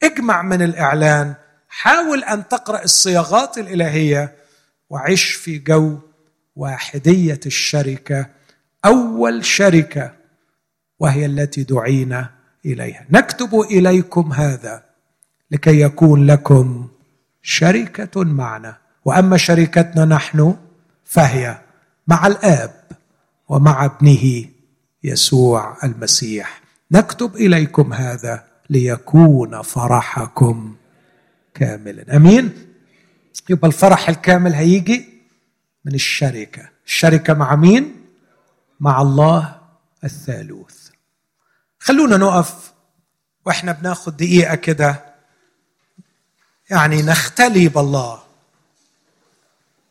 اجمع 0.02 0.42
من 0.42 0.62
الإعلان 0.62 1.34
حاول 1.68 2.24
أن 2.24 2.48
تقرأ 2.48 2.82
الصياغات 2.82 3.58
الإلهية 3.58 4.34
وعش 4.90 5.32
في 5.32 5.58
جو 5.58 5.98
واحدية 6.56 7.40
الشركة 7.46 8.26
أول 8.84 9.44
شركة 9.44 10.12
وهي 10.98 11.26
التي 11.26 11.62
دعينا 11.62 12.30
إليها. 12.66 13.06
نكتب 13.10 13.60
إليكم 13.60 14.32
هذا. 14.32 14.91
لكي 15.52 15.80
يكون 15.80 16.26
لكم 16.26 16.88
شركة 17.42 18.24
معنا. 18.24 18.76
وأما 19.04 19.36
شركتنا 19.36 20.04
نحن 20.04 20.56
فهي 21.04 21.58
مع 22.06 22.26
الآب 22.26 22.74
ومع 23.48 23.84
ابنه 23.84 24.44
يسوع 25.04 25.76
المسيح. 25.84 26.62
نكتب 26.90 27.36
إليكم 27.36 27.92
هذا 27.92 28.44
ليكون 28.70 29.62
فرحكم 29.62 30.76
كاملا. 31.54 32.16
آمين؟ 32.16 32.52
يبقى 33.50 33.68
الفرح 33.68 34.08
الكامل 34.08 34.54
هيجي 34.54 35.08
من 35.84 35.94
الشركة. 35.94 36.68
الشركة 36.86 37.34
مع 37.34 37.56
مين؟ 37.56 37.96
مع 38.80 39.02
الله 39.02 39.56
الثالوث. 40.04 40.88
خلونا 41.78 42.16
نقف 42.16 42.72
وإحنا 43.46 43.72
بناخد 43.72 44.16
دقيقة 44.16 44.54
كده 44.54 45.11
يعني 46.72 47.02
نختلي 47.02 47.68
بالله 47.68 48.22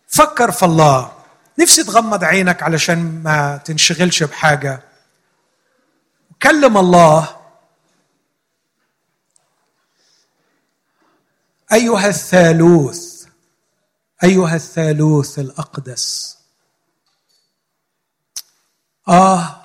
فكر 0.08 0.52
في 0.52 0.66
الله. 0.66 1.12
نفسي 1.60 1.84
تغمض 1.84 2.24
عينك 2.24 2.64
علشان 2.64 3.24
ما 3.24 3.58
تنشغلش 3.58 4.24
بحاجة. 4.24 4.84
كلم 6.42 6.78
الله. 6.78 7.38
أيها 11.74 12.08
الثالوث. 12.08 13.26
أيها 14.24 14.56
الثالوث 14.56 15.40
الأقدس. 15.40 16.38
آه 19.08 19.62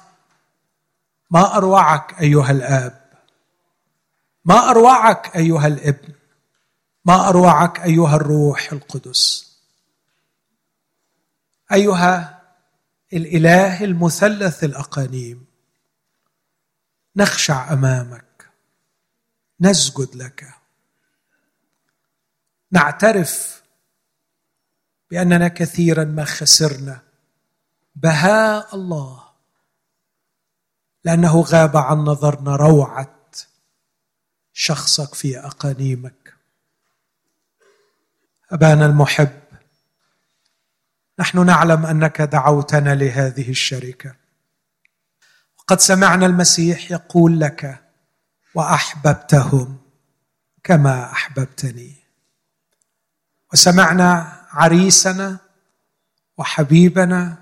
ما 1.31 1.57
أروعك 1.57 2.21
أيها 2.21 2.51
الآب. 2.51 3.07
ما 4.45 4.71
أروعك 4.71 5.37
أيها 5.37 5.67
الابن. 5.67 6.16
ما 7.07 7.29
أروعك 7.29 7.81
أيها 7.81 8.17
الروح 8.17 8.73
القدس. 8.73 9.57
أيها 11.73 12.43
الإله 13.13 13.85
المثلث 13.85 14.65
الأقانيم 14.65 15.47
نخشع 17.17 17.73
أمامك 17.73 18.51
نسجد 19.61 20.17
لك. 20.17 20.55
نعترف 22.71 23.63
بأننا 25.11 25.49
كثيرا 25.49 26.05
ما 26.05 26.25
خسرنا. 26.25 27.03
بهاء 27.95 28.75
الله 28.75 29.25
لأنه 31.05 31.41
غاب 31.41 31.77
عن 31.77 31.99
نظرنا 31.99 32.57
روعه 32.57 33.17
شخصك 34.53 35.15
في 35.15 35.39
أقانيمك. 35.39 36.26
أبانا 38.51 38.87
المحب 38.87 39.31
نحن 41.19 41.47
نعلم 41.47 41.87
أنك 41.87 42.23
دعوتنا 42.23 42.95
لهذه 42.95 43.51
الشركة. 43.51 44.15
وقد 45.59 45.81
سمعنا 45.81 46.27
المسيح 46.27 46.91
يقول 46.91 47.41
لك 47.41 47.85
وأحببتهم 48.55 49.79
كما 50.65 51.13
أحببتني. 51.13 51.97
وسمعنا 53.53 54.37
عريسنا 54.51 55.39
وحبيبنا 56.39 57.37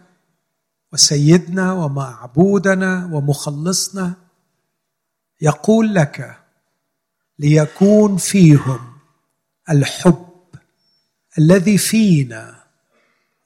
وسيدنا 0.93 1.73
ومعبودنا 1.73 3.09
ومخلصنا 3.13 4.15
يقول 5.41 5.95
لك 5.95 6.39
ليكون 7.39 8.17
فيهم 8.17 8.99
الحب 9.71 10.24
الذي 11.39 11.79
فينا 11.79 12.65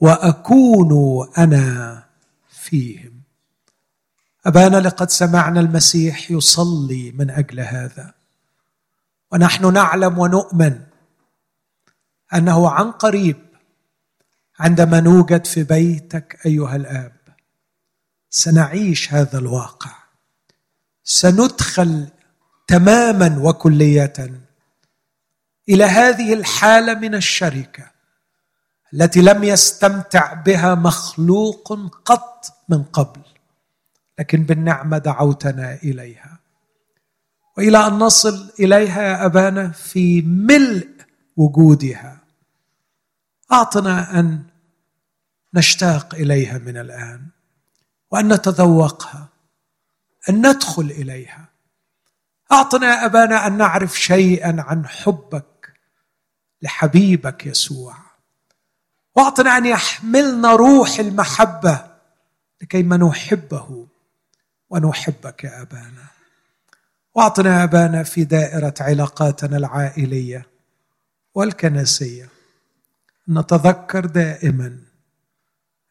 وأكون 0.00 0.92
أنا 1.38 2.04
فيهم. 2.50 3.12
أبانا 4.46 4.76
لقد 4.76 5.10
سمعنا 5.10 5.60
المسيح 5.60 6.30
يصلي 6.30 7.12
من 7.12 7.30
أجل 7.30 7.60
هذا. 7.60 8.14
ونحن 9.32 9.72
نعلم 9.72 10.18
ونؤمن 10.18 10.80
أنه 12.34 12.70
عن 12.70 12.90
قريب 12.90 13.36
عندما 14.58 15.00
نوجد 15.00 15.46
في 15.46 15.62
بيتك 15.62 16.38
أيها 16.46 16.76
الآب 16.76 17.12
سنعيش 18.30 19.12
هذا 19.12 19.38
الواقع. 19.38 19.92
سندخل 21.04 22.08
تماما 22.66 23.38
وكلية 23.42 24.47
إلى 25.68 25.84
هذه 25.84 26.32
الحالة 26.32 26.94
من 26.94 27.14
الشركة 27.14 27.90
التي 28.94 29.20
لم 29.20 29.44
يستمتع 29.44 30.32
بها 30.32 30.74
مخلوق 30.74 31.72
قط 32.04 32.52
من 32.68 32.82
قبل 32.82 33.20
لكن 34.18 34.42
بالنعمة 34.42 34.98
دعوتنا 34.98 35.74
إليها. 35.74 36.38
وإلى 37.56 37.86
أن 37.86 37.92
نصل 37.92 38.50
إليها 38.60 39.02
يا 39.02 39.26
أبانا 39.26 39.68
في 39.68 40.22
ملء 40.22 40.88
وجودها. 41.36 42.18
أعطنا 43.52 44.20
أن 44.20 44.42
نشتاق 45.54 46.14
إليها 46.14 46.58
من 46.58 46.76
الآن 46.76 47.26
وأن 48.10 48.32
نتذوقها 48.32 49.28
أن 50.28 50.46
ندخل 50.46 50.82
إليها. 50.82 51.48
أعطنا 52.52 52.86
يا 52.86 53.04
أبانا 53.04 53.46
أن 53.46 53.56
نعرف 53.56 53.98
شيئا 54.00 54.64
عن 54.68 54.86
حبك 54.86 55.57
لحبيبك 56.62 57.46
يسوع. 57.46 57.96
واعطنا 59.16 59.56
أن 59.56 59.66
يحملنا 59.66 60.54
روح 60.54 60.98
المحبة 60.98 61.86
لكيما 62.62 62.96
نحبه 62.96 63.86
ونحبك 64.70 65.44
يا 65.44 65.62
أبانا. 65.62 66.06
واعطنا 67.14 67.58
يا 67.58 67.64
أبانا 67.64 68.02
في 68.02 68.24
دائرة 68.24 68.74
علاقاتنا 68.80 69.56
العائلية 69.56 70.46
والكنسية 71.34 72.28
نتذكر 73.28 74.06
دائما 74.06 74.78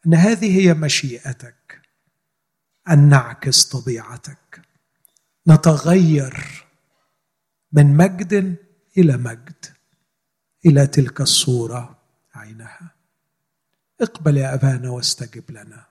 أن 0.06 0.14
هذه 0.14 0.60
هي 0.60 0.74
مشيئتك 0.74 1.80
أن 2.88 3.08
نعكس 3.08 3.64
طبيعتك. 3.64 4.60
نتغير 5.48 6.64
من 7.72 7.96
مجد 7.96 8.56
إلى 8.98 9.16
مجد. 9.16 9.66
إلى 10.66 10.86
تلك 10.86 11.20
الصورة 11.20 11.98
عينها. 12.34 12.94
اقبل 14.00 14.36
يا 14.36 14.54
أبانا 14.54 14.90
واستجب 14.90 15.50
لنا. 15.50 15.86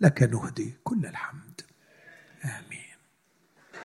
لك 0.00 0.22
نهدي 0.22 0.74
كل 0.84 1.06
الحمد. 1.06 1.45